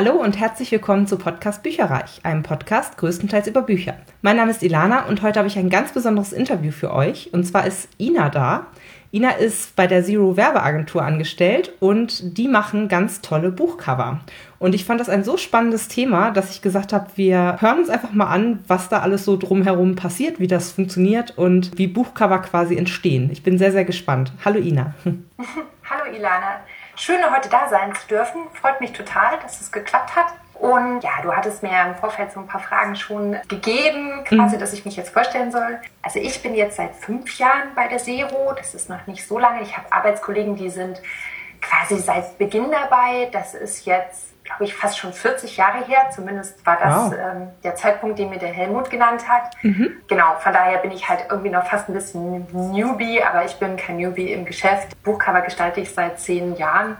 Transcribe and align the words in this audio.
Hallo 0.00 0.12
und 0.12 0.38
herzlich 0.38 0.70
willkommen 0.70 1.08
zu 1.08 1.18
Podcast 1.18 1.64
Bücherreich, 1.64 2.20
einem 2.22 2.44
Podcast 2.44 2.96
größtenteils 2.98 3.48
über 3.48 3.62
Bücher. 3.62 3.96
Mein 4.22 4.36
Name 4.36 4.52
ist 4.52 4.62
Ilana 4.62 5.06
und 5.06 5.22
heute 5.22 5.40
habe 5.40 5.48
ich 5.48 5.58
ein 5.58 5.70
ganz 5.70 5.90
besonderes 5.90 6.32
Interview 6.32 6.70
für 6.70 6.94
euch. 6.94 7.30
Und 7.32 7.42
zwar 7.42 7.66
ist 7.66 7.88
Ina 7.98 8.28
da. 8.28 8.68
Ina 9.10 9.30
ist 9.30 9.74
bei 9.74 9.88
der 9.88 10.04
Zero 10.04 10.36
Werbeagentur 10.36 11.02
angestellt 11.02 11.72
und 11.80 12.38
die 12.38 12.46
machen 12.46 12.86
ganz 12.86 13.22
tolle 13.22 13.50
Buchcover. 13.50 14.20
Und 14.60 14.76
ich 14.76 14.84
fand 14.84 15.00
das 15.00 15.08
ein 15.08 15.24
so 15.24 15.36
spannendes 15.36 15.88
Thema, 15.88 16.30
dass 16.30 16.52
ich 16.52 16.62
gesagt 16.62 16.92
habe, 16.92 17.08
wir 17.16 17.56
hören 17.60 17.80
uns 17.80 17.90
einfach 17.90 18.12
mal 18.12 18.28
an, 18.28 18.60
was 18.68 18.88
da 18.88 19.00
alles 19.00 19.24
so 19.24 19.36
drumherum 19.36 19.96
passiert, 19.96 20.38
wie 20.38 20.46
das 20.46 20.70
funktioniert 20.70 21.36
und 21.36 21.76
wie 21.76 21.88
Buchcover 21.88 22.38
quasi 22.38 22.76
entstehen. 22.76 23.30
Ich 23.32 23.42
bin 23.42 23.58
sehr, 23.58 23.72
sehr 23.72 23.84
gespannt. 23.84 24.32
Hallo 24.44 24.60
Ina. 24.60 24.94
Hallo 25.90 26.16
Ilana. 26.16 26.60
Schön, 27.00 27.20
heute 27.32 27.48
da 27.48 27.68
sein 27.68 27.94
zu 27.94 28.08
dürfen. 28.08 28.50
Freut 28.60 28.80
mich 28.80 28.92
total, 28.92 29.38
dass 29.40 29.60
es 29.60 29.70
geklappt 29.70 30.16
hat. 30.16 30.34
Und 30.54 31.00
ja, 31.04 31.12
du 31.22 31.32
hattest 31.32 31.62
mir 31.62 31.70
im 31.86 31.94
Vorfeld 31.94 32.32
so 32.32 32.40
ein 32.40 32.48
paar 32.48 32.60
Fragen 32.60 32.96
schon 32.96 33.36
gegeben, 33.46 34.24
quasi, 34.24 34.56
mhm. 34.56 34.60
dass 34.60 34.72
ich 34.72 34.84
mich 34.84 34.96
jetzt 34.96 35.10
vorstellen 35.10 35.52
soll. 35.52 35.78
Also 36.02 36.18
ich 36.18 36.42
bin 36.42 36.56
jetzt 36.56 36.76
seit 36.76 36.96
fünf 36.96 37.38
Jahren 37.38 37.72
bei 37.76 37.86
der 37.86 37.98
Zero. 37.98 38.52
Das 38.56 38.74
ist 38.74 38.90
noch 38.90 39.06
nicht 39.06 39.24
so 39.24 39.38
lange. 39.38 39.62
Ich 39.62 39.76
habe 39.76 39.92
Arbeitskollegen, 39.92 40.56
die 40.56 40.70
sind 40.70 41.00
quasi 41.60 41.98
seit 41.98 42.36
Beginn 42.36 42.68
dabei. 42.72 43.28
Das 43.30 43.54
ist 43.54 43.86
jetzt, 43.86 44.27
glaube 44.48 44.64
ich, 44.64 44.74
fast 44.74 44.98
schon 44.98 45.12
40 45.12 45.56
Jahre 45.56 45.84
her. 45.84 46.10
Zumindest 46.10 46.64
war 46.66 46.78
das 46.80 46.94
wow. 46.94 47.14
ähm, 47.14 47.48
der 47.62 47.74
Zeitpunkt, 47.74 48.18
den 48.18 48.30
mir 48.30 48.38
der 48.38 48.52
Helmut 48.52 48.90
genannt 48.90 49.28
hat. 49.28 49.52
Mhm. 49.62 49.90
Genau, 50.08 50.36
von 50.40 50.52
daher 50.52 50.78
bin 50.78 50.90
ich 50.90 51.08
halt 51.08 51.26
irgendwie 51.30 51.50
noch 51.50 51.66
fast 51.66 51.88
ein 51.88 51.92
bisschen 51.92 52.46
Newbie, 52.72 53.22
aber 53.22 53.44
ich 53.44 53.56
bin 53.56 53.76
kein 53.76 53.98
Newbie 53.98 54.32
im 54.32 54.44
Geschäft. 54.44 55.00
Buchcover 55.04 55.42
gestalte 55.42 55.80
ich 55.80 55.92
seit 55.92 56.18
zehn 56.18 56.56
Jahren 56.56 56.96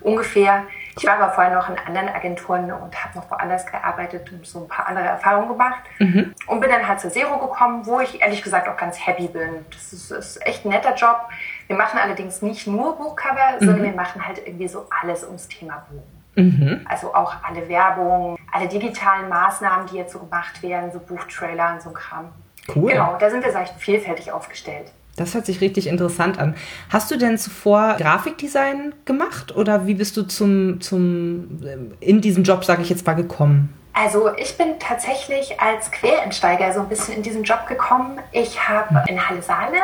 ungefähr. 0.00 0.64
Ich 0.98 1.04
war 1.06 1.18
aber 1.20 1.32
vorher 1.32 1.54
noch 1.54 1.68
in 1.68 1.76
anderen 1.78 2.08
Agenturen 2.08 2.72
und 2.72 3.04
habe 3.04 3.18
noch 3.18 3.30
woanders 3.30 3.66
gearbeitet 3.66 4.32
und 4.32 4.46
so 4.46 4.60
ein 4.60 4.68
paar 4.68 4.86
andere 4.86 5.04
Erfahrungen 5.04 5.48
gemacht. 5.48 5.82
Mhm. 5.98 6.34
Und 6.46 6.60
bin 6.60 6.70
dann 6.70 6.88
halt 6.88 7.00
zur 7.00 7.10
Zero 7.10 7.38
gekommen, 7.38 7.84
wo 7.84 8.00
ich 8.00 8.22
ehrlich 8.22 8.42
gesagt 8.42 8.66
auch 8.68 8.76
ganz 8.78 9.06
happy 9.06 9.28
bin. 9.28 9.66
Das 9.70 9.92
ist, 9.92 10.10
ist 10.10 10.46
echt 10.46 10.64
ein 10.64 10.70
netter 10.70 10.94
Job. 10.94 11.28
Wir 11.66 11.76
machen 11.76 11.98
allerdings 12.02 12.40
nicht 12.40 12.66
nur 12.66 12.96
Buchcover, 12.96 13.56
mhm. 13.60 13.66
sondern 13.66 13.82
wir 13.82 13.92
machen 13.92 14.26
halt 14.26 14.38
irgendwie 14.46 14.68
so 14.68 14.86
alles 15.02 15.24
ums 15.24 15.48
Thema 15.48 15.84
Buch. 15.90 16.02
Mhm. 16.36 16.80
Also 16.84 17.12
auch 17.14 17.34
alle 17.42 17.68
Werbung, 17.68 18.38
alle 18.52 18.68
digitalen 18.68 19.28
Maßnahmen, 19.28 19.86
die 19.88 19.96
jetzt 19.96 20.12
so 20.12 20.20
gemacht 20.20 20.62
werden, 20.62 20.92
so 20.92 21.00
Buchtrailer 21.00 21.74
und 21.74 21.82
so 21.82 21.90
Kram. 21.90 22.26
Cool. 22.74 22.92
Genau, 22.92 23.16
da 23.18 23.30
sind 23.30 23.44
wir, 23.44 23.50
ich, 23.62 23.70
vielfältig 23.78 24.32
aufgestellt. 24.32 24.92
Das 25.16 25.34
hört 25.34 25.46
sich 25.46 25.62
richtig 25.62 25.86
interessant 25.86 26.38
an. 26.38 26.54
Hast 26.90 27.10
du 27.10 27.16
denn 27.16 27.38
zuvor 27.38 27.96
Grafikdesign 27.98 28.94
gemacht 29.06 29.56
oder 29.56 29.86
wie 29.86 29.94
bist 29.94 30.16
du 30.16 30.22
zum, 30.22 30.80
zum 30.80 31.60
in 32.00 32.20
diesen 32.20 32.44
Job, 32.44 32.64
sage 32.64 32.82
ich 32.82 32.90
jetzt 32.90 33.06
mal, 33.06 33.14
gekommen? 33.14 33.72
Also 33.94 34.28
ich 34.36 34.58
bin 34.58 34.78
tatsächlich 34.78 35.58
als 35.58 35.90
Quereinsteiger 35.90 36.70
so 36.74 36.80
ein 36.80 36.88
bisschen 36.88 37.14
in 37.14 37.22
diesen 37.22 37.44
Job 37.44 37.66
gekommen. 37.66 38.18
Ich 38.30 38.68
habe 38.68 39.04
in 39.08 39.26
Halle 39.26 39.40
Saale 39.40 39.78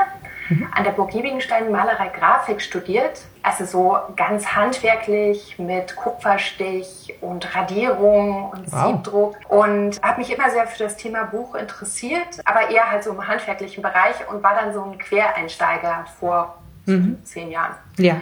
mhm. 0.48 0.68
an 0.72 0.84
der 0.84 0.92
Burg 0.92 1.12
Liebenstein 1.12 1.70
Malerei 1.70 2.08
Grafik 2.08 2.60
studiert. 2.60 3.22
Also 3.42 3.64
so 3.64 3.96
ganz 4.16 4.46
handwerklich 4.46 5.58
mit 5.58 5.96
Kupferstich 5.96 7.14
und 7.20 7.54
Radierung 7.54 8.50
und 8.50 8.72
wow. 8.72 8.86
Siebdruck. 8.86 9.36
Und 9.48 10.00
habe 10.02 10.20
mich 10.20 10.32
immer 10.32 10.50
sehr 10.50 10.66
für 10.66 10.84
das 10.84 10.96
Thema 10.96 11.24
Buch 11.24 11.54
interessiert, 11.54 12.40
aber 12.44 12.70
eher 12.70 12.90
halt 12.90 13.02
so 13.02 13.10
im 13.10 13.26
handwerklichen 13.26 13.82
Bereich 13.82 14.14
und 14.30 14.42
war 14.42 14.54
dann 14.54 14.72
so 14.72 14.82
ein 14.84 14.98
Quereinsteiger 14.98 16.04
vor 16.20 16.58
mhm. 16.86 17.18
zehn 17.24 17.50
Jahren. 17.50 17.74
Ja. 17.98 18.16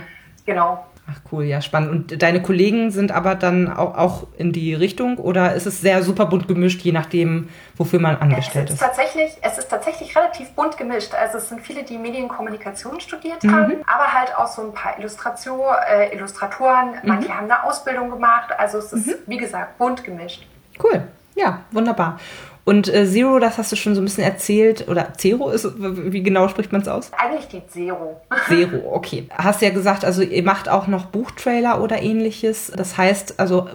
Genau. 0.47 0.87
Ach 1.11 1.21
cool, 1.33 1.45
ja, 1.45 1.61
spannend. 1.61 1.91
Und 1.91 2.23
deine 2.23 2.43
Kollegen 2.43 2.91
sind 2.91 3.11
aber 3.11 3.35
dann 3.35 3.73
auch, 3.73 3.97
auch 3.97 4.27
in 4.37 4.53
die 4.53 4.75
Richtung 4.75 5.19
oder 5.19 5.55
ist 5.55 5.67
es 5.67 5.81
sehr 5.81 6.03
super 6.03 6.27
bunt 6.27 6.47
gemischt, 6.47 6.83
je 6.83 6.93
nachdem, 6.93 7.49
wofür 7.77 7.99
man 7.99 8.17
angestellt 8.17 8.69
es 8.69 8.75
ist? 8.75 8.81
Tatsächlich, 8.81 9.33
es 9.43 9.59
ist 9.59 9.69
tatsächlich 9.69 10.17
relativ 10.17 10.51
bunt 10.51 10.77
gemischt. 10.77 11.15
Also 11.15 11.39
es 11.39 11.49
sind 11.49 11.63
viele, 11.63 11.83
die 11.83 11.99
Medienkommunikation 11.99 13.01
studiert 13.01 13.43
mhm. 13.43 13.55
haben, 13.55 13.73
aber 13.87 14.13
halt 14.13 14.37
auch 14.37 14.47
so 14.47 14.63
ein 14.63 14.73
paar 14.73 14.99
Illustration, 14.99 15.61
äh, 15.91 16.15
Illustratoren. 16.15 16.91
Mhm. 16.91 17.09
Manche 17.09 17.37
haben 17.37 17.51
eine 17.51 17.65
Ausbildung 17.65 18.11
gemacht. 18.11 18.51
Also 18.57 18.79
es 18.79 18.93
ist, 18.93 19.07
mhm. 19.07 19.15
wie 19.27 19.39
gesagt, 19.39 19.79
bunt 19.79 20.05
gemischt. 20.05 20.47
Cool. 20.83 21.03
Ja, 21.35 21.61
wunderbar. 21.71 22.19
Und 22.65 22.93
äh, 22.93 23.07
Zero, 23.07 23.39
das 23.39 23.59
hast 23.59 23.73
du 23.73 23.77
schon 23.77 23.95
so 23.95 24.01
ein 24.01 24.05
bisschen 24.05 24.25
erzählt, 24.25 24.89
oder 24.89 25.15
Zero 25.15 25.51
ist, 25.51 25.67
wie 25.79 26.23
genau 26.23 26.49
spricht 26.49 26.73
man 26.73 26.83
es 26.83 26.89
aus? 26.89 27.11
Eigentlich 27.17 27.49
die 27.49 27.67
Zero. 27.67 28.21
Zero, 28.49 28.93
okay. 28.93 29.27
Hast 29.31 29.63
ja 29.63 29.71
gesagt, 29.71 30.05
also 30.05 30.23
ihr 30.23 30.43
macht 30.43 30.69
auch 30.69 30.87
noch 30.87 31.07
Buchtrailer 31.07 31.83
oder 31.83 32.03
ähnliches. 32.03 32.73
Das 32.77 32.97
heißt, 32.97 33.41
also 33.41 33.69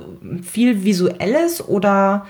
viel 0.43 0.83
Visuelles 0.83 1.67
oder 1.67 2.25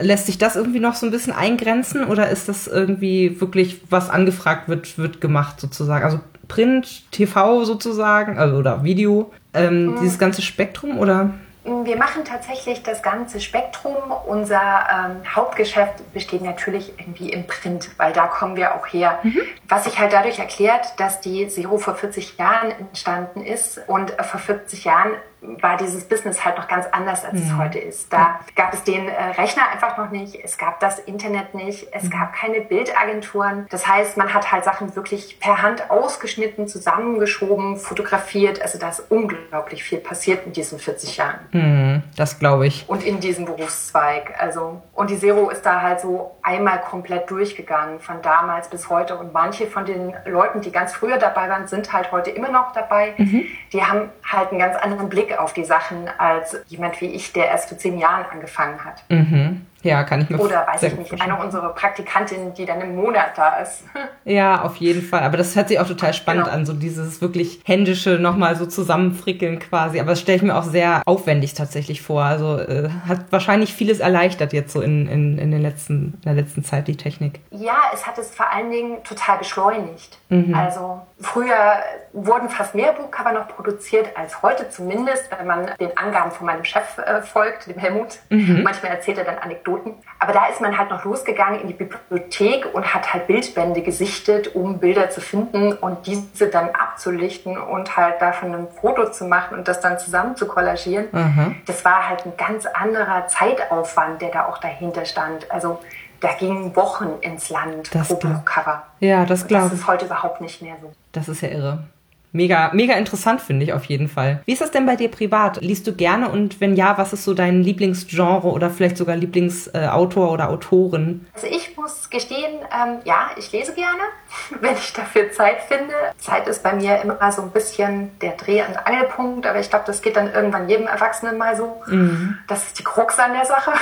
lässt 0.00 0.26
sich 0.26 0.38
das 0.38 0.56
irgendwie 0.56 0.80
noch 0.80 0.94
so 0.94 1.06
ein 1.06 1.12
bisschen 1.12 1.32
eingrenzen 1.32 2.04
oder 2.04 2.30
ist 2.30 2.48
das 2.48 2.66
irgendwie 2.66 3.40
wirklich, 3.40 3.80
was 3.90 4.10
angefragt 4.10 4.68
wird, 4.68 4.96
wird 4.98 5.20
gemacht 5.20 5.60
sozusagen? 5.60 6.04
Also 6.04 6.20
Print, 6.46 7.10
TV 7.10 7.64
sozusagen, 7.64 8.38
also 8.38 8.56
oder 8.56 8.82
Video, 8.84 9.32
ähm, 9.52 9.86
mhm. 9.86 10.00
dieses 10.00 10.18
ganze 10.18 10.42
Spektrum 10.42 10.98
oder? 10.98 11.34
Wir 11.84 11.96
machen 11.96 12.24
tatsächlich 12.24 12.82
das 12.82 13.02
ganze 13.02 13.40
Spektrum. 13.40 13.96
Unser 14.26 14.60
ähm, 14.60 15.34
Hauptgeschäft 15.34 16.12
besteht 16.14 16.42
natürlich 16.42 16.98
irgendwie 16.98 17.30
im 17.30 17.46
Print, 17.46 17.90
weil 17.98 18.12
da 18.12 18.26
kommen 18.26 18.56
wir 18.56 18.74
auch 18.74 18.86
her. 18.86 19.18
Mhm. 19.22 19.40
Was 19.68 19.84
sich 19.84 19.98
halt 19.98 20.12
dadurch 20.12 20.38
erklärt, 20.38 20.98
dass 20.98 21.20
die 21.20 21.46
Zero 21.48 21.78
vor 21.78 21.94
40 21.94 22.38
Jahren 22.38 22.70
entstanden 22.70 23.44
ist 23.44 23.80
und 23.86 24.10
vor 24.12 24.40
40 24.40 24.84
Jahren 24.84 25.12
war 25.40 25.76
dieses 25.76 26.04
Business 26.04 26.44
halt 26.44 26.56
noch 26.56 26.68
ganz 26.68 26.86
anders, 26.90 27.24
als 27.24 27.34
mhm. 27.34 27.42
es 27.42 27.56
heute 27.56 27.78
ist. 27.78 28.12
Da 28.12 28.40
gab 28.56 28.74
es 28.74 28.82
den 28.82 29.08
äh, 29.08 29.22
Rechner 29.38 29.68
einfach 29.72 29.96
noch 29.96 30.10
nicht, 30.10 30.36
es 30.42 30.58
gab 30.58 30.80
das 30.80 30.98
Internet 30.98 31.54
nicht, 31.54 31.88
es 31.92 32.04
mhm. 32.04 32.10
gab 32.10 32.32
keine 32.32 32.60
Bildagenturen. 32.60 33.66
Das 33.70 33.86
heißt, 33.86 34.16
man 34.16 34.34
hat 34.34 34.50
halt 34.50 34.64
Sachen 34.64 34.96
wirklich 34.96 35.38
per 35.40 35.62
Hand 35.62 35.90
ausgeschnitten, 35.90 36.66
zusammengeschoben, 36.66 37.76
fotografiert. 37.76 38.60
Also 38.62 38.78
da 38.78 38.88
ist 38.88 39.04
unglaublich 39.10 39.84
viel 39.84 39.98
passiert 39.98 40.46
in 40.46 40.52
diesen 40.52 40.78
40 40.78 41.16
Jahren. 41.16 41.38
Mhm, 41.52 42.02
das 42.16 42.38
glaube 42.38 42.66
ich. 42.66 42.88
Und 42.88 43.04
in 43.04 43.20
diesem 43.20 43.44
Berufszweig. 43.44 44.34
Also, 44.38 44.82
und 44.94 45.10
die 45.10 45.18
Zero 45.18 45.50
ist 45.50 45.64
da 45.64 45.82
halt 45.82 46.00
so 46.00 46.36
einmal 46.42 46.80
komplett 46.80 47.30
durchgegangen, 47.30 48.00
von 48.00 48.22
damals 48.22 48.68
bis 48.68 48.88
heute. 48.88 49.16
Und 49.16 49.32
manche 49.32 49.66
von 49.66 49.84
den 49.84 50.14
Leuten, 50.26 50.60
die 50.60 50.72
ganz 50.72 50.92
früher 50.94 51.18
dabei 51.18 51.48
waren, 51.48 51.66
sind 51.68 51.92
halt 51.92 52.10
heute 52.10 52.30
immer 52.30 52.50
noch 52.50 52.72
dabei. 52.72 53.14
Mhm. 53.16 53.46
Die 53.72 53.84
haben 53.84 54.10
halt 54.24 54.50
einen 54.50 54.58
ganz 54.58 54.76
anderen 54.76 55.08
Blick 55.08 55.27
Blick 55.28 55.38
auf 55.38 55.52
die 55.52 55.64
Sachen 55.64 56.08
als 56.18 56.56
jemand 56.68 57.00
wie 57.00 57.06
ich, 57.06 57.32
der 57.32 57.46
erst 57.46 57.68
vor 57.68 57.78
zehn 57.78 57.98
Jahren 57.98 58.24
angefangen 58.30 58.84
hat. 58.84 59.02
Mhm. 59.08 59.66
Ja, 59.82 60.02
kann 60.02 60.20
ich 60.20 60.28
mir 60.28 60.38
Oder 60.38 60.66
weiß 60.66 60.82
ich 60.82 60.98
nicht, 60.98 61.22
eine 61.22 61.38
unserer 61.38 61.68
Praktikantinnen, 61.70 62.52
die 62.54 62.66
dann 62.66 62.80
im 62.80 62.96
Monat 62.96 63.36
da 63.36 63.58
ist. 63.58 63.84
Ja, 64.24 64.60
auf 64.62 64.76
jeden 64.76 65.00
Fall. 65.00 65.22
Aber 65.22 65.38
das 65.38 65.56
hört 65.56 65.68
sich 65.68 65.80
auch 65.80 65.86
total 65.86 66.12
spannend 66.12 66.44
genau. 66.44 66.56
an, 66.56 66.66
so 66.66 66.74
dieses 66.74 67.22
wirklich 67.22 67.62
händische 67.64 68.18
nochmal 68.18 68.56
so 68.56 68.66
zusammenfrickeln 68.66 69.58
quasi. 69.58 70.00
Aber 70.00 70.10
das 70.10 70.20
stelle 70.20 70.36
ich 70.36 70.42
mir 70.42 70.54
auch 70.54 70.64
sehr 70.64 71.00
aufwendig 71.06 71.54
tatsächlich 71.54 72.02
vor. 72.02 72.24
Also 72.24 72.58
äh, 72.58 72.90
hat 73.08 73.20
wahrscheinlich 73.30 73.72
vieles 73.72 74.00
erleichtert 74.00 74.52
jetzt 74.52 74.72
so 74.74 74.82
in, 74.82 75.08
in, 75.08 75.38
in, 75.38 75.50
den 75.50 75.62
letzten, 75.62 76.14
in 76.16 76.20
der 76.24 76.34
letzten 76.34 76.62
Zeit 76.62 76.88
die 76.88 76.96
Technik. 76.96 77.40
Ja, 77.52 77.76
es 77.94 78.06
hat 78.06 78.18
es 78.18 78.30
vor 78.30 78.52
allen 78.52 78.70
Dingen 78.70 79.02
total 79.02 79.38
beschleunigt. 79.38 80.18
Mhm. 80.28 80.54
Also 80.54 81.00
früher 81.18 81.78
wurden 82.12 82.50
fast 82.50 82.74
mehr 82.74 82.92
Buchcover 82.92 83.32
noch 83.32 83.48
produziert 83.48 84.14
als 84.14 84.42
heute 84.42 84.68
zumindest, 84.68 85.30
wenn 85.38 85.46
man 85.46 85.70
den 85.80 85.96
Angaben 85.96 86.32
von 86.32 86.44
meinem 86.44 86.64
Chef 86.64 86.98
äh, 86.98 87.22
folgt, 87.22 87.66
dem 87.66 87.78
Helmut. 87.78 88.18
Mhm. 88.28 88.62
Manchmal 88.62 88.92
erzählt 88.92 89.16
er 89.16 89.24
dann 89.24 89.38
Anekdoten 89.38 89.67
Anekdoten. 89.68 89.94
Aber 90.18 90.32
da 90.32 90.46
ist 90.46 90.60
man 90.60 90.76
halt 90.76 90.90
noch 90.90 91.04
losgegangen 91.04 91.60
in 91.60 91.68
die 91.68 91.74
Bibliothek 91.74 92.74
und 92.74 92.92
hat 92.94 93.12
halt 93.12 93.26
Bildbände 93.26 93.82
gesichtet, 93.82 94.54
um 94.54 94.78
Bilder 94.78 95.10
zu 95.10 95.20
finden 95.20 95.72
und 95.72 96.06
diese 96.06 96.48
dann 96.48 96.70
abzulichten 96.70 97.56
und 97.56 97.96
halt 97.96 98.20
davon 98.20 98.54
ein 98.54 98.68
Foto 98.80 99.10
zu 99.10 99.24
machen 99.26 99.58
und 99.58 99.68
das 99.68 99.80
dann 99.80 99.98
zusammen 99.98 100.36
zu 100.36 100.46
kollagieren. 100.46 101.06
Mhm. 101.12 101.56
Das 101.66 101.84
war 101.84 102.08
halt 102.08 102.26
ein 102.26 102.32
ganz 102.36 102.66
anderer 102.66 103.26
Zeitaufwand, 103.28 104.22
der 104.22 104.30
da 104.30 104.46
auch 104.46 104.58
dahinter 104.58 105.04
stand. 105.04 105.50
Also 105.50 105.78
da 106.20 106.32
gingen 106.32 106.74
Wochen 106.74 107.10
ins 107.20 107.48
Land 107.48 107.94
das 107.94 108.08
pro 108.08 108.16
Buchcover. 108.16 108.82
Ja, 108.98 109.24
das 109.24 109.46
glaube 109.46 109.66
ich. 109.66 109.70
Das 109.70 109.80
ist 109.80 109.86
heute 109.86 110.06
überhaupt 110.06 110.40
nicht 110.40 110.62
mehr 110.62 110.74
so. 110.80 110.92
Das 111.12 111.28
ist 111.28 111.42
ja 111.42 111.48
irre. 111.48 111.84
Mega, 112.32 112.70
mega 112.74 112.94
interessant 112.94 113.40
finde 113.40 113.64
ich 113.64 113.72
auf 113.72 113.84
jeden 113.86 114.08
Fall. 114.08 114.42
Wie 114.44 114.52
ist 114.52 114.60
das 114.60 114.70
denn 114.70 114.84
bei 114.84 114.96
dir 114.96 115.10
privat? 115.10 115.60
Liest 115.62 115.86
du 115.86 115.94
gerne 115.94 116.28
und 116.28 116.60
wenn 116.60 116.76
ja, 116.76 116.98
was 116.98 117.12
ist 117.12 117.24
so 117.24 117.32
dein 117.32 117.62
Lieblingsgenre 117.62 118.48
oder 118.48 118.68
vielleicht 118.68 118.98
sogar 118.98 119.16
Lieblingsautor 119.16 120.30
oder 120.30 120.50
Autorin? 120.50 121.26
Also 121.32 121.46
ich 121.46 121.76
muss 121.76 122.10
gestehen, 122.10 122.60
ähm, 122.70 122.98
ja, 123.04 123.30
ich 123.36 123.50
lese 123.52 123.74
gerne, 123.74 124.02
wenn 124.60 124.74
ich 124.74 124.92
dafür 124.92 125.32
Zeit 125.32 125.62
finde. 125.62 125.94
Zeit 126.18 126.46
ist 126.48 126.62
bei 126.62 126.74
mir 126.74 127.00
immer 127.00 127.32
so 127.32 127.42
ein 127.42 127.50
bisschen 127.50 128.10
der 128.20 128.32
Dreh- 128.32 128.62
und 128.62 128.76
Angelpunkt, 128.76 129.46
aber 129.46 129.60
ich 129.60 129.70
glaube, 129.70 129.86
das 129.86 130.02
geht 130.02 130.16
dann 130.16 130.32
irgendwann 130.32 130.68
jedem 130.68 130.86
Erwachsenen 130.86 131.38
mal 131.38 131.56
so. 131.56 131.80
Mhm. 131.86 132.38
Das 132.46 132.64
ist 132.64 132.78
die 132.78 132.84
Krux 132.84 133.18
an 133.18 133.32
der 133.32 133.46
Sache. 133.46 133.72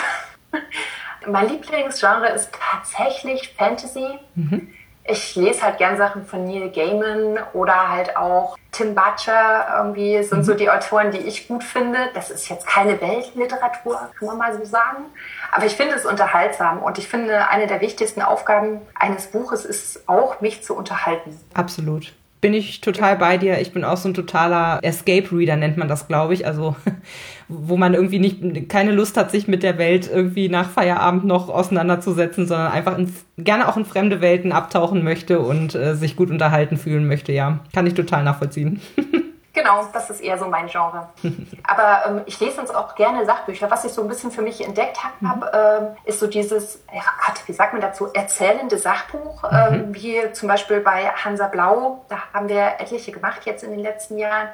mein 1.26 1.48
Lieblingsgenre 1.48 2.28
ist 2.28 2.50
tatsächlich 2.52 3.54
Fantasy. 3.58 4.06
Mhm 4.36 4.68
Ich 5.08 5.36
lese 5.36 5.62
halt 5.62 5.78
gern 5.78 5.96
Sachen 5.96 6.26
von 6.26 6.44
Neil 6.44 6.70
Gaiman 6.70 7.38
oder 7.52 7.88
halt 7.90 8.16
auch 8.16 8.56
Tim 8.72 8.94
Butcher 8.94 9.66
irgendwie 9.78 10.22
sind 10.22 10.40
mhm. 10.40 10.44
so 10.44 10.54
die 10.54 10.68
Autoren, 10.68 11.10
die 11.10 11.18
ich 11.18 11.48
gut 11.48 11.64
finde. 11.64 11.98
Das 12.14 12.30
ist 12.30 12.48
jetzt 12.48 12.66
keine 12.66 13.00
Weltliteratur, 13.00 14.10
kann 14.18 14.28
man 14.28 14.38
mal 14.38 14.56
so 14.58 14.64
sagen. 14.64 15.04
Aber 15.52 15.64
ich 15.64 15.76
finde 15.76 15.94
es 15.94 16.04
unterhaltsam 16.04 16.82
und 16.82 16.98
ich 16.98 17.08
finde, 17.08 17.48
eine 17.48 17.66
der 17.66 17.80
wichtigsten 17.80 18.20
Aufgaben 18.20 18.80
eines 18.94 19.28
Buches 19.28 19.64
ist 19.64 20.08
auch, 20.08 20.40
mich 20.40 20.62
zu 20.62 20.74
unterhalten. 20.76 21.40
Absolut 21.54 22.12
bin 22.40 22.54
ich 22.54 22.80
total 22.80 23.16
bei 23.16 23.38
dir. 23.38 23.60
Ich 23.60 23.72
bin 23.72 23.84
auch 23.84 23.96
so 23.96 24.08
ein 24.08 24.14
totaler 24.14 24.78
Escape 24.82 25.26
Reader, 25.32 25.56
nennt 25.56 25.76
man 25.76 25.88
das, 25.88 26.06
glaube 26.06 26.34
ich. 26.34 26.46
Also, 26.46 26.76
wo 27.48 27.76
man 27.76 27.94
irgendwie 27.94 28.18
nicht, 28.18 28.68
keine 28.68 28.92
Lust 28.92 29.16
hat, 29.16 29.30
sich 29.30 29.48
mit 29.48 29.62
der 29.62 29.78
Welt 29.78 30.10
irgendwie 30.12 30.48
nach 30.48 30.70
Feierabend 30.70 31.24
noch 31.24 31.48
auseinanderzusetzen, 31.48 32.46
sondern 32.46 32.72
einfach 32.72 32.98
in, 32.98 33.12
gerne 33.38 33.68
auch 33.68 33.76
in 33.76 33.84
fremde 33.84 34.20
Welten 34.20 34.52
abtauchen 34.52 35.02
möchte 35.02 35.40
und 35.40 35.74
äh, 35.74 35.94
sich 35.94 36.16
gut 36.16 36.30
unterhalten 36.30 36.76
fühlen 36.76 37.06
möchte. 37.06 37.32
Ja, 37.32 37.60
kann 37.72 37.86
ich 37.86 37.94
total 37.94 38.24
nachvollziehen. 38.24 38.80
Genau, 39.56 39.88
das 39.90 40.10
ist 40.10 40.20
eher 40.20 40.36
so 40.36 40.48
mein 40.48 40.66
Genre. 40.66 41.08
Aber 41.66 42.02
ähm, 42.06 42.22
ich 42.26 42.38
lese 42.40 42.60
uns 42.60 42.70
auch 42.70 42.94
gerne 42.94 43.24
Sachbücher. 43.24 43.70
Was 43.70 43.86
ich 43.86 43.92
so 43.92 44.02
ein 44.02 44.08
bisschen 44.08 44.30
für 44.30 44.42
mich 44.42 44.62
entdeckt 44.62 44.98
habe, 45.02 45.46
mhm. 45.80 45.86
ähm, 45.86 45.96
ist 46.04 46.20
so 46.20 46.26
dieses, 46.26 46.84
ja, 46.92 47.02
wie 47.46 47.52
sagt 47.54 47.72
man 47.72 47.80
dazu, 47.80 48.12
erzählende 48.12 48.76
Sachbuch, 48.76 49.44
ähm, 49.50 49.88
mhm. 49.88 49.94
wie 49.94 50.32
zum 50.32 50.48
Beispiel 50.48 50.80
bei 50.80 51.06
Hansa 51.06 51.48
Blau. 51.48 52.04
Da 52.10 52.18
haben 52.34 52.50
wir 52.50 52.74
etliche 52.78 53.12
gemacht 53.12 53.46
jetzt 53.46 53.64
in 53.64 53.70
den 53.70 53.80
letzten 53.80 54.18
Jahren. 54.18 54.48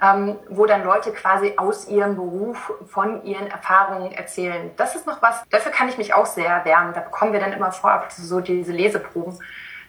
Ähm, 0.00 0.36
wo 0.50 0.66
dann 0.66 0.84
Leute 0.84 1.10
quasi 1.10 1.54
aus 1.56 1.88
ihrem 1.88 2.14
Beruf 2.14 2.72
von 2.86 3.24
ihren 3.24 3.48
Erfahrungen 3.48 4.12
erzählen. 4.12 4.70
Das 4.76 4.94
ist 4.94 5.04
noch 5.04 5.20
was, 5.20 5.42
dafür 5.50 5.72
kann 5.72 5.88
ich 5.88 5.98
mich 5.98 6.14
auch 6.14 6.26
sehr 6.26 6.48
erwärmen. 6.48 6.92
Da 6.92 7.00
bekommen 7.00 7.32
wir 7.32 7.40
dann 7.40 7.52
immer 7.52 7.72
vorab 7.72 8.12
so 8.12 8.40
diese 8.40 8.70
Leseproben. 8.70 9.36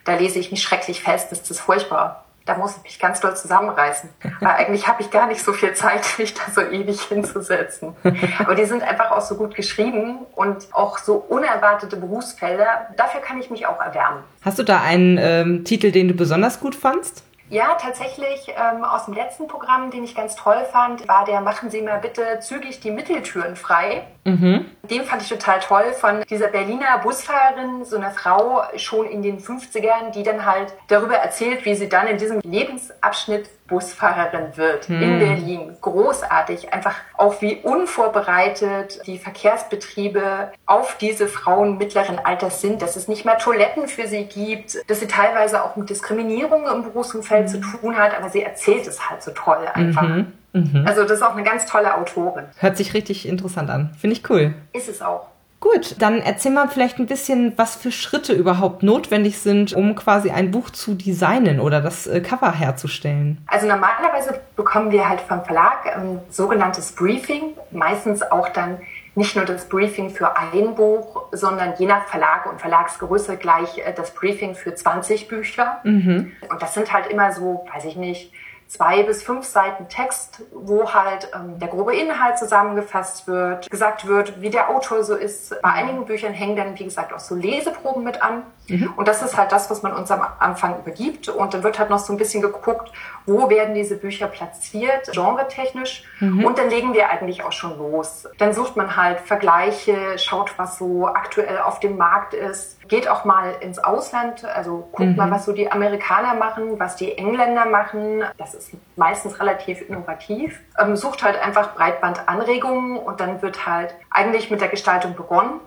Da 0.04 0.14
lese 0.14 0.40
ich 0.40 0.50
mich 0.50 0.60
schrecklich 0.60 1.04
fest, 1.04 1.30
das 1.30 1.48
ist 1.48 1.60
furchtbar 1.60 2.25
da 2.46 2.56
muss 2.56 2.76
ich 2.76 2.82
mich 2.84 2.98
ganz 2.98 3.20
doll 3.20 3.36
zusammenreißen. 3.36 4.08
Weil 4.40 4.52
eigentlich 4.52 4.86
habe 4.86 5.02
ich 5.02 5.10
gar 5.10 5.26
nicht 5.26 5.42
so 5.42 5.52
viel 5.52 5.74
Zeit, 5.74 6.02
mich 6.18 6.32
da 6.32 6.42
so 6.50 6.62
ewig 6.62 7.02
hinzusetzen. 7.02 7.94
Aber 8.38 8.54
die 8.54 8.64
sind 8.64 8.82
einfach 8.82 9.10
auch 9.10 9.20
so 9.20 9.34
gut 9.34 9.54
geschrieben 9.54 10.20
und 10.34 10.68
auch 10.72 10.98
so 10.98 11.16
unerwartete 11.16 11.96
Berufsfelder. 11.96 12.88
Dafür 12.96 13.20
kann 13.20 13.38
ich 13.38 13.50
mich 13.50 13.66
auch 13.66 13.80
erwärmen. 13.80 14.22
Hast 14.42 14.58
du 14.58 14.62
da 14.62 14.80
einen 14.80 15.18
ähm, 15.20 15.64
Titel, 15.64 15.90
den 15.90 16.08
du 16.08 16.14
besonders 16.14 16.60
gut 16.60 16.76
fandst? 16.76 17.25
Ja, 17.48 17.76
tatsächlich 17.80 18.48
ähm, 18.48 18.84
aus 18.84 19.04
dem 19.04 19.14
letzten 19.14 19.46
Programm, 19.46 19.90
den 19.90 20.04
ich 20.04 20.14
ganz 20.14 20.34
toll 20.34 20.66
fand, 20.72 21.06
war 21.06 21.24
der 21.24 21.40
Machen 21.40 21.70
Sie 21.70 21.80
mal 21.80 21.98
bitte 21.98 22.40
zügig 22.40 22.80
die 22.80 22.90
Mitteltüren 22.90 23.56
frei. 23.56 24.06
Mhm. 24.24 24.66
Den 24.82 25.04
fand 25.04 25.22
ich 25.22 25.28
total 25.28 25.60
toll 25.60 25.92
von 25.92 26.22
dieser 26.28 26.48
Berliner 26.48 26.98
Busfahrerin, 26.98 27.84
so 27.84 27.96
einer 27.96 28.10
Frau 28.10 28.62
schon 28.76 29.06
in 29.06 29.22
den 29.22 29.38
50ern, 29.38 30.10
die 30.12 30.24
dann 30.24 30.44
halt 30.44 30.74
darüber 30.88 31.16
erzählt, 31.16 31.64
wie 31.64 31.74
sie 31.74 31.88
dann 31.88 32.08
in 32.08 32.18
diesem 32.18 32.40
Lebensabschnitt 32.40 33.48
Busfahrerin 33.68 34.56
wird 34.56 34.88
hm. 34.88 35.02
in 35.02 35.18
Berlin. 35.18 35.76
Großartig. 35.80 36.72
Einfach 36.72 36.94
auch 37.16 37.40
wie 37.42 37.56
unvorbereitet 37.56 39.00
die 39.06 39.18
Verkehrsbetriebe 39.18 40.52
auf 40.66 40.96
diese 40.98 41.28
Frauen 41.28 41.78
mittleren 41.78 42.18
Alters 42.18 42.60
sind, 42.60 42.82
dass 42.82 42.96
es 42.96 43.08
nicht 43.08 43.24
mehr 43.24 43.38
Toiletten 43.38 43.88
für 43.88 44.06
sie 44.06 44.24
gibt, 44.24 44.78
dass 44.88 45.00
sie 45.00 45.08
teilweise 45.08 45.64
auch 45.64 45.76
mit 45.76 45.90
Diskriminierung 45.90 46.66
im 46.66 46.82
Berufsumfeld 46.82 47.50
hm. 47.50 47.62
zu 47.62 47.78
tun 47.78 47.96
hat, 47.96 48.16
aber 48.16 48.30
sie 48.30 48.42
erzählt 48.42 48.86
es 48.86 49.08
halt 49.08 49.22
so 49.22 49.30
toll 49.32 49.66
einfach. 49.74 50.02
Mhm. 50.02 50.32
Mhm. 50.52 50.84
Also 50.86 51.02
das 51.02 51.12
ist 51.12 51.22
auch 51.22 51.34
eine 51.34 51.42
ganz 51.42 51.66
tolle 51.66 51.94
Autorin. 51.94 52.44
Hört 52.58 52.76
sich 52.76 52.94
richtig 52.94 53.28
interessant 53.28 53.70
an. 53.70 53.94
Finde 53.98 54.16
ich 54.16 54.28
cool. 54.30 54.54
Ist 54.72 54.88
es 54.88 55.02
auch. 55.02 55.28
Gut, 55.72 55.96
dann 55.98 56.20
erzähl 56.20 56.52
mal 56.52 56.68
vielleicht 56.68 56.98
ein 56.98 57.06
bisschen, 57.06 57.52
was 57.56 57.74
für 57.74 57.90
Schritte 57.90 58.32
überhaupt 58.32 58.84
notwendig 58.84 59.40
sind, 59.40 59.72
um 59.72 59.96
quasi 59.96 60.30
ein 60.30 60.52
Buch 60.52 60.70
zu 60.70 60.94
designen 60.94 61.58
oder 61.58 61.80
das 61.80 62.06
äh, 62.06 62.20
Cover 62.20 62.52
herzustellen. 62.52 63.38
Also 63.48 63.66
normalerweise 63.66 64.40
bekommen 64.54 64.92
wir 64.92 65.08
halt 65.08 65.20
vom 65.20 65.44
Verlag 65.44 65.86
ein 65.96 66.20
sogenanntes 66.30 66.92
Briefing, 66.92 67.54
meistens 67.72 68.22
auch 68.22 68.48
dann 68.50 68.78
nicht 69.16 69.34
nur 69.34 69.44
das 69.44 69.68
Briefing 69.68 70.10
für 70.10 70.36
ein 70.36 70.76
Buch, 70.76 71.24
sondern 71.32 71.74
je 71.78 71.86
nach 71.86 72.06
Verlag 72.06 72.46
und 72.46 72.60
Verlagsgröße 72.60 73.36
gleich 73.36 73.78
äh, 73.78 73.92
das 73.92 74.14
Briefing 74.14 74.54
für 74.54 74.72
20 74.72 75.26
Bücher. 75.26 75.80
Mhm. 75.82 76.32
Und 76.48 76.62
das 76.62 76.74
sind 76.74 76.92
halt 76.92 77.08
immer 77.08 77.32
so, 77.32 77.66
weiß 77.74 77.86
ich 77.86 77.96
nicht, 77.96 78.30
zwei 78.68 79.02
bis 79.02 79.22
fünf 79.22 79.46
Seiten 79.46 79.88
Text, 79.88 80.42
wo 80.52 80.92
halt 80.92 81.30
ähm, 81.34 81.58
der 81.58 81.68
grobe 81.68 81.94
Inhalt 81.94 82.38
zusammengefasst 82.38 83.26
wird, 83.26 83.70
gesagt 83.70 84.06
wird, 84.06 84.40
wie 84.40 84.50
der 84.50 84.70
Autor 84.70 85.04
so 85.04 85.14
ist. 85.14 85.60
Bei 85.62 85.72
einigen 85.72 86.04
Büchern 86.04 86.32
hängen 86.32 86.56
dann, 86.56 86.78
wie 86.78 86.84
gesagt, 86.84 87.12
auch 87.12 87.20
so 87.20 87.34
Leseproben 87.34 88.02
mit 88.04 88.22
an. 88.22 88.42
Mhm. 88.68 88.92
Und 88.96 89.08
das 89.08 89.22
ist 89.22 89.36
halt 89.36 89.52
das, 89.52 89.70
was 89.70 89.82
man 89.82 89.92
uns 89.92 90.10
am 90.10 90.26
Anfang 90.38 90.78
übergibt. 90.78 91.28
Und 91.28 91.54
dann 91.54 91.62
wird 91.62 91.78
halt 91.78 91.90
noch 91.90 91.98
so 91.98 92.12
ein 92.12 92.16
bisschen 92.16 92.42
geguckt, 92.42 92.92
wo 93.26 93.48
werden 93.50 93.74
diese 93.74 93.96
Bücher 93.96 94.26
platziert, 94.26 95.12
genretechnisch. 95.12 96.04
Mhm. 96.20 96.44
Und 96.44 96.58
dann 96.58 96.70
legen 96.70 96.94
wir 96.94 97.10
eigentlich 97.10 97.44
auch 97.44 97.52
schon 97.52 97.76
los. 97.78 98.28
Dann 98.38 98.52
sucht 98.52 98.76
man 98.76 98.96
halt 98.96 99.20
Vergleiche, 99.20 100.18
schaut, 100.18 100.58
was 100.58 100.78
so 100.78 101.06
aktuell 101.06 101.58
auf 101.58 101.80
dem 101.80 101.96
Markt 101.96 102.34
ist, 102.34 102.76
geht 102.88 103.08
auch 103.08 103.24
mal 103.24 103.56
ins 103.60 103.78
Ausland, 103.78 104.44
also 104.44 104.88
guckt 104.92 105.10
mhm. 105.10 105.16
mal, 105.16 105.30
was 105.30 105.44
so 105.44 105.52
die 105.52 105.70
Amerikaner 105.70 106.34
machen, 106.34 106.78
was 106.78 106.96
die 106.96 107.16
Engländer 107.18 107.66
machen. 107.66 108.22
Das 108.38 108.54
ist 108.54 108.72
meistens 108.96 109.40
relativ 109.40 109.88
innovativ. 109.88 110.60
Ähm, 110.78 110.96
sucht 110.96 111.22
halt 111.22 111.40
einfach 111.40 111.74
Breitbandanregungen 111.74 112.96
und 112.96 113.20
dann 113.20 113.42
wird 113.42 113.66
halt 113.66 113.94
eigentlich 114.10 114.50
mit 114.50 114.60
der 114.60 114.68
Gestaltung 114.68 115.14
begonnen. 115.14 115.60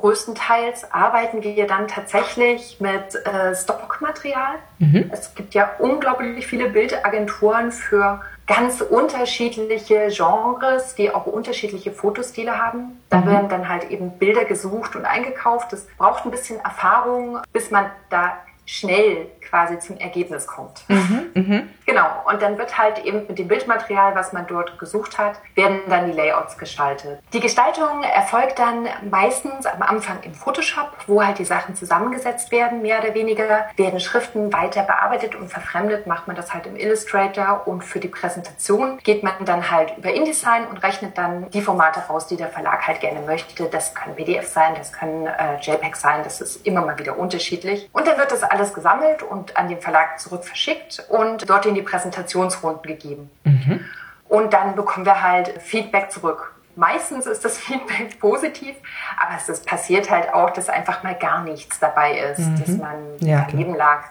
Größtenteils 0.00 0.92
arbeiten 0.92 1.42
wir 1.42 1.66
dann 1.66 1.88
tatsächlich 1.88 2.80
mit 2.80 3.14
äh, 3.14 3.54
Stockmaterial. 3.54 4.56
Mhm. 4.78 5.10
Es 5.12 5.34
gibt 5.34 5.54
ja 5.54 5.70
unglaublich 5.78 6.46
viele 6.46 6.70
Bildagenturen 6.70 7.72
für 7.72 8.20
ganz 8.46 8.80
unterschiedliche 8.80 10.08
Genres, 10.08 10.94
die 10.94 11.14
auch 11.14 11.26
unterschiedliche 11.26 11.92
Fotostile 11.92 12.58
haben. 12.58 12.98
Da 13.10 13.18
mhm. 13.18 13.26
werden 13.26 13.48
dann 13.50 13.68
halt 13.68 13.90
eben 13.90 14.18
Bilder 14.18 14.44
gesucht 14.44 14.96
und 14.96 15.04
eingekauft. 15.04 15.72
Das 15.72 15.86
braucht 15.98 16.24
ein 16.24 16.30
bisschen 16.30 16.58
Erfahrung, 16.60 17.38
bis 17.52 17.70
man 17.70 17.86
da 18.08 18.38
schnell 18.68 19.26
quasi 19.48 19.78
zum 19.78 19.96
Ergebnis 19.96 20.46
kommt. 20.46 20.84
Mhm, 20.88 21.30
mh. 21.34 21.62
Genau. 21.86 22.06
Und 22.30 22.42
dann 22.42 22.58
wird 22.58 22.76
halt 22.76 23.02
eben 23.06 23.26
mit 23.26 23.38
dem 23.38 23.48
Bildmaterial, 23.48 24.14
was 24.14 24.34
man 24.34 24.46
dort 24.46 24.78
gesucht 24.78 25.16
hat, 25.16 25.40
werden 25.54 25.80
dann 25.88 26.04
die 26.04 26.12
Layouts 26.12 26.58
gestaltet. 26.58 27.20
Die 27.32 27.40
Gestaltung 27.40 28.02
erfolgt 28.02 28.58
dann 28.58 28.86
meistens 29.10 29.64
am 29.64 29.80
Anfang 29.80 30.22
im 30.22 30.34
Photoshop, 30.34 30.90
wo 31.06 31.24
halt 31.24 31.38
die 31.38 31.46
Sachen 31.46 31.74
zusammengesetzt 31.74 32.52
werden, 32.52 32.82
mehr 32.82 33.02
oder 33.02 33.14
weniger. 33.14 33.66
Werden 33.76 34.00
Schriften 34.00 34.52
weiter 34.52 34.82
bearbeitet 34.82 35.34
und 35.34 35.48
verfremdet, 35.48 36.06
macht 36.06 36.26
man 36.26 36.36
das 36.36 36.52
halt 36.52 36.66
im 36.66 36.76
Illustrator. 36.76 37.66
Und 37.66 37.82
für 37.82 38.00
die 38.00 38.08
Präsentation 38.08 38.98
geht 38.98 39.22
man 39.22 39.32
dann 39.46 39.70
halt 39.70 39.96
über 39.96 40.12
InDesign 40.12 40.66
und 40.66 40.82
rechnet 40.82 41.16
dann 41.16 41.48
die 41.50 41.62
Formate 41.62 42.00
raus, 42.00 42.26
die 42.26 42.36
der 42.36 42.48
Verlag 42.48 42.86
halt 42.86 43.00
gerne 43.00 43.20
möchte. 43.20 43.64
Das 43.64 43.94
können 43.94 44.14
PDF 44.14 44.46
sein, 44.46 44.74
das 44.76 44.92
können 44.92 45.26
äh, 45.26 45.58
JPEG 45.62 45.96
sein, 45.96 46.20
das 46.22 46.42
ist 46.42 46.66
immer 46.66 46.82
mal 46.82 46.98
wieder 46.98 47.18
unterschiedlich. 47.18 47.88
Und 47.92 48.06
dann 48.06 48.18
wird 48.18 48.30
das 48.30 48.42
alles 48.42 48.57
gesammelt 48.74 49.22
und 49.22 49.56
an 49.56 49.68
den 49.68 49.80
Verlag 49.80 50.20
zurück 50.20 50.44
verschickt 50.44 51.04
und 51.08 51.48
dort 51.48 51.66
in 51.66 51.74
die 51.74 51.82
Präsentationsrunden 51.82 52.82
gegeben. 52.82 53.30
Mhm. 53.44 53.84
Und 54.28 54.52
dann 54.52 54.76
bekommen 54.76 55.06
wir 55.06 55.22
halt 55.22 55.62
Feedback 55.62 56.10
zurück. 56.10 56.54
Meistens 56.76 57.26
ist 57.26 57.44
das 57.44 57.58
Feedback 57.58 58.20
positiv, 58.20 58.76
aber 59.20 59.36
es 59.36 59.48
ist, 59.48 59.66
passiert 59.66 60.10
halt 60.10 60.32
auch, 60.32 60.50
dass 60.50 60.68
einfach 60.68 61.02
mal 61.02 61.14
gar 61.14 61.42
nichts 61.42 61.78
dabei 61.80 62.18
ist, 62.18 62.40
mhm. 62.40 62.58
dass 62.58 62.68
man 62.76 62.96
ja, 63.20 63.46
daneben 63.50 63.74
lag. 63.74 64.04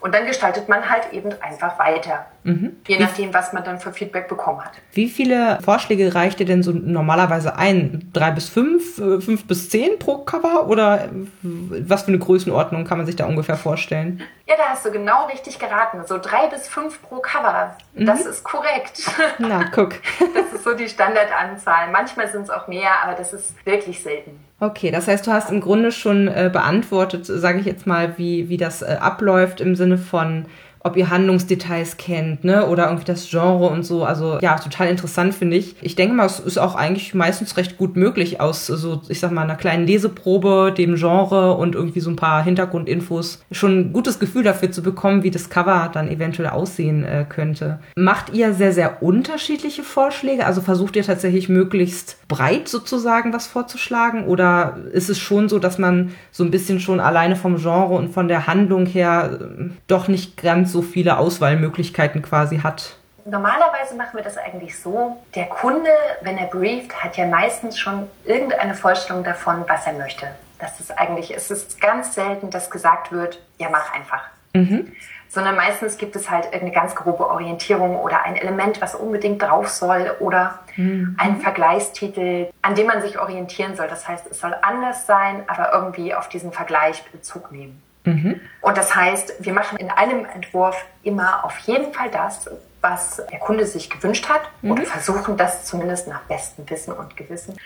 Und 0.00 0.14
dann 0.14 0.26
gestaltet 0.26 0.68
man 0.68 0.90
halt 0.90 1.12
eben 1.12 1.30
einfach 1.40 1.78
weiter. 1.78 2.26
Mhm. 2.44 2.76
Je 2.86 2.98
nachdem, 2.98 3.32
was 3.32 3.52
man 3.52 3.62
dann 3.64 3.78
für 3.78 3.92
Feedback 3.92 4.28
bekommen 4.28 4.60
hat. 4.60 4.72
Wie 4.92 5.08
viele 5.08 5.58
Vorschläge 5.62 6.14
reicht 6.14 6.40
dir 6.40 6.46
denn 6.46 6.62
so 6.62 6.72
normalerweise 6.72 7.56
ein? 7.56 8.10
Drei 8.12 8.32
bis 8.32 8.48
fünf, 8.48 8.98
äh, 8.98 9.20
fünf 9.20 9.46
bis 9.46 9.70
zehn 9.70 9.98
pro 9.98 10.18
Cover? 10.18 10.68
Oder 10.68 11.08
was 11.42 12.02
für 12.02 12.08
eine 12.08 12.18
Größenordnung 12.18 12.84
kann 12.84 12.98
man 12.98 13.06
sich 13.06 13.16
da 13.16 13.26
ungefähr 13.26 13.56
vorstellen? 13.56 14.22
Ja, 14.46 14.56
da 14.56 14.64
hast 14.70 14.84
du 14.84 14.90
genau 14.90 15.26
richtig 15.26 15.58
geraten. 15.58 16.00
So 16.06 16.18
drei 16.18 16.48
bis 16.48 16.66
fünf 16.66 17.00
pro 17.02 17.20
Cover. 17.20 17.76
Mhm. 17.94 18.06
Das 18.06 18.26
ist 18.26 18.42
korrekt. 18.42 19.08
Na, 19.38 19.64
guck. 19.72 19.94
das 20.34 20.52
ist 20.52 20.64
so 20.64 20.74
die 20.74 20.88
Standardanzahl. 20.88 21.90
Manchmal 21.92 22.28
sind 22.28 22.42
es 22.42 22.50
auch 22.50 22.66
mehr, 22.66 22.90
aber 23.04 23.14
das 23.14 23.32
ist 23.32 23.54
wirklich 23.64 24.02
selten. 24.02 24.40
Okay, 24.58 24.90
das 24.90 25.08
heißt, 25.08 25.26
du 25.26 25.32
hast 25.32 25.50
im 25.50 25.60
Grunde 25.60 25.90
schon 25.90 26.28
äh, 26.28 26.50
beantwortet, 26.52 27.26
sage 27.26 27.58
ich 27.58 27.66
jetzt 27.66 27.86
mal, 27.86 28.16
wie, 28.16 28.48
wie 28.48 28.56
das 28.56 28.82
äh, 28.82 28.96
abläuft 29.00 29.60
im 29.60 29.74
Sinne 29.74 29.98
von 29.98 30.46
ob 30.84 30.96
ihr 30.96 31.10
Handlungsdetails 31.10 31.96
kennt, 31.96 32.44
ne? 32.44 32.66
Oder 32.66 32.86
irgendwie 32.86 33.04
das 33.04 33.28
Genre 33.28 33.66
und 33.66 33.84
so. 33.84 34.04
Also 34.04 34.38
ja, 34.40 34.56
total 34.56 34.88
interessant 34.88 35.34
finde 35.34 35.56
ich. 35.56 35.76
Ich 35.80 35.94
denke 35.94 36.14
mal, 36.14 36.26
es 36.26 36.40
ist 36.40 36.58
auch 36.58 36.74
eigentlich 36.74 37.14
meistens 37.14 37.56
recht 37.56 37.78
gut 37.78 37.96
möglich 37.96 38.40
aus 38.40 38.66
so, 38.66 39.02
ich 39.08 39.20
sag 39.20 39.30
mal, 39.32 39.42
einer 39.42 39.54
kleinen 39.54 39.86
Leseprobe, 39.86 40.74
dem 40.76 40.96
Genre 40.96 41.54
und 41.54 41.74
irgendwie 41.74 42.00
so 42.00 42.10
ein 42.10 42.16
paar 42.16 42.42
Hintergrundinfos 42.42 43.44
schon 43.52 43.78
ein 43.78 43.92
gutes 43.92 44.18
Gefühl 44.18 44.42
dafür 44.42 44.72
zu 44.72 44.82
bekommen, 44.82 45.22
wie 45.22 45.30
das 45.30 45.50
Cover 45.50 45.90
dann 45.92 46.08
eventuell 46.08 46.48
aussehen 46.48 47.04
äh, 47.04 47.24
könnte. 47.28 47.78
Macht 47.96 48.32
ihr 48.34 48.54
sehr, 48.54 48.72
sehr 48.72 49.02
unterschiedliche 49.02 49.82
Vorschläge? 49.82 50.46
Also 50.46 50.60
versucht 50.60 50.96
ihr 50.96 51.04
tatsächlich 51.04 51.48
möglichst 51.48 52.16
breit 52.28 52.68
sozusagen 52.68 53.32
was 53.32 53.46
vorzuschlagen? 53.46 54.24
Oder 54.26 54.78
ist 54.92 55.10
es 55.10 55.18
schon 55.18 55.48
so, 55.48 55.58
dass 55.58 55.78
man 55.78 56.10
so 56.30 56.44
ein 56.44 56.50
bisschen 56.50 56.80
schon 56.80 57.00
alleine 57.00 57.36
vom 57.36 57.56
Genre 57.56 57.94
und 57.94 58.08
von 58.08 58.28
der 58.28 58.46
Handlung 58.46 58.86
her 58.86 59.38
äh, 59.40 59.70
doch 59.86 60.08
nicht 60.08 60.42
ganz 60.42 60.71
so 60.72 60.82
viele 60.82 61.18
Auswahlmöglichkeiten 61.18 62.22
quasi 62.22 62.58
hat? 62.58 62.96
Normalerweise 63.24 63.94
machen 63.94 64.16
wir 64.16 64.24
das 64.24 64.36
eigentlich 64.36 64.78
so. 64.78 65.22
Der 65.34 65.46
Kunde, 65.46 65.90
wenn 66.22 66.38
er 66.38 66.46
brieft, 66.46 67.04
hat 67.04 67.16
ja 67.16 67.26
meistens 67.26 67.78
schon 67.78 68.08
irgendeine 68.24 68.74
Vorstellung 68.74 69.22
davon, 69.22 69.64
was 69.68 69.86
er 69.86 69.92
möchte. 69.92 70.26
Das 70.58 70.80
ist 70.80 70.96
eigentlich, 70.98 71.34
es 71.34 71.50
ist 71.50 71.80
ganz 71.80 72.14
selten, 72.14 72.50
dass 72.50 72.70
gesagt 72.70 73.12
wird, 73.12 73.40
ja, 73.58 73.68
mach 73.70 73.92
einfach. 73.92 74.22
Mhm. 74.54 74.92
Sondern 75.28 75.56
meistens 75.56 75.98
gibt 75.98 76.14
es 76.14 76.30
halt 76.30 76.52
eine 76.52 76.72
ganz 76.72 76.94
grobe 76.94 77.28
Orientierung 77.28 77.96
oder 77.96 78.22
ein 78.24 78.36
Element, 78.36 78.80
was 78.82 78.94
unbedingt 78.94 79.40
drauf 79.40 79.68
soll 79.68 80.14
oder 80.20 80.58
mhm. 80.76 81.16
einen 81.18 81.40
Vergleichstitel, 81.40 82.48
an 82.60 82.74
dem 82.74 82.86
man 82.86 83.02
sich 83.02 83.18
orientieren 83.18 83.76
soll. 83.76 83.88
Das 83.88 84.06
heißt, 84.06 84.26
es 84.30 84.40
soll 84.40 84.54
anders 84.62 85.06
sein, 85.06 85.44
aber 85.46 85.72
irgendwie 85.72 86.14
auf 86.14 86.28
diesen 86.28 86.52
Vergleich 86.52 87.02
Bezug 87.10 87.50
nehmen. 87.50 87.82
Mhm. 88.04 88.40
Und 88.60 88.76
das 88.76 88.94
heißt, 88.94 89.34
wir 89.40 89.52
machen 89.52 89.78
in 89.78 89.90
einem 89.90 90.24
Entwurf 90.24 90.84
immer 91.02 91.44
auf 91.44 91.58
jeden 91.60 91.92
Fall 91.92 92.10
das, 92.10 92.50
was 92.80 93.22
der 93.30 93.38
Kunde 93.38 93.64
sich 93.64 93.88
gewünscht 93.88 94.28
hat 94.28 94.42
mhm. 94.60 94.72
oder 94.72 94.82
versuchen 94.82 95.36
das 95.36 95.64
zumindest 95.64 96.08
nach 96.08 96.22
bestem 96.22 96.68
Wissen 96.68 96.92
und 96.92 97.16
Gewissen. 97.16 97.56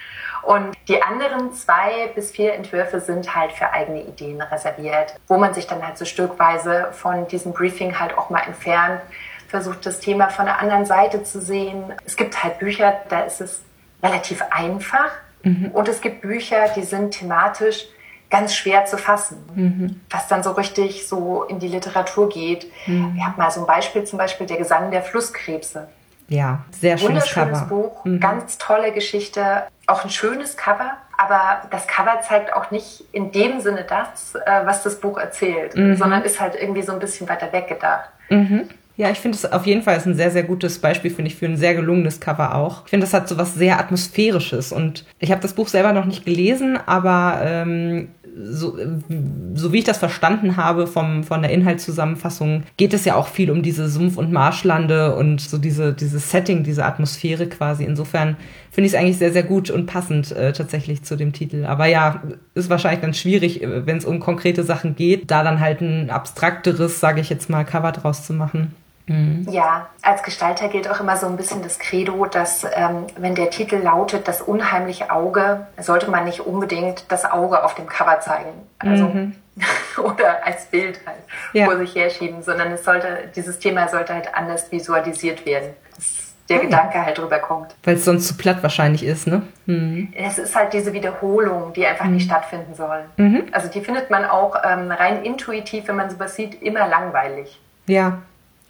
Und 0.43 0.76
die 0.88 1.02
anderen 1.02 1.52
zwei 1.55 2.09
bis 2.14 2.31
vier 2.31 2.55
Entwürfe 2.55 3.00
sind 3.00 3.35
halt 3.35 3.52
für 3.52 3.73
eigene 3.73 4.02
Ideen 4.02 4.40
reserviert, 4.40 5.16
wo 5.26 5.38
man 5.38 5.55
sich 5.55 5.66
dann 5.66 5.85
halt 5.85 5.99
so 5.99 6.05
stückweise 6.05 6.88
von 6.93 7.26
diesem 7.28 7.52
Briefing 7.52 7.99
halt 7.99 8.16
auch 8.16 8.31
mal 8.31 8.43
entfernt, 8.47 9.00
versucht 9.49 9.87
das 9.87 10.00
Thema 10.00 10.28
von 10.28 10.45
der 10.45 10.61
anderen 10.61 10.85
Seite 10.85 11.23
zu 11.25 11.40
sehen. 11.40 11.93
Es 12.05 12.16
gibt 12.16 12.45
halt 12.45 12.59
Bücher, 12.59 13.00
da 13.09 13.23
ist 13.23 13.40
es 13.40 13.62
relativ 14.02 14.43
einfach. 14.50 15.11
Mhm. 15.43 15.71
Und 15.73 15.88
es 15.88 16.00
gibt 16.00 16.21
Bücher, 16.21 16.69
die 16.76 16.83
sind 16.83 17.12
thematisch 17.12 17.87
ganz 18.30 18.54
schwer 18.54 18.85
zu 18.87 18.99
fassen, 18.99 19.38
mhm. 19.54 20.00
was 20.11 20.28
dann 20.28 20.42
so 20.42 20.52
richtig 20.52 21.06
so 21.06 21.45
in 21.45 21.59
die 21.59 21.68
Literatur 21.68 22.28
geht. 22.28 22.71
Mhm. 22.87 23.14
Wir 23.14 23.26
haben 23.26 23.35
mal 23.37 23.50
so 23.50 23.61
ein 23.61 23.66
Beispiel, 23.66 24.04
zum 24.04 24.18
Beispiel 24.18 24.47
der 24.47 24.56
Gesang 24.56 24.90
der 24.90 25.02
Flusskrebse. 25.02 25.88
Ja, 26.28 26.64
sehr 26.73 26.99
schönes 26.99 27.09
Wunderschönes 27.09 27.59
Cover. 27.61 27.68
Buch, 27.68 28.04
mhm. 28.04 28.18
ganz 28.18 28.59
tolle 28.59 28.92
Geschichte, 28.92 29.62
auch 29.87 30.02
ein 30.02 30.11
schönes 30.11 30.56
Cover, 30.56 30.97
aber 31.16 31.62
das 31.71 31.87
Cover 31.87 32.21
zeigt 32.21 32.52
auch 32.52 32.73
nicht 32.73 33.04
in 33.12 33.30
dem 33.30 33.61
Sinne 33.61 33.87
das, 33.88 34.35
äh, 34.35 34.66
was 34.66 34.83
das 34.83 34.99
Buch 34.99 35.18
erzählt, 35.18 35.76
mhm. 35.76 35.97
sondern 35.97 36.23
ist 36.23 36.40
halt 36.40 36.56
irgendwie 36.56 36.83
so 36.83 36.92
ein 36.92 36.99
bisschen 36.99 37.28
weiter 37.28 37.52
weggedacht. 37.52 38.11
Mhm. 38.28 38.68
Ja, 38.96 39.10
ich 39.10 39.18
finde 39.18 39.36
es 39.36 39.44
auf 39.44 39.66
jeden 39.66 39.82
Fall 39.82 39.96
ist 39.98 40.06
ein 40.06 40.14
sehr, 40.14 40.30
sehr 40.30 40.42
gutes 40.42 40.78
Beispiel, 40.78 41.10
finde 41.10 41.30
ich, 41.30 41.36
für 41.36 41.46
ein 41.46 41.58
sehr 41.58 41.74
gelungenes 41.74 42.18
Cover 42.18 42.54
auch. 42.54 42.84
Ich 42.84 42.90
finde, 42.90 43.04
das 43.04 43.12
hat 43.12 43.28
so 43.28 43.36
was 43.36 43.54
sehr 43.54 43.78
Atmosphärisches 43.78 44.72
und 44.72 45.04
ich 45.18 45.30
habe 45.30 45.42
das 45.42 45.52
Buch 45.52 45.68
selber 45.68 45.92
noch 45.92 46.06
nicht 46.06 46.24
gelesen, 46.24 46.78
aber 46.86 47.40
ähm, 47.42 48.08
so, 48.38 48.76
so 49.54 49.72
wie 49.72 49.78
ich 49.78 49.84
das 49.84 49.98
verstanden 49.98 50.56
habe 50.56 50.86
vom, 50.86 51.24
von 51.24 51.42
der 51.42 51.50
Inhaltszusammenfassung, 51.50 52.64
geht 52.76 52.92
es 52.92 53.04
ja 53.04 53.14
auch 53.14 53.28
viel 53.28 53.50
um 53.50 53.62
diese 53.62 53.88
Sumpf- 53.88 54.18
und 54.18 54.32
Marschlande 54.32 55.14
und 55.14 55.40
so 55.40 55.58
diese, 55.58 55.92
dieses 55.92 56.30
Setting, 56.30 56.62
diese 56.62 56.84
Atmosphäre 56.84 57.46
quasi. 57.46 57.84
Insofern 57.84 58.36
finde 58.70 58.86
ich 58.86 58.94
es 58.94 58.98
eigentlich 58.98 59.18
sehr, 59.18 59.32
sehr 59.32 59.42
gut 59.42 59.70
und 59.70 59.86
passend 59.86 60.32
äh, 60.32 60.52
tatsächlich 60.52 61.02
zu 61.02 61.16
dem 61.16 61.32
Titel. 61.32 61.64
Aber 61.64 61.86
ja, 61.86 62.22
ist 62.54 62.68
wahrscheinlich 62.68 63.00
dann 63.00 63.14
schwierig, 63.14 63.62
äh, 63.62 63.86
wenn 63.86 63.96
es 63.96 64.04
um 64.04 64.20
konkrete 64.20 64.64
Sachen 64.64 64.96
geht, 64.96 65.30
da 65.30 65.42
dann 65.42 65.60
halt 65.60 65.80
ein 65.80 66.10
abstrakteres, 66.10 67.00
sage 67.00 67.20
ich 67.20 67.30
jetzt 67.30 67.48
mal, 67.48 67.64
Cover 67.64 67.92
draus 67.92 68.26
zu 68.26 68.34
machen. 68.34 68.74
Mhm. 69.06 69.46
Ja, 69.48 69.88
als 70.02 70.22
Gestalter 70.22 70.68
gilt 70.68 70.90
auch 70.90 71.00
immer 71.00 71.16
so 71.16 71.26
ein 71.26 71.36
bisschen 71.36 71.62
das 71.62 71.78
Credo, 71.78 72.26
dass 72.26 72.64
ähm, 72.64 73.06
wenn 73.16 73.34
der 73.34 73.50
Titel 73.50 73.76
lautet 73.76 74.26
Das 74.26 74.42
unheimliche 74.42 75.10
Auge, 75.10 75.66
sollte 75.78 76.10
man 76.10 76.25
nicht 76.25 76.40
unbedingt 76.40 77.04
das 77.08 77.25
Auge 77.25 77.62
auf 77.64 77.75
dem 77.75 77.86
Cover 77.86 78.20
zeigen. 78.20 78.50
Also 78.78 79.04
mhm. 79.04 79.36
oder 80.02 80.44
als 80.44 80.66
Bild 80.66 81.00
halt 81.06 81.18
ja. 81.52 81.66
vor 81.66 81.76
sich 81.78 81.94
herschieben, 81.94 82.42
sondern 82.42 82.72
es 82.72 82.84
sollte, 82.84 83.30
dieses 83.34 83.58
Thema 83.58 83.88
sollte 83.88 84.12
halt 84.12 84.34
anders 84.34 84.70
visualisiert 84.72 85.46
werden. 85.46 85.70
Dass 85.94 86.34
der 86.48 86.58
mhm. 86.58 86.62
Gedanke 86.62 87.04
halt 87.04 87.18
drüber 87.18 87.38
kommt. 87.38 87.75
Weil 87.84 87.94
es 87.94 88.04
sonst 88.04 88.26
zu 88.26 88.36
platt 88.36 88.62
wahrscheinlich 88.62 89.04
ist, 89.04 89.26
ne? 89.26 89.42
Mhm. 89.66 90.12
Es 90.16 90.38
ist 90.38 90.54
halt 90.54 90.72
diese 90.72 90.92
Wiederholung, 90.92 91.72
die 91.72 91.86
einfach 91.86 92.06
nicht 92.06 92.25
mhm. 92.25 92.30
stattfinden 92.30 92.75
soll. 92.75 93.04
Mhm. 93.16 93.44
Also 93.52 93.68
die 93.68 93.80
findet 93.80 94.10
man 94.10 94.25
auch 94.25 94.56
ähm, 94.64 94.90
rein 94.90 95.22
intuitiv, 95.22 95.88
wenn 95.88 95.96
man 95.96 96.10
sowas 96.10 96.34
sieht, 96.34 96.60
immer 96.62 96.88
langweilig. 96.88 97.60
Ja, 97.86 98.18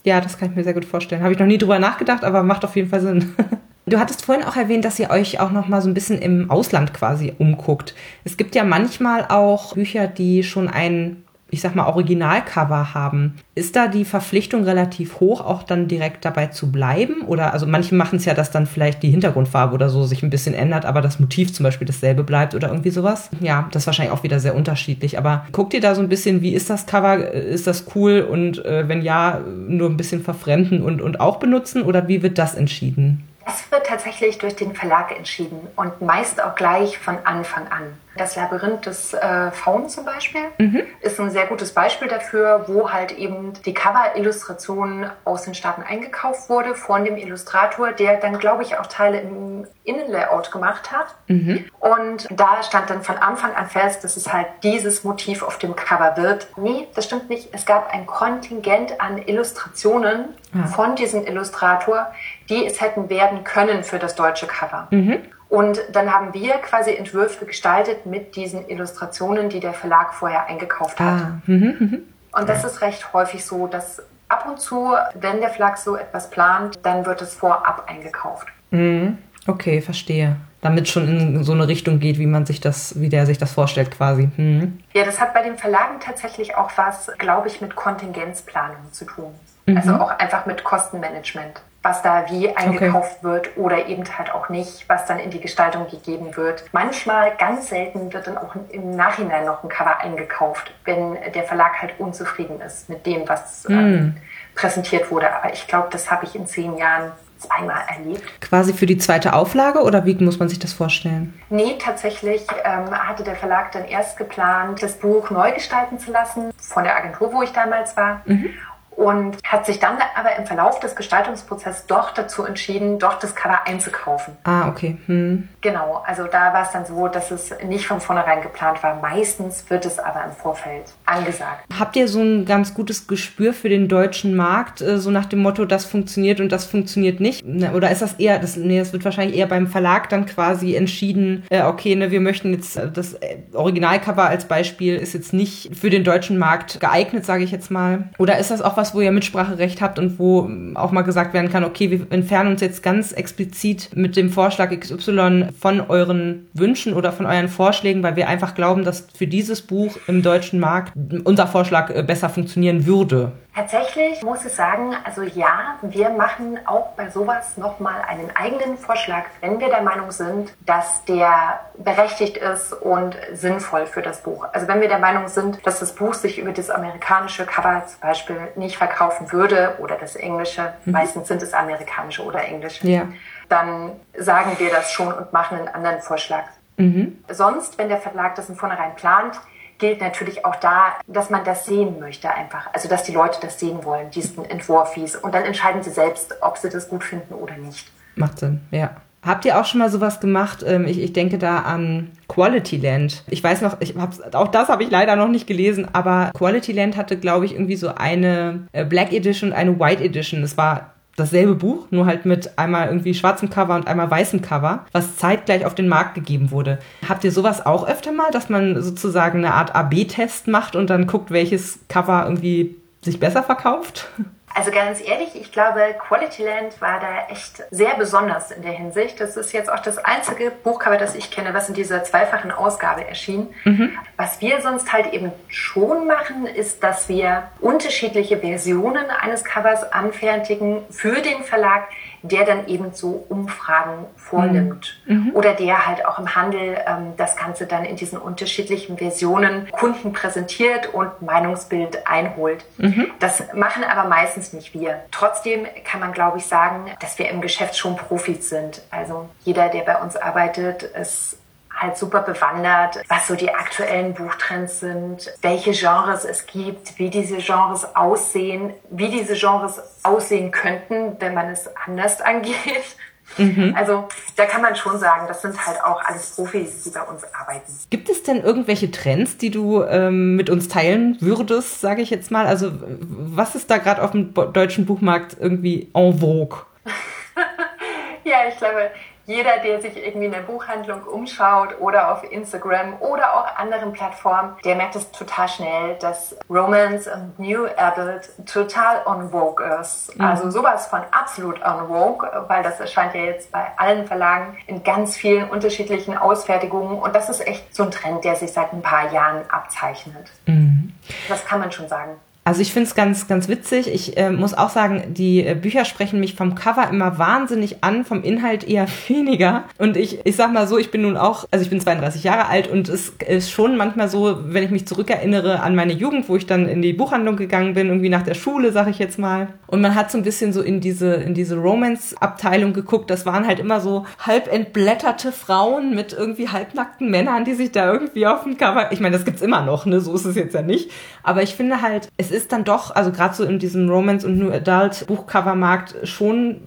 ja, 0.07 0.21
das 0.21 0.39
kann 0.39 0.51
ich 0.51 0.57
mir 0.57 0.63
sehr 0.63 0.73
gut 0.73 0.85
vorstellen. 0.85 1.23
Habe 1.23 1.33
ich 1.33 1.39
noch 1.39 1.47
nie 1.47 1.59
drüber 1.59 1.81
nachgedacht, 1.81 2.23
aber 2.23 2.45
macht 2.45 2.65
auf 2.65 2.77
jeden 2.77 2.89
Fall 2.89 3.01
Sinn. 3.01 3.35
Du 3.89 4.01
hattest 4.01 4.25
vorhin 4.25 4.45
auch 4.45 4.57
erwähnt, 4.57 4.85
dass 4.85 4.99
ihr 4.99 5.11
euch 5.11 5.39
auch 5.39 5.53
noch 5.53 5.69
mal 5.69 5.81
so 5.81 5.89
ein 5.89 5.95
bisschen 5.95 6.19
im 6.19 6.51
Ausland 6.51 6.93
quasi 6.93 7.35
umguckt. 7.39 7.95
Es 8.25 8.37
gibt 8.37 8.57
ja 8.57 8.65
manchmal 8.65 9.27
auch 9.29 9.75
Bücher, 9.75 10.09
die 10.09 10.43
schon 10.43 10.67
einen 10.67 11.23
ich 11.51 11.61
sag 11.61 11.77
mal, 11.77 11.87
Originalcover 11.87 12.93
haben. 12.95 13.37
Ist 13.55 13.77
da 13.77 13.87
die 13.87 14.05
Verpflichtung 14.05 14.65
relativ 14.65 15.21
hoch, 15.21 15.41
auch 15.41 15.63
dann 15.63 15.87
direkt 15.87 16.25
dabei 16.25 16.47
zu 16.47 16.73
bleiben? 16.73 17.23
Oder, 17.23 17.53
also 17.53 17.67
manche 17.67 17.95
machen 17.95 18.17
es 18.17 18.25
ja, 18.25 18.35
dass 18.35 18.51
dann 18.51 18.67
vielleicht 18.67 19.03
die 19.03 19.11
Hintergrundfarbe 19.11 19.73
oder 19.75 19.89
so 19.89 20.05
sich 20.05 20.23
ein 20.23 20.31
bisschen 20.31 20.55
ändert, 20.55 20.85
aber 20.85 21.01
das 21.01 21.21
Motiv 21.21 21.53
zum 21.53 21.65
Beispiel 21.65 21.87
dasselbe 21.87 22.25
bleibt 22.25 22.55
oder 22.55 22.69
irgendwie 22.69 22.91
sowas. 22.91 23.31
Ja, 23.41 23.69
das 23.71 23.83
ist 23.83 23.87
wahrscheinlich 23.87 24.13
auch 24.13 24.25
wieder 24.25 24.41
sehr 24.41 24.57
unterschiedlich. 24.57 25.19
Aber 25.19 25.47
guckt 25.53 25.73
ihr 25.73 25.81
da 25.81 25.95
so 25.95 26.03
ein 26.03 26.09
bisschen, 26.09 26.43
wie 26.43 26.53
ist 26.53 26.69
das 26.69 26.87
Cover? 26.87 27.33
Ist 27.33 27.67
das 27.67 27.87
cool? 27.95 28.27
Und 28.29 28.65
äh, 28.65 28.89
wenn 28.89 29.03
ja, 29.03 29.41
nur 29.69 29.89
ein 29.89 29.97
bisschen 29.97 30.23
verfremden 30.23 30.83
und, 30.83 31.01
und 31.01 31.21
auch 31.21 31.37
benutzen? 31.37 31.83
Oder 31.83 32.09
wie 32.09 32.23
wird 32.23 32.39
das 32.39 32.57
entschieden? 32.57 33.23
Das 33.45 33.71
wird 33.71 33.87
tatsächlich 33.87 34.39
durch 34.39 34.57
den 34.57 34.75
Verlag 34.75 35.17
entschieden 35.17 35.61
und 35.77 36.03
meist 36.03 36.43
auch 36.43 36.57
gleich 36.57 36.99
von 36.99 37.17
Anfang 37.25 37.69
an. 37.69 37.85
Das 38.17 38.37
Labyrinth 38.37 38.87
des 38.87 39.15
äh, 39.15 39.51
Faun 39.51 39.89
zum 39.89 40.05
Beispiel 40.05 40.43
mhm. 40.59 40.83
ist 41.01 41.21
ein 41.21 41.31
sehr 41.31 41.47
gutes 41.47 41.73
Beispiel 41.73 42.09
dafür, 42.09 42.65
wo 42.69 42.93
halt 42.93 43.13
eben 43.13 43.53
die 43.65 43.75
Cover-Illustration 43.75 45.11
aus 45.25 45.43
den 45.43 45.55
Staaten 45.55 45.83
eingekauft 45.83 46.49
wurde 46.49 46.75
von 46.75 47.05
dem 47.05 47.17
Illustrator, 47.17 47.93
der 47.93 48.17
dann, 48.19 48.39
glaube 48.39 48.63
ich, 48.63 48.79
auch 48.79 48.87
Teile 48.87 49.21
im 49.21 49.67
Innenlayout 49.85 50.51
gemacht 50.51 50.93
hat. 50.93 51.15
Mhm. 51.29 51.65
Und 51.79 52.27
da 52.31 52.63
stand 52.63 52.91
dann 52.91 53.03
von 53.03 53.17
Anfang 53.17 53.55
an 53.55 53.69
fest, 53.69 54.05
dass 54.05 54.17
es 54.17 54.33
halt 54.33 54.47
dieses 54.63 55.05
Motiv 55.05 55.43
auf 55.43 55.59
dem 55.59 55.77
Cover 55.77 56.17
wird. 56.17 56.49
Nee, 56.57 56.89
das 56.95 57.05
stimmt 57.05 57.31
nicht. 57.31 57.51
Es 57.53 57.67
gab 57.67 57.93
ein 57.93 58.07
Kontingent 58.07 59.01
an 59.01 59.19
Illustrationen 59.19 60.27
ja. 60.55 60.67
von 60.67 60.97
diesem 60.97 61.25
Illustrator, 61.27 62.13
die 62.49 62.67
es 62.67 62.81
hätten 62.81 63.09
werden 63.09 63.45
können 63.45 63.85
für 63.85 63.99
das 63.99 64.15
deutsche 64.15 64.47
Cover. 64.47 64.89
Mhm. 64.91 65.21
Und 65.49 65.81
dann 65.93 66.13
haben 66.13 66.35
wir 66.35 66.55
quasi 66.55 66.95
Entwürfe 66.95 67.47
gestaltet 67.47 68.05
mit 68.05 68.35
diesen 68.37 68.69
Illustrationen, 68.69 69.49
die 69.49 69.61
der 69.61 69.73
Verlag 69.73 70.13
vorher 70.13 70.47
eingekauft 70.47 70.99
hat. 70.99 71.07
Ah. 71.07 71.41
Mhm, 71.47 71.77
mhm. 71.79 72.03
Und 72.33 72.49
das 72.49 72.65
ist 72.65 72.81
recht 72.81 73.13
häufig 73.13 73.45
so, 73.45 73.67
dass 73.67 74.03
ab 74.29 74.47
und 74.49 74.61
zu, 74.61 74.95
wenn 75.15 75.41
der 75.41 75.51
Verlag 75.51 75.79
so 75.79 75.97
etwas 75.97 76.31
plant, 76.31 76.79
dann 76.83 77.07
wird 77.07 77.23
es 77.23 77.35
vorab 77.35 77.85
eingekauft. 77.89 78.49
Mhm. 78.71 79.19
Okay, 79.47 79.81
verstehe. 79.81 80.37
Damit 80.61 80.89
schon 80.89 81.07
in 81.07 81.45
so 81.45 81.53
eine 81.53 81.69
Richtung 81.69 82.01
geht, 82.01 82.19
wie 82.19 82.27
man 82.27 82.45
sich 82.45 82.61
das, 82.61 83.01
wie 83.01 83.09
der 83.09 83.25
sich 83.27 83.39
das 83.39 83.53
vorstellt, 83.53 83.93
quasi. 83.93 84.29
Mhm. 84.37 84.81
Ja, 84.95 85.05
das 85.05 85.21
hat 85.21 85.33
bei 85.33 85.43
den 85.43 85.57
Verlagen 85.57 86.01
tatsächlich 86.01 86.57
auch 86.57 86.71
was, 86.77 87.11
glaube 87.19 87.47
ich, 87.47 87.61
mit 87.61 87.77
Kontingenzplanung 87.77 88.93
zu 88.93 89.05
tun. 89.05 89.33
Also 89.75 89.95
auch 89.95 90.11
einfach 90.19 90.47
mit 90.47 90.63
Kostenmanagement 90.63 91.61
was 91.87 92.03
da 92.03 92.25
wie 92.31 92.55
eingekauft 92.55 93.19
okay. 93.21 93.23
wird 93.23 93.57
oder 93.57 93.87
eben 93.87 94.03
halt 94.19 94.33
auch 94.33 94.49
nicht, 94.49 94.89
was 94.89 95.07
dann 95.07 95.21
in 95.21 95.31
die 95.31 95.41
Gestaltung 95.41 95.89
gegeben 95.89 96.37
wird. 96.37 96.65
Manchmal, 96.73 97.37
ganz 97.37 97.69
selten, 97.69 98.13
wird 98.13 98.27
dann 98.27 98.37
auch 98.37 98.57
im 98.71 98.97
Nachhinein 98.97 99.45
noch 99.45 99.63
ein 99.63 99.69
Cover 99.69 100.01
eingekauft, 100.01 100.73
wenn 100.85 101.17
der 101.33 101.45
Verlag 101.45 101.81
halt 101.81 101.95
unzufrieden 101.99 102.61
ist 102.61 102.89
mit 102.89 103.07
dem, 103.07 103.29
was 103.29 103.67
ähm, 103.71 104.17
präsentiert 104.57 105.13
wurde. 105.13 105.33
Aber 105.33 105.53
ich 105.53 105.69
glaube, 105.69 105.87
das 105.93 106.11
habe 106.11 106.25
ich 106.25 106.35
in 106.35 106.49
zehn 106.49 106.77
Jahren 106.77 107.13
zweimal 107.39 107.83
erlebt. 107.87 108.41
Quasi 108.41 108.73
für 108.73 108.87
die 108.87 108.99
zweite 108.99 109.35
Auflage 109.35 109.83
oder 109.83 110.05
wie 110.07 110.15
muss 110.17 110.41
man 110.41 110.49
sich 110.49 110.59
das 110.59 110.73
vorstellen? 110.73 111.39
Nee, 111.51 111.77
tatsächlich 111.79 112.45
ähm, 112.65 112.91
hatte 112.91 113.23
der 113.23 113.37
Verlag 113.37 113.71
dann 113.73 113.85
erst 113.85 114.17
geplant, 114.17 114.83
das 114.83 114.95
Buch 114.95 115.31
neu 115.31 115.53
gestalten 115.53 116.01
zu 116.01 116.11
lassen 116.11 116.51
von 116.57 116.83
der 116.83 116.97
Agentur, 116.97 117.33
wo 117.33 117.43
ich 117.43 117.53
damals 117.53 117.97
war. 117.97 118.23
Mhm 118.25 118.51
und 118.97 119.37
hat 119.45 119.67
sich 119.67 119.79
dann 119.79 119.99
aber 120.15 120.37
im 120.37 120.47
Verlauf 120.47 120.81
des 120.81 120.97
Gestaltungsprozesses 120.97 121.87
doch 121.87 122.13
dazu 122.13 122.45
entschieden, 122.45 122.99
doch 122.99 123.19
das 123.19 123.35
Cover 123.35 123.67
einzukaufen. 123.67 124.37
Ah, 124.45 124.69
okay. 124.69 124.97
Hm. 125.07 125.49
Genau, 125.61 126.03
also 126.07 126.25
da 126.25 126.53
war 126.55 126.63
es 126.63 126.73
dann 126.73 126.87
so, 126.87 127.07
dass 127.09 127.31
es 127.31 127.55
nicht 127.63 127.87
von 127.87 128.01
vornherein 128.01 128.41
geplant 128.41 128.83
war. 128.83 129.01
Meistens 129.01 129.69
wird 129.69 129.85
es 129.85 129.99
aber 129.99 130.25
im 130.25 130.33
Vorfeld 130.33 130.85
angesagt. 131.05 131.65
Habt 131.79 131.97
ihr 131.97 132.09
so 132.09 132.21
ein 132.21 132.47
ganz 132.47 132.73
gutes 132.73 133.07
Gespür 133.07 133.53
für 133.53 133.69
den 133.69 133.89
deutschen 133.89 134.35
Markt, 134.35 134.81
äh, 134.81 134.99
so 134.99 135.11
nach 135.11 135.27
dem 135.27 135.41
Motto, 135.41 135.67
das 135.67 135.85
funktioniert 135.85 136.41
und 136.41 136.51
das 136.51 136.65
funktioniert 136.65 137.21
nicht? 137.21 137.45
Ne, 137.45 137.73
oder 137.73 137.91
ist 137.91 138.01
das 138.01 138.15
eher, 138.15 138.39
das, 138.39 138.57
nee, 138.57 138.79
das 138.79 138.93
wird 138.95 139.05
wahrscheinlich 139.05 139.37
eher 139.37 139.47
beim 139.47 139.67
Verlag 139.67 140.09
dann 140.09 140.25
quasi 140.25 140.75
entschieden, 140.75 141.45
äh, 141.51 141.63
okay, 141.63 141.95
ne, 141.97 142.11
wir 142.11 142.21
möchten 142.21 142.53
jetzt 142.53 142.77
äh, 142.77 142.91
das 142.91 143.17
Originalcover 143.53 144.25
als 144.25 144.47
Beispiel 144.47 144.97
ist 144.97 145.13
jetzt 145.13 145.35
nicht 145.35 145.77
für 145.77 145.91
den 145.91 146.03
deutschen 146.03 146.39
Markt 146.39 146.81
geeignet, 146.81 147.27
sage 147.27 147.45
ich 147.45 147.51
jetzt 147.51 147.71
mal. 147.71 148.09
Oder 148.19 148.39
ist 148.39 148.51
das 148.51 148.63
auch 148.63 148.77
was, 148.77 148.86
wo 148.95 149.01
ihr 149.01 149.13
Mitspracherecht 149.13 149.81
habt 149.81 149.99
und 149.99 150.19
wo 150.19 150.49
auch 150.75 150.93
mal 150.93 151.03
gesagt 151.03 151.35
werden 151.35 151.51
kann, 151.51 151.65
okay, 151.65 151.91
wir 151.91 152.07
entfernen 152.11 152.51
uns 152.51 152.61
jetzt 152.61 152.83
ganz 152.83 153.13
explizit 153.13 153.91
mit 153.95 154.17
dem 154.17 154.31
Vorschlag 154.31 154.71
XY 154.71 155.49
von 155.59 155.81
euren 155.81 156.49
Wünschen 156.53 156.95
oder 156.95 157.13
von 157.13 157.27
euren 157.27 157.49
Vorschlägen, 157.49 158.03
weil 158.03 158.17
wir 158.17 158.29
einfach 158.29 158.55
glauben, 158.55 158.85
dass 158.85 159.07
für 159.15 159.27
dieses 159.27 159.63
Buch 159.63 159.97
im 160.07 160.23
deutschen 160.23 160.61
Markt 160.61 160.93
unser 161.25 161.47
Vorschlag 161.47 161.91
äh, 161.91 162.03
besser 162.03 162.29
funktionieren 162.29 162.87
würde? 162.87 163.33
Tatsächlich 163.57 164.23
muss 164.23 164.45
ich 164.45 164.53
sagen, 164.53 164.95
also 165.05 165.23
ja, 165.23 165.77
wir 165.81 166.11
machen 166.11 166.61
auch 166.67 166.89
bei 166.89 167.09
sowas 167.09 167.57
nochmal 167.57 168.03
einen 168.07 168.31
eigenen 168.37 168.77
Vorschlag, 168.77 169.25
wenn 169.41 169.59
wir 169.59 169.69
der 169.69 169.81
Meinung 169.81 170.11
sind, 170.11 170.53
dass 170.67 171.03
der 171.07 171.61
berechtigt 171.79 172.37
ist 172.37 172.75
und 172.75 173.17
sinnvoll 173.33 173.87
für 173.87 174.03
das 174.03 174.23
Buch. 174.23 174.47
Also 174.53 174.69
wenn 174.69 174.83
wir 174.83 174.89
der 174.89 174.99
Meinung 174.99 175.29
sind, 175.29 175.67
dass 175.67 175.81
das 175.81 175.95
Buch 175.95 176.13
sich 176.13 176.39
über 176.39 176.53
das 176.53 176.69
amerikanische 176.69 177.47
Cover 177.47 177.83
zum 177.87 178.01
Beispiel 178.01 178.37
nicht 178.57 178.76
verkaufen 178.77 179.33
würde 179.33 179.77
oder 179.81 179.97
das 179.97 180.17
englische, 180.17 180.73
mhm. 180.85 180.93
meistens 180.93 181.29
sind 181.29 181.43
es 181.43 181.53
amerikanische 181.53 182.25
oder 182.25 182.45
englische, 182.45 182.87
ja. 182.87 183.09
dann 183.49 183.93
sagen 184.17 184.53
wir 184.59 184.71
das 184.71 184.93
schon 184.93 185.13
und 185.13 185.33
machen 185.33 185.59
einen 185.59 185.69
anderen 185.69 186.01
Vorschlag. 186.01 186.45
Mhm. 186.77 187.19
Sonst, 187.29 187.79
wenn 187.79 187.89
der 187.89 187.99
Verlag 187.99 188.35
das 188.35 188.49
in 188.49 188.57
vornherein 188.57 188.95
plant, 188.95 189.41
gilt 189.79 190.01
natürlich 190.01 190.45
auch 190.45 190.57
da, 190.57 190.95
dass 191.07 191.31
man 191.31 191.45
das 191.45 191.67
sehen 191.67 192.01
möchte 192.01 192.33
einfach. 192.33 192.69
Also, 192.73 192.89
dass 192.89 193.03
die 193.03 193.13
Leute 193.13 193.39
das 193.41 193.61
sehen 193.61 193.85
wollen, 193.85 194.11
diesen 194.11 194.45
Entwurf. 194.45 194.97
Und 195.23 195.35
dann 195.35 195.45
entscheiden 195.45 195.83
sie 195.83 195.91
selbst, 195.91 196.35
ob 196.41 196.57
sie 196.57 196.71
das 196.71 196.89
gut 196.89 197.05
finden 197.05 197.35
oder 197.35 197.57
nicht. 197.57 197.91
Macht 198.15 198.39
Sinn, 198.39 198.67
ja. 198.71 198.97
Habt 199.27 199.45
ihr 199.45 199.59
auch 199.61 199.65
schon 199.65 199.81
mal 199.81 199.91
sowas 199.91 200.21
gemacht? 200.21 200.65
Ähm, 200.67 200.87
ich, 200.87 201.03
ich 201.03 201.13
denke 201.13 201.37
da 201.37 201.59
an 201.59 202.13
Quality 202.29 202.77
Land. 202.77 203.25
Ich 203.29 203.43
weiß 203.43 203.61
noch, 203.61 203.81
ich 203.81 203.97
hab's, 203.97 204.21
auch 204.33 204.49
das 204.49 204.69
habe 204.69 204.85
ich 204.85 204.91
leider 204.91 205.17
noch 205.17 205.29
nicht 205.29 205.47
gelesen, 205.47 205.89
aber 205.93 206.31
Quality 206.33 206.73
Land 206.73 206.97
hatte, 206.97 207.17
glaube 207.17 207.45
ich, 207.45 207.53
irgendwie 207.53 207.77
so 207.77 207.95
eine 207.95 208.69
äh, 208.73 208.85
Black 208.85 209.13
Edition 209.13 209.51
und 209.51 209.57
eine 209.57 209.81
White 209.81 210.03
Edition. 210.05 210.43
Es 210.45 210.57
war 210.57 210.93
dasselbe 211.17 211.55
Buch, 211.55 211.87
nur 211.91 212.07
halt 212.07 212.25
mit 212.25 212.59
einmal 212.59 212.89
irgendwie 212.89 213.15
schwarzem 213.15 213.51
Cover 213.51 213.75
und 213.75 213.89
einmal 213.89 214.11
weißem 214.11 214.43
Cover, 214.43 214.87
was 214.93 215.17
zeitgleich 215.17 215.65
auf 215.65 215.75
den 215.75 215.89
Markt 215.89 216.15
gegeben 216.15 216.51
wurde. 216.51 216.79
Habt 217.09 217.25
ihr 217.25 217.33
sowas 217.33 217.65
auch 217.65 217.89
öfter 217.89 218.13
mal, 218.13 218.31
dass 218.31 218.49
man 218.49 218.81
sozusagen 218.81 219.39
eine 219.39 219.55
Art 219.55 219.75
AB-Test 219.75 220.47
macht 220.47 220.77
und 220.77 220.91
dann 220.91 221.07
guckt, 221.07 221.31
welches 221.31 221.81
Cover 221.89 222.25
irgendwie 222.25 222.77
sich 223.03 223.19
besser 223.19 223.43
verkauft? 223.43 224.09
Also 224.57 224.71
ganz 224.71 225.03
ehrlich, 225.07 225.35
ich 225.35 225.53
glaube, 225.53 225.95
Quality 225.99 226.43
Land 226.43 226.81
war 226.81 226.99
da 226.99 227.31
echt 227.31 227.63
sehr 227.71 227.95
besonders 227.97 228.51
in 228.51 228.63
der 228.63 228.73
Hinsicht. 228.73 229.21
Das 229.21 229.37
ist 229.37 229.53
jetzt 229.53 229.71
auch 229.71 229.81
das 229.81 229.99
einzige 229.99 230.51
Buchcover, 230.51 230.97
das 230.97 231.15
ich 231.15 231.31
kenne, 231.31 231.53
was 231.53 231.69
in 231.69 231.75
dieser 231.75 232.05
zweifachen 232.05 232.51
Ausgabe 232.51 233.07
erschien. 233.07 233.55
Mhm. 233.65 233.91
Was 234.17 234.41
wir 234.41 234.63
sonst 234.63 234.95
halt 234.95 235.13
eben 235.13 235.31
schon 235.49 236.07
machen, 236.07 236.47
ist, 236.47 236.83
dass 236.83 237.11
wir 237.11 237.51
unterschiedliche 237.61 238.39
Versionen 238.39 239.11
eines 239.11 239.45
Covers 239.45 239.93
anfertigen 239.93 240.87
für 240.89 241.21
den 241.21 241.45
Verlag, 241.45 241.91
der 242.29 242.45
dann 242.45 242.67
eben 242.69 242.93
so 242.93 243.25
Umfragen 243.29 244.07
vornimmt 244.17 244.99
mhm. 245.07 245.27
mhm. 245.27 245.31
oder 245.35 245.55
der 245.55 245.87
halt 245.87 246.05
auch 246.07 246.19
im 246.19 246.35
Handel 246.35 246.79
ähm, 246.87 247.15
das 247.17 247.37
Ganze 247.37 247.67
dann 247.67 247.85
in 247.85 247.97
diesen 247.97 248.19
unterschiedlichen 248.19 248.99
Versionen 248.99 249.71
Kunden 249.71 250.13
präsentiert 250.13 250.93
und 250.93 251.23
Meinungsbild 251.23 252.07
einholt. 252.07 252.65
Mhm. 252.79 253.09
Das 253.19 253.43
machen 253.55 253.85
aber 253.85 254.09
meistens 254.09 254.53
nicht 254.53 254.75
wir. 254.75 255.03
Trotzdem 255.11 255.67
kann 255.85 256.01
man, 256.01 256.13
glaube 256.13 256.39
ich, 256.39 256.47
sagen, 256.47 256.91
dass 257.01 257.19
wir 257.19 257.29
im 257.31 257.41
Geschäft 257.41 257.77
schon 257.77 257.97
Profis 257.97 258.49
sind. 258.49 258.83
Also 258.91 259.29
jeder, 259.45 259.69
der 259.69 259.83
bei 259.83 259.97
uns 260.01 260.17
arbeitet, 260.17 260.83
ist 260.83 261.39
halt 261.77 261.97
super 261.97 262.23
bewandert, 262.23 263.03
was 263.09 263.29
so 263.29 263.35
die 263.35 263.53
aktuellen 263.53 264.15
Buchtrends 264.15 264.81
sind, 264.81 265.33
welche 265.43 265.73
Genres 265.73 266.25
es 266.25 266.47
gibt, 266.47 266.99
wie 266.99 267.11
diese 267.11 267.37
Genres 267.37 267.95
aussehen, 267.95 268.73
wie 268.91 269.09
diese 269.09 269.35
Genres 269.35 269.81
aussehen 270.03 270.51
könnten, 270.51 271.17
wenn 271.21 271.35
man 271.35 271.51
es 271.51 271.69
anders 271.87 272.21
angeht. 272.21 272.97
Mhm. 273.39 273.75
Also 273.77 274.09
da 274.37 274.47
kann 274.47 274.63
man 274.63 274.77
schon 274.77 274.99
sagen, 274.99 275.27
das 275.29 275.43
sind 275.43 275.67
halt 275.67 275.83
auch 275.85 276.03
alles 276.05 276.37
Profis, 276.37 276.85
die 276.85 276.91
bei 276.91 277.03
uns 277.03 277.23
arbeiten. 277.35 277.73
Gibt 277.91 278.09
es 278.09 278.23
denn 278.23 278.41
irgendwelche 278.41 278.91
Trends, 278.91 279.37
die 279.37 279.51
du 279.51 279.83
ähm, 279.83 280.37
mit 280.37 280.49
uns 280.49 280.69
teilen 280.69 281.19
würdest, 281.21 281.81
sage 281.81 282.03
ich 282.03 282.11
jetzt 282.11 282.31
mal? 282.31 282.47
Also 282.47 282.73
was 282.81 283.55
ist 283.55 283.71
da 283.71 283.79
gerade 283.79 284.03
auf 284.03 284.13
dem 284.13 284.33
deutschen 284.33 284.87
Buchmarkt 284.87 285.37
irgendwie 285.39 285.91
en 285.93 286.19
vogue? 286.19 286.61
ja, 288.25 288.49
ich 288.49 288.57
glaube, 288.57 288.91
jeder, 289.27 289.59
der 289.59 289.81
sich 289.81 289.97
irgendwie 289.97 290.27
in 290.27 290.33
der 290.33 290.41
Buchhandlung 290.41 291.03
umschaut 291.03 291.81
oder 291.81 292.13
auf 292.13 292.31
Instagram 292.31 293.01
oder 293.01 293.35
auch 293.35 293.57
anderen 293.57 293.93
Plattformen, 293.93 294.57
der 294.65 294.77
merkt 294.77 294.95
es 294.97 295.11
total 295.11 295.49
schnell, 295.49 295.97
dass 296.01 296.37
Romance 296.49 297.11
und 297.13 297.39
New 297.39 297.67
Adult 297.77 298.31
total 298.47 299.03
on 299.05 299.31
vogue 299.31 299.65
ist. 299.81 300.17
Mhm. 300.17 300.25
Also 300.25 300.51
sowas 300.51 300.87
von 300.87 301.01
absolut 301.11 301.61
on 301.65 301.89
vogue, 301.89 302.29
weil 302.49 302.63
das 302.63 302.79
erscheint 302.79 303.15
ja 303.15 303.23
jetzt 303.23 303.51
bei 303.51 303.67
allen 303.77 304.07
Verlagen 304.07 304.57
in 304.67 304.85
ganz 304.85 305.17
vielen 305.17 305.51
unterschiedlichen 305.51 306.17
Ausfertigungen 306.17 306.99
und 306.99 307.15
das 307.15 307.29
ist 307.29 307.47
echt 307.47 307.75
so 307.75 307.83
ein 307.83 307.91
Trend, 307.91 308.25
der 308.25 308.37
sich 308.37 308.53
seit 308.53 308.73
ein 308.73 308.83
paar 308.83 309.13
Jahren 309.13 309.43
abzeichnet. 309.51 310.31
Mhm. 310.47 310.95
Das 311.29 311.45
kann 311.45 311.61
man 311.61 311.73
schon 311.73 311.89
sagen. 311.89 312.21
Also 312.47 312.61
ich 312.61 312.73
finde 312.73 312.89
es 312.89 312.95
ganz, 312.95 313.27
ganz 313.27 313.49
witzig. 313.49 313.93
Ich 313.93 314.17
äh, 314.17 314.31
muss 314.31 314.55
auch 314.55 314.69
sagen, 314.71 315.03
die 315.09 315.45
äh, 315.45 315.57
Bücher 315.57 315.85
sprechen 315.85 316.21
mich 316.21 316.37
vom 316.37 316.55
Cover 316.55 316.89
immer 316.89 317.19
wahnsinnig 317.19 317.83
an, 317.83 318.05
vom 318.05 318.23
Inhalt 318.23 318.63
eher 318.63 318.87
weniger. 319.09 319.65
Und 319.79 319.97
ich, 319.97 320.21
ich 320.23 320.37
sag 320.37 320.53
mal 320.53 320.69
so, 320.69 320.79
ich 320.79 320.93
bin 320.93 321.03
nun 321.03 321.17
auch, 321.17 321.47
also 321.51 321.65
ich 321.65 321.71
bin 321.71 321.81
32 321.81 322.23
Jahre 322.23 322.47
alt 322.47 322.69
und 322.69 322.89
es 322.89 323.15
ist 323.27 323.51
schon 323.51 323.77
manchmal 323.77 324.09
so, 324.09 324.39
wenn 324.45 324.63
ich 324.63 324.71
mich 324.71 324.87
zurückerinnere 324.87 325.59
an 325.59 325.75
meine 325.75 325.93
Jugend, 325.93 326.29
wo 326.29 326.37
ich 326.37 326.47
dann 326.47 326.69
in 326.69 326.83
die 326.83 326.93
Buchhandlung 326.93 327.35
gegangen 327.35 327.75
bin, 327.75 327.89
irgendwie 327.89 328.11
nach 328.11 328.23
der 328.23 328.35
Schule, 328.35 328.71
sag 328.71 328.87
ich 328.87 329.01
jetzt 329.01 329.19
mal. 329.19 329.49
Und 329.67 329.81
man 329.81 329.97
hat 329.97 330.13
so 330.13 330.19
ein 330.19 330.23
bisschen 330.23 330.53
so 330.53 330.63
in 330.63 330.81
diese, 330.81 331.15
in 331.15 331.35
diese 331.35 331.57
Romance-Abteilung 331.57 332.73
geguckt. 332.73 333.11
Das 333.11 333.27
waren 333.27 333.45
halt 333.45 333.59
immer 333.59 333.81
so 333.81 334.07
halb 334.21 334.47
entblätterte 334.53 335.33
Frauen 335.33 335.97
mit 335.97 336.13
irgendwie 336.13 336.49
halbnackten 336.49 337.11
Männern, 337.11 337.45
die 337.45 337.55
sich 337.55 337.73
da 337.73 337.93
irgendwie 337.93 338.25
auf 338.29 338.45
dem 338.45 338.57
Cover, 338.57 338.93
ich 338.93 339.01
meine, 339.01 339.17
das 339.17 339.25
gibt's 339.25 339.43
immer 339.43 339.63
noch, 339.63 339.85
ne, 339.85 340.01
so 340.01 340.15
ist 340.15 340.27
es 340.27 340.37
jetzt 340.37 340.55
ja 340.55 340.63
nicht. 340.63 340.93
Aber 341.25 341.43
ich 341.43 341.57
finde 341.57 341.83
halt, 341.83 342.09
es 342.17 342.31
ist 342.31 342.36
dann 342.53 342.65
doch, 342.65 342.95
also 342.95 343.13
gerade 343.13 343.35
so 343.35 343.45
in 343.45 343.59
diesem 343.59 343.89
Romance- 343.89 344.25
und 344.25 344.39
New 344.39 344.51
Adult 344.51 345.07
Buchcovermarkt 345.07 346.07
schon, 346.07 346.61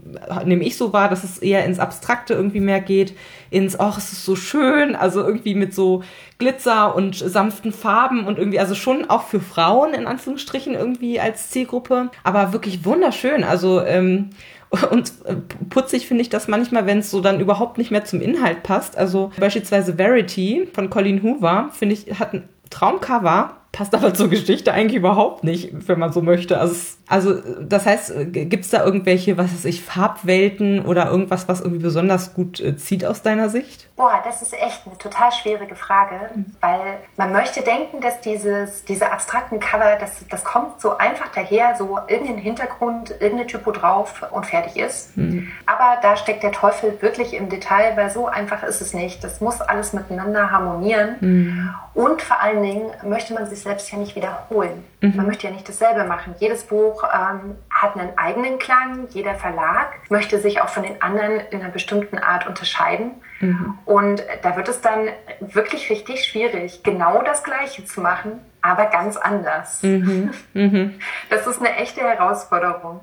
nehme 0.46 0.64
ich 0.64 0.78
so 0.78 0.94
wahr, 0.94 1.10
dass 1.10 1.24
es 1.24 1.38
eher 1.38 1.66
ins 1.66 1.80
Abstrakte 1.80 2.34
irgendwie 2.34 2.60
mehr 2.60 2.82
geht, 2.82 3.16
ins, 3.50 3.80
ach, 3.80 3.98
es 3.98 4.12
ist 4.12 4.26
so 4.26 4.36
schön, 4.36 4.96
also 4.96 5.22
irgendwie 5.22 5.56
mit 5.56 5.74
so 5.74 6.04
Glitzer 6.38 6.96
und 6.96 7.16
sanften 7.16 7.72
Farben 7.72 8.26
und 8.26 8.38
irgendwie, 8.38 8.60
also 8.60 8.76
schon 8.76 9.10
auch 9.10 9.24
für 9.24 9.40
Frauen 9.40 9.94
in 9.94 10.08
Anführungsstrichen 10.08 10.74
irgendwie 10.74 11.20
als 11.20 11.50
Zielgruppe, 11.50 12.10
aber 12.24 12.54
wirklich 12.54 12.86
wunderschön, 12.86 13.44
also 13.44 13.82
ähm, 13.82 14.30
und 14.92 15.12
äh, 15.26 15.36
putzig 15.70 16.08
finde 16.08 16.22
ich 16.22 16.30
das 16.30 16.48
manchmal, 16.48 16.86
wenn 16.86 17.00
es 17.00 17.10
so 17.10 17.22
dann 17.22 17.40
überhaupt 17.40 17.78
nicht 17.78 17.92
mehr 17.92 18.06
zum 18.06 18.22
Inhalt 18.22 18.62
passt. 18.62 18.98
Also 18.98 19.32
beispielsweise 19.40 19.96
Verity 19.96 20.68
von 20.74 20.90
Colleen 20.92 21.24
Hoover, 21.24 21.70
finde 21.74 21.96
ich, 21.96 22.20
hat 22.20 22.34
ein 22.34 22.48
Traumcover 22.70 23.59
passt 23.72 23.94
aber 23.94 24.14
zur 24.14 24.30
Geschichte 24.30 24.74
eigentlich 24.74 24.98
überhaupt 24.98 25.44
nicht, 25.44 25.88
wenn 25.88 26.00
man 26.00 26.12
so 26.12 26.22
möchte. 26.22 26.60
Also, 26.60 26.76
also 27.08 27.36
das 27.62 27.86
heißt, 27.86 28.14
gibt 28.32 28.66
es 28.66 28.72
da 28.72 28.84
irgendwelche, 28.84 29.38
was 29.38 29.54
weiß 29.54 29.66
ich, 29.66 29.84
Farbwelten 29.84 30.86
oder 30.86 31.10
irgendwas, 31.10 31.48
was 31.48 31.62
irgendwie 31.62 31.84
besonders 31.84 32.34
gut 32.34 32.60
äh, 32.60 32.76
zieht 32.78 33.06
aus 33.06 33.22
deiner 33.22 33.50
Sicht? 33.50 33.88
Boah, 33.96 34.22
das 34.24 34.42
ist 34.42 34.54
echt 34.54 34.86
eine 34.86 34.98
total 34.98 35.32
schwierige 35.32 35.76
Frage, 35.76 36.16
weil 36.62 37.00
man 37.18 37.32
möchte 37.32 37.62
denken, 37.62 38.00
dass 38.02 38.22
dieses, 38.22 38.86
diese 38.86 39.12
abstrakten 39.12 39.60
Cover, 39.60 39.98
das, 40.00 40.26
das 40.30 40.44
kommt 40.44 40.80
so 40.80 40.98
einfach 40.98 41.28
daher, 41.34 41.76
so 41.78 42.00
irgendein 42.08 42.38
Hintergrund, 42.38 43.12
irgendeine 43.20 43.48
Typo 43.48 43.72
drauf 43.72 44.26
und 44.32 44.46
fertig 44.46 44.78
ist. 44.78 45.18
Mhm. 45.18 45.52
Aber 45.66 46.00
da 46.02 46.16
steckt 46.16 46.44
der 46.44 46.52
Teufel 46.52 46.98
wirklich 47.02 47.34
im 47.34 47.50
Detail, 47.50 47.96
weil 47.98 48.10
so 48.10 48.28
einfach 48.28 48.64
ist 48.64 48.82
es 48.82 48.94
nicht. 48.94 49.24
Das 49.24 49.42
muss 49.42 49.62
alles 49.62 49.94
miteinander 49.94 50.50
harmonieren. 50.50 51.16
Mhm. 51.20 51.76
Und 51.94 52.22
vor 52.22 52.40
allen 52.40 52.64
Dingen 52.64 52.92
möchte 53.04 53.34
man 53.34 53.48
sich 53.48 53.59
selbst 53.62 53.92
ja 53.92 53.98
nicht 53.98 54.16
wiederholen. 54.16 54.84
Mhm. 55.02 55.16
Man 55.16 55.28
möchte 55.28 55.48
ja 55.48 55.54
nicht 55.54 55.68
dasselbe 55.68 56.04
machen. 56.04 56.36
Jedes 56.40 56.64
Buch 56.64 57.04
ähm, 57.04 57.56
hat 57.70 57.96
einen 57.96 58.18
eigenen 58.18 58.60
Klang, 58.60 59.08
jeder 59.10 59.36
Verlag 59.36 59.94
möchte 60.10 60.40
sich 60.40 60.62
auch 60.62 60.70
von 60.70 60.84
den 60.84 61.02
anderen 61.02 61.40
in 61.52 61.62
einer 61.62 61.70
bestimmten 61.70 62.18
Art 62.18 62.48
unterscheiden. 62.48 63.12
Mhm. 63.40 63.78
Und 63.86 64.24
da 64.42 64.56
wird 64.56 64.70
es 64.70 64.82
dann 64.82 65.10
wirklich 65.40 65.90
richtig 65.90 66.26
schwierig, 66.26 66.84
genau 66.84 67.22
das 67.22 67.44
Gleiche 67.44 67.86
zu 67.86 68.02
machen 68.02 68.42
aber 68.62 68.88
ganz 68.88 69.18
anders. 69.18 69.82
Mhm. 69.84 70.32
Mhm. 70.54 70.94
Das 71.30 71.48
ist 71.48 71.60
eine 71.60 71.76
echte 71.76 72.02
Herausforderung. 72.02 73.02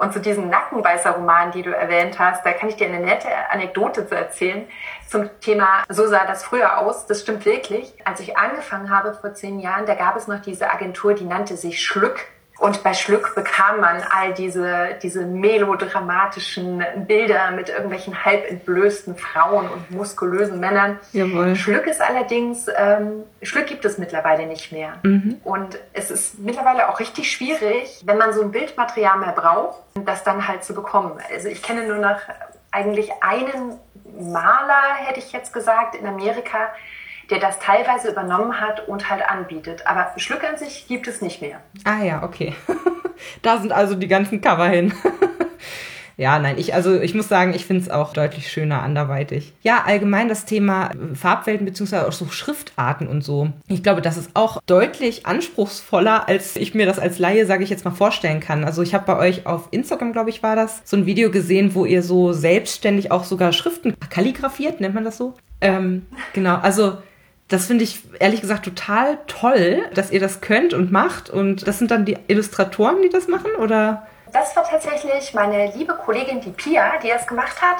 Und 0.00 0.14
zu 0.14 0.20
diesem 0.20 0.48
Nackenbeißer-Roman, 0.48 1.52
die 1.52 1.60
du 1.60 1.76
erwähnt 1.76 2.18
hast, 2.18 2.44
da 2.46 2.52
kann 2.52 2.70
ich 2.70 2.76
dir 2.76 2.86
eine 2.86 3.00
nette 3.00 3.28
Anekdote 3.50 4.06
zu 4.06 4.16
erzählen 4.16 4.66
zum 5.06 5.28
Thema, 5.40 5.84
so 5.90 6.06
sah 6.06 6.24
das 6.24 6.42
früher 6.42 6.78
aus. 6.78 7.06
Das 7.06 7.20
stimmt 7.20 7.44
wirklich. 7.44 7.92
Als 8.06 8.20
ich 8.20 8.38
angefangen 8.38 8.88
habe 8.88 9.12
vor 9.12 9.34
zehn 9.34 9.60
Jahren, 9.60 9.84
da 9.84 9.94
gab 9.94 10.16
es 10.16 10.26
noch 10.26 10.40
diese 10.40 10.70
Agentur, 10.70 11.12
die 11.12 11.26
nannte 11.26 11.58
sich 11.58 11.84
Schlück. 11.84 12.28
Und 12.60 12.82
bei 12.82 12.92
Schlück 12.92 13.34
bekam 13.34 13.80
man 13.80 14.02
all 14.10 14.34
diese, 14.34 14.90
diese 15.02 15.24
melodramatischen 15.24 16.84
Bilder 17.06 17.52
mit 17.52 17.70
irgendwelchen 17.70 18.22
halb 18.22 18.50
entblößten 18.50 19.16
Frauen 19.16 19.66
und 19.66 19.90
muskulösen 19.90 20.60
Männern. 20.60 20.98
Jawohl. 21.12 21.56
Schlück 21.56 21.86
ist 21.86 22.02
allerdings, 22.02 22.66
ähm, 22.76 23.24
Schlück 23.40 23.66
gibt 23.66 23.86
es 23.86 23.96
mittlerweile 23.96 24.46
nicht 24.46 24.72
mehr. 24.72 24.92
Mhm. 25.02 25.40
Und 25.42 25.78
es 25.94 26.10
ist 26.10 26.38
mittlerweile 26.38 26.90
auch 26.90 27.00
richtig 27.00 27.32
schwierig, 27.32 28.02
wenn 28.04 28.18
man 28.18 28.34
so 28.34 28.42
ein 28.42 28.50
Bildmaterial 28.50 29.18
mehr 29.20 29.32
braucht, 29.32 29.78
das 30.04 30.22
dann 30.22 30.46
halt 30.46 30.62
zu 30.62 30.74
bekommen. 30.74 31.18
Also 31.32 31.48
ich 31.48 31.62
kenne 31.62 31.88
nur 31.88 31.96
noch 31.96 32.20
eigentlich 32.72 33.10
einen 33.22 33.78
Maler, 34.20 34.96
hätte 34.96 35.18
ich 35.18 35.32
jetzt 35.32 35.54
gesagt, 35.54 35.94
in 35.94 36.06
Amerika, 36.06 36.74
der 37.30 37.38
das 37.38 37.58
teilweise 37.58 38.10
übernommen 38.10 38.60
hat 38.60 38.88
und 38.88 39.08
halt 39.08 39.28
anbietet. 39.28 39.86
Aber 39.86 40.12
Schlück 40.16 40.44
an 40.44 40.58
sich 40.58 40.86
gibt 40.88 41.06
es 41.08 41.22
nicht 41.22 41.40
mehr. 41.40 41.60
Ah 41.84 42.02
ja, 42.02 42.22
okay. 42.22 42.54
da 43.42 43.58
sind 43.58 43.72
also 43.72 43.94
die 43.94 44.08
ganzen 44.08 44.40
Cover 44.40 44.68
hin. 44.68 44.92
Ja, 46.20 46.38
nein, 46.38 46.56
ich, 46.58 46.74
also 46.74 47.00
ich 47.00 47.14
muss 47.14 47.28
sagen, 47.28 47.54
ich 47.54 47.64
finde 47.64 47.82
es 47.82 47.88
auch 47.88 48.12
deutlich 48.12 48.52
schöner 48.52 48.82
anderweitig. 48.82 49.54
Ja, 49.62 49.84
allgemein 49.86 50.28
das 50.28 50.44
Thema 50.44 50.90
Farbwelten 51.14 51.64
beziehungsweise 51.64 52.06
auch 52.06 52.12
so 52.12 52.26
Schriftarten 52.26 53.08
und 53.08 53.24
so. 53.24 53.48
Ich 53.68 53.82
glaube, 53.82 54.02
das 54.02 54.18
ist 54.18 54.32
auch 54.34 54.60
deutlich 54.66 55.24
anspruchsvoller, 55.24 56.28
als 56.28 56.56
ich 56.56 56.74
mir 56.74 56.84
das 56.84 56.98
als 56.98 57.18
Laie, 57.18 57.46
sage 57.46 57.64
ich 57.64 57.70
jetzt 57.70 57.86
mal, 57.86 57.92
vorstellen 57.92 58.40
kann. 58.40 58.64
Also 58.64 58.82
ich 58.82 58.92
habe 58.92 59.06
bei 59.06 59.16
euch 59.16 59.46
auf 59.46 59.68
Instagram, 59.70 60.12
glaube 60.12 60.28
ich, 60.28 60.42
war 60.42 60.56
das, 60.56 60.82
so 60.84 60.98
ein 60.98 61.06
Video 61.06 61.30
gesehen, 61.30 61.74
wo 61.74 61.86
ihr 61.86 62.02
so 62.02 62.34
selbstständig 62.34 63.10
auch 63.10 63.24
sogar 63.24 63.54
Schriften 63.54 63.94
kalligrafiert, 64.10 64.82
nennt 64.82 64.94
man 64.94 65.04
das 65.04 65.16
so? 65.16 65.32
Ähm, 65.62 66.04
genau, 66.34 66.56
also 66.56 66.98
das 67.50 67.66
finde 67.66 67.84
ich 67.84 68.00
ehrlich 68.20 68.40
gesagt 68.40 68.64
total 68.64 69.18
toll, 69.26 69.82
dass 69.92 70.10
ihr 70.10 70.20
das 70.20 70.40
könnt 70.40 70.72
und 70.72 70.92
macht. 70.92 71.28
Und 71.28 71.66
das 71.66 71.78
sind 71.78 71.90
dann 71.90 72.04
die 72.04 72.16
Illustratoren, 72.28 73.02
die 73.02 73.08
das 73.08 73.26
machen, 73.26 73.50
oder? 73.58 74.06
Das 74.32 74.54
war 74.54 74.64
tatsächlich 74.64 75.34
meine 75.34 75.72
liebe 75.76 75.94
Kollegin, 75.94 76.40
die 76.40 76.50
Pia, 76.50 76.92
die 77.02 77.08
das 77.08 77.26
gemacht 77.26 77.60
hat. 77.60 77.78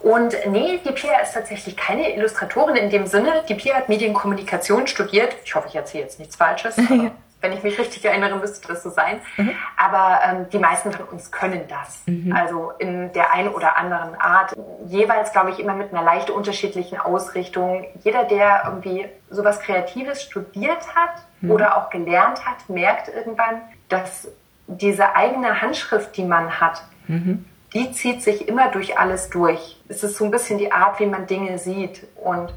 Und 0.00 0.34
nee, 0.48 0.80
die 0.82 0.92
Pia 0.92 1.18
ist 1.20 1.34
tatsächlich 1.34 1.76
keine 1.76 2.14
Illustratorin 2.14 2.76
in 2.76 2.90
dem 2.90 3.06
Sinne. 3.06 3.44
Die 3.48 3.54
Pia 3.54 3.74
hat 3.74 3.88
Medienkommunikation 3.90 4.86
studiert. 4.86 5.36
Ich 5.44 5.54
hoffe, 5.54 5.68
ich 5.68 5.76
erzähle 5.76 6.04
jetzt 6.04 6.18
nichts 6.18 6.36
Falsches. 6.36 6.76
wenn 7.40 7.52
ich 7.52 7.62
mich 7.62 7.78
richtig 7.78 8.04
erinnere, 8.04 8.36
müsste 8.38 8.66
das 8.68 8.82
so 8.82 8.90
sein. 8.90 9.20
Mhm. 9.36 9.52
Aber 9.76 10.20
ähm, 10.24 10.46
die 10.50 10.58
meisten 10.58 10.92
von 10.92 11.06
uns 11.06 11.30
können 11.30 11.62
das. 11.68 12.02
Mhm. 12.06 12.32
Also 12.32 12.72
in 12.78 13.12
der 13.12 13.32
einen 13.32 13.48
oder 13.48 13.76
anderen 13.76 14.14
Art. 14.16 14.54
Jeweils, 14.86 15.32
glaube 15.32 15.50
ich, 15.50 15.60
immer 15.60 15.74
mit 15.74 15.92
einer 15.92 16.02
leicht 16.02 16.30
unterschiedlichen 16.30 16.98
Ausrichtung. 16.98 17.86
Jeder, 18.02 18.24
der 18.24 18.62
irgendwie 18.66 19.06
sowas 19.30 19.60
Kreatives 19.60 20.22
studiert 20.22 20.94
hat 20.94 21.22
mhm. 21.40 21.50
oder 21.50 21.76
auch 21.76 21.90
gelernt 21.90 22.44
hat, 22.46 22.68
merkt 22.68 23.08
irgendwann, 23.08 23.60
dass 23.88 24.28
diese 24.66 25.14
eigene 25.14 25.60
Handschrift, 25.60 26.16
die 26.16 26.24
man 26.24 26.60
hat, 26.60 26.82
mhm. 27.06 27.44
die 27.74 27.92
zieht 27.92 28.22
sich 28.22 28.48
immer 28.48 28.70
durch 28.70 28.98
alles 28.98 29.30
durch. 29.30 29.80
Es 29.88 30.02
ist 30.02 30.16
so 30.16 30.24
ein 30.24 30.30
bisschen 30.30 30.58
die 30.58 30.72
Art, 30.72 30.98
wie 31.00 31.06
man 31.06 31.26
Dinge 31.26 31.58
sieht. 31.58 32.06
Und 32.16 32.52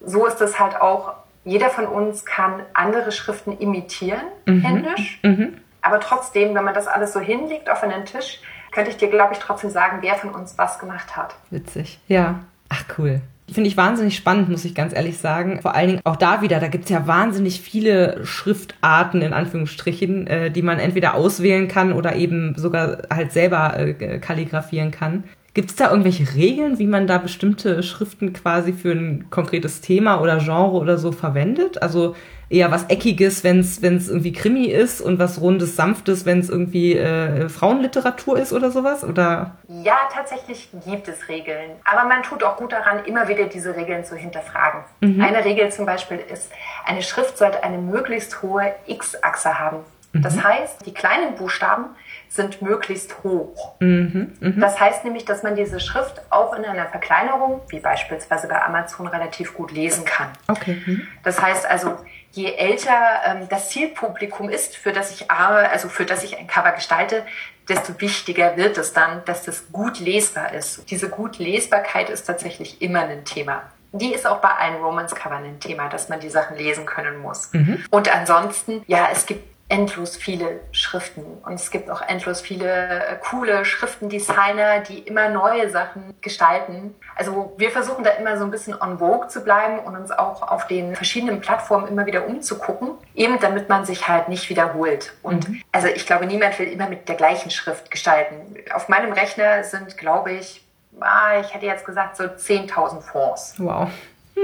so 0.00 0.26
ist 0.26 0.40
es 0.40 0.58
halt 0.58 0.78
auch 0.80 1.14
jeder 1.46 1.70
von 1.70 1.86
uns 1.86 2.26
kann 2.26 2.60
andere 2.74 3.12
Schriften 3.12 3.56
imitieren, 3.58 4.20
mhm. 4.46 4.60
händisch. 4.60 5.20
Mhm. 5.22 5.54
Aber 5.80 6.00
trotzdem, 6.00 6.54
wenn 6.54 6.64
man 6.64 6.74
das 6.74 6.88
alles 6.88 7.12
so 7.12 7.20
hinlegt 7.20 7.70
auf 7.70 7.82
einen 7.82 8.04
Tisch, 8.04 8.40
könnte 8.72 8.90
ich 8.90 8.96
dir, 8.96 9.08
glaube 9.08 9.32
ich, 9.32 9.38
trotzdem 9.38 9.70
sagen, 9.70 9.98
wer 10.00 10.16
von 10.16 10.30
uns 10.30 10.58
was 10.58 10.80
gemacht 10.80 11.16
hat. 11.16 11.36
Witzig. 11.50 12.00
Ja. 12.08 12.40
Ach, 12.68 12.84
cool. 12.98 13.20
Finde 13.50 13.68
ich 13.68 13.76
wahnsinnig 13.76 14.16
spannend, 14.16 14.48
muss 14.48 14.64
ich 14.64 14.74
ganz 14.74 14.92
ehrlich 14.92 15.18
sagen. 15.18 15.62
Vor 15.62 15.76
allen 15.76 15.86
Dingen 15.86 16.00
auch 16.02 16.16
da 16.16 16.42
wieder, 16.42 16.58
da 16.58 16.66
gibt 16.66 16.84
es 16.84 16.90
ja 16.90 17.06
wahnsinnig 17.06 17.60
viele 17.60 18.26
Schriftarten 18.26 19.22
in 19.22 19.32
Anführungsstrichen, 19.32 20.26
äh, 20.26 20.50
die 20.50 20.62
man 20.62 20.80
entweder 20.80 21.14
auswählen 21.14 21.68
kann 21.68 21.92
oder 21.92 22.16
eben 22.16 22.54
sogar 22.56 23.02
halt 23.08 23.30
selber 23.30 23.78
äh, 23.78 24.18
kalligrafieren 24.18 24.90
kann. 24.90 25.22
Gibt 25.56 25.70
es 25.70 25.76
da 25.76 25.88
irgendwelche 25.88 26.34
Regeln, 26.34 26.78
wie 26.78 26.86
man 26.86 27.06
da 27.06 27.16
bestimmte 27.16 27.82
Schriften 27.82 28.34
quasi 28.34 28.74
für 28.74 28.92
ein 28.92 29.30
konkretes 29.30 29.80
Thema 29.80 30.20
oder 30.20 30.36
Genre 30.36 30.76
oder 30.76 30.98
so 30.98 31.12
verwendet? 31.12 31.80
Also 31.80 32.14
eher 32.50 32.70
was 32.70 32.90
Eckiges, 32.90 33.42
wenn 33.42 33.60
es 33.60 33.80
irgendwie 33.80 34.34
Krimi 34.34 34.66
ist 34.66 35.00
und 35.00 35.18
was 35.18 35.40
Rundes, 35.40 35.74
Sanftes, 35.74 36.26
wenn 36.26 36.40
es 36.40 36.50
irgendwie 36.50 36.98
äh, 36.98 37.48
Frauenliteratur 37.48 38.38
ist 38.38 38.52
oder 38.52 38.70
sowas? 38.70 39.02
Oder? 39.02 39.52
Ja, 39.82 39.96
tatsächlich 40.12 40.68
gibt 40.84 41.08
es 41.08 41.26
Regeln. 41.30 41.70
Aber 41.84 42.06
man 42.06 42.22
tut 42.22 42.44
auch 42.44 42.58
gut 42.58 42.72
daran, 42.72 43.06
immer 43.06 43.26
wieder 43.26 43.44
diese 43.44 43.74
Regeln 43.74 44.04
zu 44.04 44.14
hinterfragen. 44.14 44.80
Mhm. 45.00 45.22
Eine 45.22 45.42
Regel 45.42 45.72
zum 45.72 45.86
Beispiel 45.86 46.18
ist, 46.30 46.52
eine 46.84 47.00
Schrift 47.00 47.38
sollte 47.38 47.64
eine 47.64 47.78
möglichst 47.78 48.42
hohe 48.42 48.74
X-Achse 48.86 49.58
haben. 49.58 49.78
Mhm. 50.12 50.20
Das 50.20 50.44
heißt, 50.44 50.84
die 50.84 50.92
kleinen 50.92 51.34
Buchstaben 51.36 51.86
sind 52.28 52.62
möglichst 52.62 53.22
hoch. 53.24 53.74
Mhm, 53.80 54.32
mh. 54.40 54.60
Das 54.60 54.78
heißt 54.78 55.04
nämlich, 55.04 55.24
dass 55.24 55.42
man 55.42 55.56
diese 55.56 55.80
Schrift 55.80 56.20
auch 56.30 56.54
in 56.54 56.64
einer 56.64 56.86
Verkleinerung, 56.86 57.60
wie 57.68 57.80
beispielsweise 57.80 58.48
bei 58.48 58.62
Amazon, 58.62 59.06
relativ 59.06 59.54
gut 59.54 59.72
lesen 59.72 60.04
kann. 60.04 60.28
Okay. 60.48 60.82
Mhm. 60.84 61.06
Das 61.22 61.40
heißt 61.40 61.66
also, 61.66 61.96
je 62.32 62.52
älter 62.52 62.92
ähm, 63.26 63.48
das 63.48 63.70
Zielpublikum 63.70 64.48
ist, 64.50 64.76
für 64.76 64.92
das 64.92 65.12
ich 65.12 65.30
also 65.30 65.88
für 65.88 66.04
das 66.04 66.24
ich 66.24 66.38
ein 66.38 66.46
Cover 66.46 66.72
gestalte, 66.72 67.22
desto 67.68 68.00
wichtiger 68.00 68.56
wird 68.56 68.78
es 68.78 68.92
dann, 68.92 69.24
dass 69.24 69.42
das 69.42 69.72
gut 69.72 69.98
lesbar 69.98 70.52
ist. 70.52 70.90
Diese 70.90 71.08
gut 71.08 71.38
Lesbarkeit 71.38 72.10
ist 72.10 72.24
tatsächlich 72.24 72.80
immer 72.80 73.00
ein 73.00 73.24
Thema. 73.24 73.62
Die 73.92 74.12
ist 74.12 74.26
auch 74.26 74.40
bei 74.40 74.50
allen 74.50 74.76
Romance-Covern 74.76 75.44
ein 75.44 75.60
Thema, 75.60 75.88
dass 75.88 76.08
man 76.08 76.20
die 76.20 76.28
Sachen 76.28 76.56
lesen 76.56 76.86
können 76.86 77.18
muss. 77.18 77.52
Mhm. 77.52 77.84
Und 77.90 78.14
ansonsten, 78.14 78.82
ja, 78.86 79.08
es 79.10 79.26
gibt 79.26 79.55
endlos 79.68 80.16
viele 80.16 80.60
Schriften 80.70 81.24
und 81.44 81.54
es 81.54 81.72
gibt 81.72 81.90
auch 81.90 82.00
endlos 82.00 82.40
viele 82.40 82.68
äh, 83.04 83.16
coole 83.20 83.64
Schriftendesigner, 83.64 84.80
die 84.80 85.00
immer 85.00 85.28
neue 85.28 85.68
Sachen 85.70 86.14
gestalten. 86.20 86.94
Also 87.16 87.52
wir 87.56 87.70
versuchen 87.70 88.04
da 88.04 88.10
immer 88.10 88.38
so 88.38 88.44
ein 88.44 88.52
bisschen 88.52 88.80
on 88.80 88.98
vogue 88.98 89.26
zu 89.26 89.42
bleiben 89.42 89.80
und 89.80 89.96
uns 89.96 90.12
auch 90.12 90.42
auf 90.42 90.68
den 90.68 90.94
verschiedenen 90.94 91.40
Plattformen 91.40 91.88
immer 91.88 92.06
wieder 92.06 92.28
umzugucken, 92.28 92.90
eben 93.16 93.40
damit 93.40 93.68
man 93.68 93.84
sich 93.84 94.06
halt 94.06 94.28
nicht 94.28 94.48
wiederholt. 94.50 95.14
Und 95.22 95.48
mhm. 95.48 95.62
also 95.72 95.88
ich 95.88 96.06
glaube, 96.06 96.26
niemand 96.26 96.56
will 96.60 96.68
immer 96.68 96.88
mit 96.88 97.08
der 97.08 97.16
gleichen 97.16 97.50
Schrift 97.50 97.90
gestalten. 97.90 98.56
Auf 98.72 98.88
meinem 98.88 99.12
Rechner 99.12 99.64
sind, 99.64 99.98
glaube 99.98 100.30
ich, 100.32 100.64
ah, 101.00 101.40
ich 101.40 101.52
hätte 101.52 101.66
jetzt 101.66 101.84
gesagt 101.84 102.16
so 102.16 102.22
10.000 102.24 103.00
Fonds. 103.00 103.54
Wow. 103.58 103.90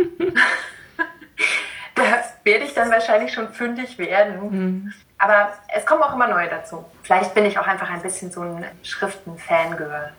da 1.95 2.03
werde 2.45 2.65
ich 2.65 2.75
dann 2.75 2.91
wahrscheinlich 2.91 3.33
schon 3.33 3.53
fündig 3.53 3.99
werden. 3.99 4.51
Mhm. 4.51 4.93
Aber 5.23 5.51
es 5.73 5.87
kommen 5.87 6.03
auch 6.03 6.15
immer 6.15 6.27
neue 6.27 6.49
dazu. 6.49 6.85
Vielleicht 7.05 7.33
bin 7.33 7.45
ich 7.45 7.57
auch 7.57 7.67
einfach 7.69 7.89
ein 7.89 8.03
bisschen 8.03 8.33
so 8.33 8.41
ein 8.41 8.65
Schriften-Fangirl. 8.83 10.11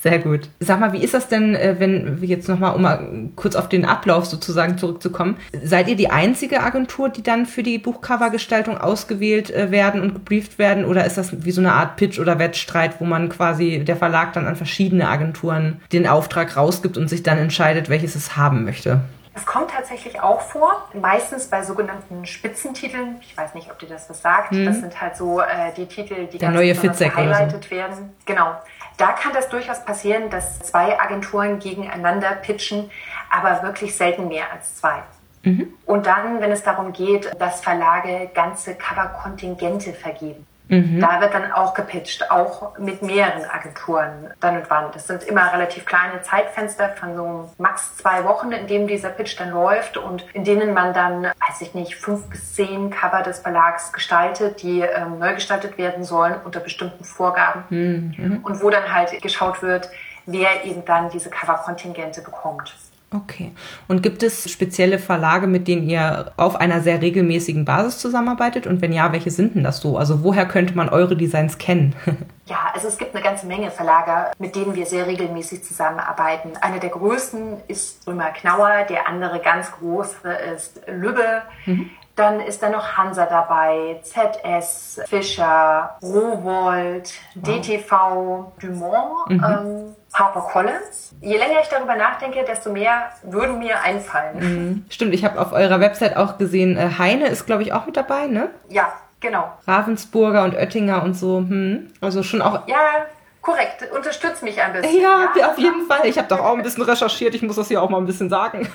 Sehr 0.00 0.20
gut. 0.20 0.48
Sag 0.60 0.78
mal, 0.78 0.92
wie 0.92 1.02
ist 1.02 1.14
das 1.14 1.26
denn, 1.26 1.56
äh, 1.56 1.80
wenn 1.80 2.20
wir 2.20 2.28
jetzt 2.28 2.48
nochmal, 2.48 2.76
um 2.76 2.82
mal 2.82 3.28
kurz 3.34 3.56
auf 3.56 3.68
den 3.68 3.84
Ablauf 3.84 4.24
sozusagen 4.26 4.78
zurückzukommen, 4.78 5.36
seid 5.64 5.88
ihr 5.88 5.96
die 5.96 6.10
einzige 6.10 6.62
Agentur, 6.62 7.08
die 7.08 7.24
dann 7.24 7.46
für 7.46 7.64
die 7.64 7.78
Buchcovergestaltung 7.78 8.78
ausgewählt 8.78 9.50
äh, 9.50 9.72
werden 9.72 10.00
und 10.00 10.14
gebrieft 10.14 10.60
werden? 10.60 10.84
Oder 10.84 11.06
ist 11.06 11.18
das 11.18 11.44
wie 11.44 11.50
so 11.50 11.60
eine 11.60 11.72
Art 11.72 11.96
Pitch 11.96 12.20
oder 12.20 12.38
Wettstreit, 12.38 13.00
wo 13.00 13.04
man 13.04 13.30
quasi 13.30 13.82
der 13.84 13.96
Verlag 13.96 14.32
dann 14.32 14.46
an 14.46 14.54
verschiedene 14.54 15.08
Agenturen 15.08 15.80
den 15.92 16.06
Auftrag 16.06 16.56
rausgibt 16.56 16.96
und 16.96 17.08
sich 17.08 17.24
dann 17.24 17.38
entscheidet, 17.38 17.88
welches 17.88 18.14
es 18.14 18.36
haben 18.36 18.64
möchte? 18.64 19.00
Es 19.34 19.46
kommt 19.46 19.70
tatsächlich 19.70 20.20
auch 20.20 20.42
vor, 20.42 20.88
meistens 20.92 21.48
bei 21.48 21.62
sogenannten 21.62 22.26
Spitzentiteln. 22.26 23.16
Ich 23.22 23.36
weiß 23.36 23.54
nicht, 23.54 23.70
ob 23.70 23.78
dir 23.78 23.88
das 23.88 24.10
was 24.10 24.20
sagt. 24.20 24.52
Mhm. 24.52 24.66
Das 24.66 24.80
sind 24.80 25.00
halt 25.00 25.16
so 25.16 25.40
äh, 25.40 25.72
die 25.76 25.86
Titel, 25.86 26.26
die 26.26 26.38
Der 26.38 26.50
ganz 26.50 26.54
neue 26.54 26.74
gehighlightet 26.74 27.64
so. 27.64 27.70
werden. 27.70 28.14
Genau. 28.26 28.54
Da 28.98 29.12
kann 29.12 29.32
das 29.32 29.48
durchaus 29.48 29.84
passieren, 29.84 30.28
dass 30.28 30.60
zwei 30.60 31.00
Agenturen 31.00 31.58
gegeneinander 31.58 32.32
pitchen, 32.32 32.90
aber 33.30 33.62
wirklich 33.62 33.96
selten 33.96 34.28
mehr 34.28 34.52
als 34.52 34.76
zwei. 34.76 35.02
Mhm. 35.44 35.72
Und 35.86 36.06
dann, 36.06 36.40
wenn 36.40 36.52
es 36.52 36.62
darum 36.62 36.92
geht, 36.92 37.30
dass 37.40 37.62
Verlage 37.62 38.30
ganze 38.34 38.74
Coverkontingente 38.74 39.94
vergeben. 39.94 40.46
Mhm. 40.72 41.00
Da 41.00 41.20
wird 41.20 41.34
dann 41.34 41.52
auch 41.52 41.74
gepitcht, 41.74 42.30
auch 42.30 42.78
mit 42.78 43.02
mehreren 43.02 43.44
Agenturen 43.44 44.30
dann 44.40 44.56
und 44.56 44.70
wann. 44.70 44.86
Das 44.94 45.06
sind 45.06 45.22
immer 45.22 45.52
relativ 45.52 45.84
kleine 45.84 46.22
Zeitfenster 46.22 46.88
von 46.88 47.14
so 47.14 47.50
max 47.58 47.98
zwei 47.98 48.24
Wochen, 48.24 48.52
in 48.52 48.66
denen 48.66 48.86
dieser 48.86 49.10
Pitch 49.10 49.38
dann 49.38 49.50
läuft 49.50 49.98
und 49.98 50.24
in 50.32 50.44
denen 50.44 50.72
man 50.72 50.94
dann, 50.94 51.24
weiß 51.24 51.60
ich 51.60 51.74
nicht, 51.74 51.96
fünf 51.96 52.26
bis 52.30 52.54
zehn 52.54 52.88
Cover 52.88 53.22
des 53.22 53.40
Verlags 53.40 53.92
gestaltet, 53.92 54.62
die 54.62 54.80
ähm, 54.80 55.18
neu 55.18 55.34
gestaltet 55.34 55.76
werden 55.76 56.04
sollen 56.04 56.36
unter 56.42 56.60
bestimmten 56.60 57.04
Vorgaben 57.04 57.64
mhm. 57.68 58.40
und 58.42 58.62
wo 58.62 58.70
dann 58.70 58.94
halt 58.94 59.20
geschaut 59.20 59.60
wird, 59.60 59.90
wer 60.24 60.64
eben 60.64 60.86
dann 60.86 61.10
diese 61.10 61.28
Coverkontingente 61.28 62.22
bekommt. 62.22 62.74
Okay. 63.12 63.52
Und 63.88 64.02
gibt 64.02 64.22
es 64.22 64.50
spezielle 64.50 64.98
Verlage, 64.98 65.46
mit 65.46 65.68
denen 65.68 65.88
ihr 65.88 66.32
auf 66.36 66.56
einer 66.56 66.80
sehr 66.80 67.02
regelmäßigen 67.02 67.64
Basis 67.64 67.98
zusammenarbeitet? 67.98 68.66
Und 68.66 68.80
wenn 68.80 68.92
ja, 68.92 69.12
welche 69.12 69.30
sind 69.30 69.54
denn 69.54 69.64
das 69.64 69.78
so? 69.80 69.98
Also 69.98 70.24
woher 70.24 70.46
könnte 70.46 70.74
man 70.74 70.88
eure 70.88 71.16
Designs 71.16 71.58
kennen? 71.58 71.94
Ja, 72.46 72.72
also 72.74 72.88
es 72.88 72.98
gibt 72.98 73.14
eine 73.14 73.24
ganze 73.24 73.46
Menge 73.46 73.70
Verlage, 73.70 74.32
mit 74.38 74.56
denen 74.56 74.74
wir 74.74 74.84
sehr 74.84 75.06
regelmäßig 75.06 75.62
zusammenarbeiten. 75.62 76.50
Einer 76.60 76.80
der 76.80 76.90
größten 76.90 77.62
ist 77.68 78.06
Römer 78.06 78.30
Knauer, 78.30 78.84
der 78.90 79.08
andere 79.08 79.38
ganz 79.40 79.70
große 79.70 80.28
ist 80.52 80.80
Lübbe. 80.88 81.42
Mhm. 81.64 81.88
Dann 82.16 82.40
ist 82.40 82.62
da 82.62 82.68
noch 82.68 82.96
Hansa 82.96 83.26
dabei, 83.26 84.00
ZS, 84.02 85.00
Fischer, 85.06 85.96
Rowold, 86.02 87.10
wow. 87.36 87.60
DTV, 87.60 88.52
Dumont, 88.60 89.30
mhm. 89.30 89.44
ähm, 89.44 89.96
HarperCollins. 90.14 91.14
Je 91.20 91.36
länger 91.36 91.60
ich 91.62 91.68
darüber 91.68 91.96
nachdenke, 91.96 92.44
desto 92.44 92.70
mehr 92.70 93.10
würden 93.22 93.58
mir 93.58 93.80
einfallen. 93.80 94.38
Mhm. 94.38 94.84
Stimmt, 94.90 95.14
ich 95.14 95.24
habe 95.24 95.40
auf 95.40 95.52
eurer 95.52 95.80
Website 95.80 96.16
auch 96.16 96.38
gesehen, 96.38 96.76
äh, 96.76 96.90
Heine 96.98 97.28
ist, 97.28 97.46
glaube 97.46 97.62
ich, 97.62 97.72
auch 97.72 97.86
mit 97.86 97.96
dabei, 97.96 98.26
ne? 98.26 98.50
Ja, 98.68 98.92
genau. 99.20 99.52
Ravensburger 99.66 100.44
und 100.44 100.54
Oettinger 100.54 101.02
und 101.02 101.14
so. 101.14 101.38
Hm. 101.38 101.88
Also 102.00 102.22
schon 102.22 102.42
auch. 102.42 102.66
Ja, 102.68 103.06
korrekt. 103.40 103.88
Unterstützt 103.94 104.42
mich 104.42 104.60
ein 104.60 104.72
bisschen. 104.72 105.00
Ja, 105.00 105.30
ja. 105.36 105.50
auf 105.50 105.58
jeden 105.58 105.86
Fall. 105.86 106.00
Ich 106.04 106.18
habe 106.18 106.28
doch 106.28 106.40
auch 106.40 106.56
ein 106.56 106.62
bisschen 106.62 106.82
recherchiert. 106.82 107.34
Ich 107.34 107.42
muss 107.42 107.56
das 107.56 107.68
hier 107.68 107.82
auch 107.82 107.88
mal 107.88 107.98
ein 107.98 108.06
bisschen 108.06 108.28
sagen. 108.28 108.68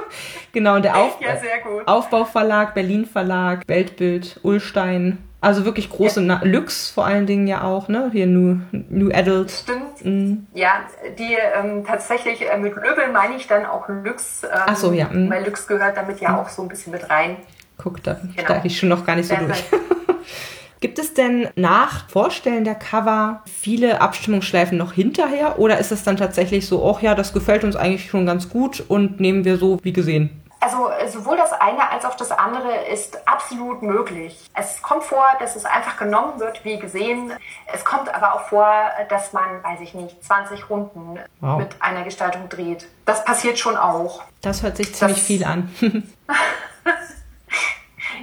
genau, 0.52 0.76
und 0.76 0.84
der 0.84 0.96
Auf 0.96 1.18
ja, 1.20 1.30
Aufbauverlag, 1.86 2.74
Berlin 2.74 3.06
Verlag, 3.06 3.62
Weltbild, 3.66 4.40
Ullstein. 4.42 5.18
Also 5.42 5.64
wirklich 5.64 5.90
große 5.90 6.22
ja. 6.22 6.40
Lux 6.44 6.90
vor 6.90 7.04
allen 7.04 7.26
Dingen 7.26 7.48
ja 7.48 7.64
auch, 7.64 7.88
ne? 7.88 8.10
Hier 8.12 8.28
New, 8.28 8.60
New 8.70 9.10
Adult. 9.12 9.50
Stimmt. 9.50 10.04
Mhm. 10.04 10.46
Ja, 10.54 10.82
die 11.18 11.36
ähm, 11.56 11.84
tatsächlich 11.84 12.48
äh, 12.48 12.56
mit 12.56 12.76
Löbel 12.76 13.10
meine 13.12 13.34
ich 13.34 13.48
dann 13.48 13.66
auch 13.66 13.88
Lux. 13.88 14.44
Ähm, 14.44 14.50
Ach 14.52 14.76
so, 14.76 14.92
ja. 14.92 15.08
Mhm. 15.08 15.28
Weil 15.28 15.44
Lux 15.44 15.66
gehört 15.66 15.96
damit 15.96 16.20
ja 16.20 16.30
mhm. 16.30 16.36
auch 16.36 16.48
so 16.48 16.62
ein 16.62 16.68
bisschen 16.68 16.92
mit 16.92 17.10
rein. 17.10 17.38
Guck, 17.76 18.00
da 18.04 18.12
genau. 18.14 18.30
steige 18.38 18.68
ich 18.68 18.78
schon 18.78 18.88
noch 18.88 19.04
gar 19.04 19.16
nicht 19.16 19.28
so 19.28 19.34
durch. 19.34 19.64
Gibt 20.80 21.00
es 21.00 21.12
denn 21.12 21.48
nach 21.56 22.08
Vorstellen 22.08 22.62
der 22.64 22.76
Cover 22.76 23.42
viele 23.46 24.00
Abstimmungsschleifen 24.00 24.78
noch 24.78 24.92
hinterher 24.92 25.58
oder 25.58 25.78
ist 25.78 25.90
es 25.90 26.04
dann 26.04 26.16
tatsächlich 26.16 26.68
so, 26.68 26.88
ach 26.88 27.02
ja, 27.02 27.16
das 27.16 27.32
gefällt 27.32 27.64
uns 27.64 27.74
eigentlich 27.74 28.08
schon 28.08 28.26
ganz 28.26 28.48
gut 28.48 28.84
und 28.86 29.18
nehmen 29.18 29.44
wir 29.44 29.58
so 29.58 29.78
wie 29.82 29.92
gesehen? 29.92 30.41
Also 30.62 30.90
sowohl 31.08 31.36
das 31.36 31.52
eine 31.52 31.90
als 31.90 32.04
auch 32.04 32.14
das 32.14 32.30
andere 32.30 32.86
ist 32.86 33.26
absolut 33.26 33.82
möglich. 33.82 34.48
Es 34.54 34.80
kommt 34.80 35.02
vor, 35.02 35.26
dass 35.40 35.56
es 35.56 35.64
einfach 35.64 35.96
genommen 35.96 36.38
wird, 36.38 36.64
wie 36.64 36.78
gesehen. 36.78 37.32
Es 37.66 37.84
kommt 37.84 38.14
aber 38.14 38.34
auch 38.34 38.42
vor, 38.42 38.72
dass 39.08 39.32
man, 39.32 39.62
weiß 39.64 39.80
ich 39.80 39.92
nicht, 39.94 40.22
20 40.24 40.70
Runden 40.70 41.18
wow. 41.40 41.58
mit 41.58 41.74
einer 41.80 42.04
Gestaltung 42.04 42.48
dreht. 42.48 42.86
Das 43.06 43.24
passiert 43.24 43.58
schon 43.58 43.76
auch. 43.76 44.22
Das 44.40 44.62
hört 44.62 44.76
sich 44.76 44.94
ziemlich 44.94 45.18
das, 45.18 45.26
viel 45.26 45.44
an. 45.44 45.74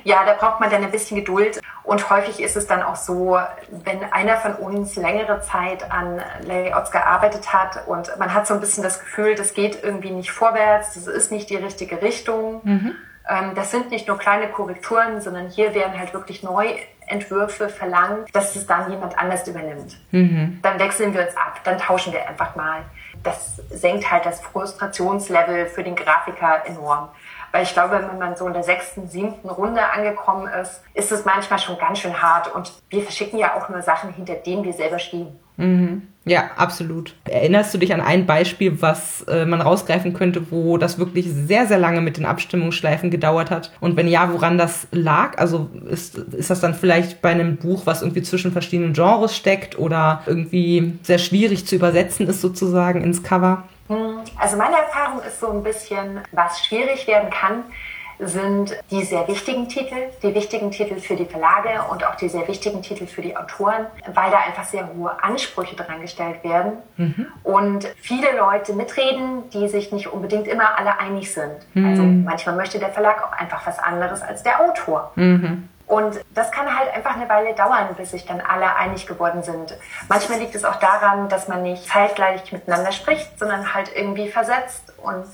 ja, 0.03 0.25
da 0.25 0.33
braucht 0.33 0.59
man 0.59 0.69
dann 0.69 0.83
ein 0.83 0.91
bisschen 0.91 1.17
Geduld. 1.17 1.61
Und 1.83 2.09
häufig 2.09 2.39
ist 2.39 2.55
es 2.55 2.67
dann 2.67 2.83
auch 2.83 2.95
so, 2.95 3.39
wenn 3.71 4.03
einer 4.11 4.37
von 4.37 4.53
uns 4.53 4.95
längere 4.95 5.41
Zeit 5.41 5.91
an 5.91 6.21
Layouts 6.43 6.91
gearbeitet 6.91 7.51
hat 7.51 7.87
und 7.87 8.11
man 8.19 8.33
hat 8.33 8.47
so 8.47 8.53
ein 8.53 8.59
bisschen 8.59 8.83
das 8.83 8.99
Gefühl, 8.99 9.35
das 9.35 9.53
geht 9.53 9.83
irgendwie 9.83 10.11
nicht 10.11 10.31
vorwärts, 10.31 10.93
das 10.93 11.07
ist 11.07 11.31
nicht 11.31 11.49
die 11.49 11.55
richtige 11.55 12.01
Richtung. 12.01 12.61
Mhm. 12.63 12.95
Ähm, 13.29 13.51
das 13.55 13.71
sind 13.71 13.91
nicht 13.91 14.07
nur 14.07 14.17
kleine 14.17 14.47
Korrekturen, 14.47 15.21
sondern 15.21 15.49
hier 15.49 15.73
werden 15.73 15.97
halt 15.97 16.13
wirklich 16.13 16.43
Neuentwürfe 16.43 17.69
verlangt, 17.69 18.27
dass 18.33 18.55
es 18.55 18.65
dann 18.65 18.89
jemand 18.91 19.17
anders 19.17 19.47
übernimmt. 19.47 19.97
Mhm. 20.11 20.59
Dann 20.61 20.79
wechseln 20.79 21.13
wir 21.13 21.21
uns 21.21 21.37
ab, 21.37 21.59
dann 21.63 21.77
tauschen 21.77 22.11
wir 22.11 22.27
einfach 22.27 22.55
mal. 22.55 22.81
Das 23.23 23.61
senkt 23.69 24.09
halt 24.09 24.25
das 24.25 24.41
Frustrationslevel 24.41 25.67
für 25.67 25.83
den 25.83 25.95
Grafiker 25.95 26.63
enorm. 26.65 27.09
Weil 27.51 27.63
ich 27.63 27.73
glaube, 27.73 28.05
wenn 28.09 28.19
man 28.19 28.35
so 28.35 28.47
in 28.47 28.53
der 28.53 28.63
sechsten, 28.63 29.07
siebten 29.07 29.49
Runde 29.49 29.81
angekommen 29.91 30.47
ist, 30.61 30.81
ist 30.93 31.11
es 31.11 31.25
manchmal 31.25 31.59
schon 31.59 31.77
ganz 31.77 31.99
schön 31.99 32.21
hart. 32.21 32.53
Und 32.53 32.71
wir 32.89 33.01
verschicken 33.01 33.39
ja 33.39 33.55
auch 33.55 33.69
nur 33.69 33.81
Sachen, 33.81 34.13
hinter 34.13 34.35
denen 34.35 34.63
wir 34.63 34.73
selber 34.73 34.99
stehen. 34.99 35.39
Mhm. 35.57 36.03
Ja, 36.25 36.51
absolut. 36.57 37.15
Erinnerst 37.25 37.73
du 37.73 37.79
dich 37.79 37.93
an 37.93 38.01
ein 38.01 38.25
Beispiel, 38.25 38.81
was 38.81 39.23
äh, 39.23 39.45
man 39.45 39.61
rausgreifen 39.61 40.13
könnte, 40.13 40.51
wo 40.51 40.77
das 40.77 40.99
wirklich 40.99 41.27
sehr, 41.27 41.65
sehr 41.65 41.79
lange 41.79 42.01
mit 42.01 42.17
den 42.17 42.25
Abstimmungsschleifen 42.25 43.09
gedauert 43.09 43.49
hat? 43.49 43.71
Und 43.79 43.97
wenn 43.97 44.07
ja, 44.07 44.31
woran 44.31 44.57
das 44.57 44.87
lag? 44.91 45.37
Also 45.39 45.69
ist, 45.89 46.17
ist 46.17 46.49
das 46.49 46.59
dann 46.59 46.75
vielleicht 46.75 47.21
bei 47.21 47.29
einem 47.29 47.57
Buch, 47.57 47.85
was 47.85 48.01
irgendwie 48.01 48.21
zwischen 48.21 48.51
verschiedenen 48.51 48.93
Genres 48.93 49.35
steckt 49.35 49.79
oder 49.79 50.21
irgendwie 50.27 50.99
sehr 51.03 51.17
schwierig 51.17 51.65
zu 51.65 51.75
übersetzen 51.75 52.27
ist 52.27 52.41
sozusagen 52.41 53.01
ins 53.01 53.23
Cover? 53.23 53.63
Hm, 53.89 54.21
also 54.37 54.55
meine 54.55 54.77
Erfahrung 54.77 55.21
ist 55.23 55.39
so 55.39 55.51
ein 55.51 55.63
bisschen, 55.63 56.21
was 56.31 56.63
schwierig 56.65 57.07
werden 57.07 57.29
kann, 57.29 57.63
sind 58.19 58.75
die 58.91 59.03
sehr 59.03 59.27
wichtigen 59.29 59.69
Titel, 59.69 59.95
die 60.21 60.35
wichtigen 60.35 60.71
Titel 60.71 60.99
für 60.99 61.15
die 61.15 61.25
Verlage 61.25 61.69
und 61.89 62.05
auch 62.05 62.15
die 62.15 62.27
sehr 62.27 62.47
wichtigen 62.49 62.81
Titel 62.81 63.07
für 63.07 63.21
die 63.21 63.35
Autoren, 63.35 63.85
weil 64.13 64.29
da 64.29 64.39
einfach 64.39 64.65
sehr 64.65 64.89
hohe 64.93 65.23
Ansprüche 65.23 65.75
dran 65.75 66.01
gestellt 66.01 66.43
werden 66.43 66.73
mhm. 66.97 67.27
und 67.43 67.87
viele 68.01 68.35
Leute 68.37 68.73
mitreden, 68.73 69.49
die 69.51 69.69
sich 69.69 69.93
nicht 69.93 70.07
unbedingt 70.07 70.47
immer 70.47 70.77
alle 70.77 70.99
einig 70.99 71.33
sind. 71.33 71.55
Mhm. 71.73 71.85
Also 71.85 72.03
manchmal 72.03 72.57
möchte 72.57 72.77
der 72.77 72.89
Verlag 72.89 73.23
auch 73.23 73.31
einfach 73.31 73.65
was 73.65 73.79
anderes 73.79 74.21
als 74.21 74.43
der 74.43 74.59
Autor. 74.59 75.13
Mhm. 75.15 75.69
Und 75.89 76.23
das 76.35 76.51
kann 76.51 76.77
halt 76.77 76.93
einfach 76.93 77.15
eine 77.15 77.27
Weile 77.27 77.55
dauern, 77.55 77.95
bis 77.97 78.11
sich 78.11 78.23
dann 78.23 78.41
alle 78.41 78.75
einig 78.75 79.07
geworden 79.07 79.41
sind. 79.41 79.75
Manchmal 80.07 80.37
liegt 80.37 80.53
es 80.53 80.63
auch 80.63 80.75
daran, 80.75 81.29
dass 81.29 81.47
man 81.47 81.63
nicht 81.63 81.87
zeitgleich 81.87 82.51
miteinander 82.51 82.91
spricht, 82.91 83.39
sondern 83.39 83.73
halt 83.73 83.89
irgendwie 83.95 84.29
versetzt. 84.29 84.93
Und 84.97 85.25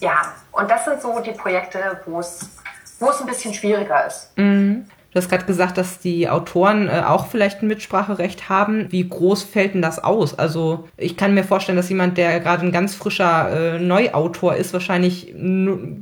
ja, 0.00 0.32
und 0.50 0.68
das 0.68 0.84
sind 0.84 1.00
so 1.00 1.20
die 1.20 1.30
Projekte, 1.30 2.00
wo 2.06 2.18
es, 2.18 2.50
wo 2.98 3.08
es 3.08 3.20
ein 3.20 3.28
bisschen 3.28 3.54
schwieriger 3.54 4.04
ist. 4.04 4.36
Mhm. 4.36 4.90
Du 5.14 5.20
hast 5.20 5.30
gerade 5.30 5.44
gesagt, 5.44 5.78
dass 5.78 6.00
die 6.00 6.28
Autoren 6.28 6.88
äh, 6.88 7.02
auch 7.06 7.26
vielleicht 7.26 7.62
ein 7.62 7.68
Mitspracherecht 7.68 8.48
haben. 8.48 8.90
Wie 8.90 9.08
groß 9.08 9.44
fällt 9.44 9.74
denn 9.74 9.80
das 9.80 10.02
aus? 10.02 10.36
Also 10.36 10.88
ich 10.96 11.16
kann 11.16 11.34
mir 11.34 11.44
vorstellen, 11.44 11.76
dass 11.76 11.88
jemand, 11.88 12.18
der 12.18 12.40
gerade 12.40 12.66
ein 12.66 12.72
ganz 12.72 12.96
frischer 12.96 13.76
äh, 13.76 13.78
Neuautor 13.78 14.56
ist, 14.56 14.72
wahrscheinlich 14.72 15.32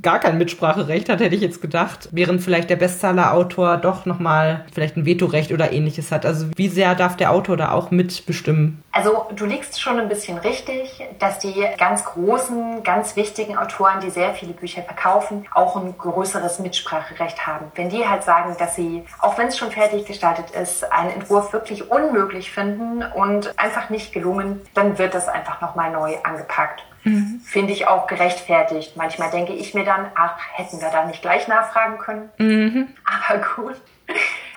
gar 0.00 0.18
kein 0.18 0.38
Mitspracherecht 0.38 1.10
hat, 1.10 1.20
hätte 1.20 1.34
ich 1.34 1.42
jetzt 1.42 1.60
gedacht. 1.60 2.08
Während 2.10 2.40
vielleicht 2.40 2.70
der 2.70 2.76
Bestseller-Autor 2.76 3.76
doch 3.76 4.06
nochmal 4.06 4.64
vielleicht 4.72 4.96
ein 4.96 5.04
Vetorecht 5.04 5.52
oder 5.52 5.72
ähnliches 5.72 6.10
hat. 6.10 6.24
Also 6.24 6.46
wie 6.56 6.68
sehr 6.68 6.94
darf 6.94 7.14
der 7.14 7.32
Autor 7.32 7.58
da 7.58 7.72
auch 7.72 7.90
mitbestimmen? 7.90 8.82
Also 8.92 9.26
du 9.36 9.44
liegst 9.44 9.78
schon 9.78 10.00
ein 10.00 10.08
bisschen 10.08 10.38
richtig, 10.38 11.02
dass 11.18 11.38
die 11.38 11.66
ganz 11.76 12.06
großen, 12.06 12.82
ganz 12.82 13.14
wichtigen 13.16 13.58
Autoren, 13.58 14.00
die 14.02 14.08
sehr 14.08 14.32
viele 14.32 14.54
Bücher 14.54 14.82
verkaufen, 14.82 15.44
auch 15.54 15.76
ein 15.76 15.94
größeres 15.98 16.60
Mitspracherecht 16.60 17.46
haben. 17.46 17.66
Wenn 17.74 17.90
die 17.90 18.06
halt 18.08 18.22
sagen, 18.22 18.56
dass 18.58 18.74
sie 18.76 19.01
auch 19.20 19.38
wenn 19.38 19.48
es 19.48 19.58
schon 19.58 19.70
fertig 19.70 20.06
gestaltet 20.06 20.50
ist, 20.50 20.90
einen 20.92 21.10
Entwurf 21.10 21.52
wirklich 21.52 21.90
unmöglich 21.90 22.50
finden 22.50 23.02
und 23.02 23.58
einfach 23.58 23.90
nicht 23.90 24.12
gelungen, 24.12 24.60
dann 24.74 24.98
wird 24.98 25.14
das 25.14 25.28
einfach 25.28 25.60
nochmal 25.60 25.90
neu 25.90 26.16
angepackt. 26.22 26.84
Mhm. 27.04 27.40
Finde 27.44 27.72
ich 27.72 27.86
auch 27.86 28.06
gerechtfertigt. 28.06 28.96
Manchmal 28.96 29.30
denke 29.30 29.52
ich 29.52 29.74
mir 29.74 29.84
dann, 29.84 30.06
ach, 30.14 30.36
hätten 30.54 30.80
wir 30.80 30.88
da 30.90 31.04
nicht 31.04 31.22
gleich 31.22 31.48
nachfragen 31.48 31.98
können. 31.98 32.30
Mhm. 32.38 32.88
Aber 33.04 33.40
gut. 33.56 33.76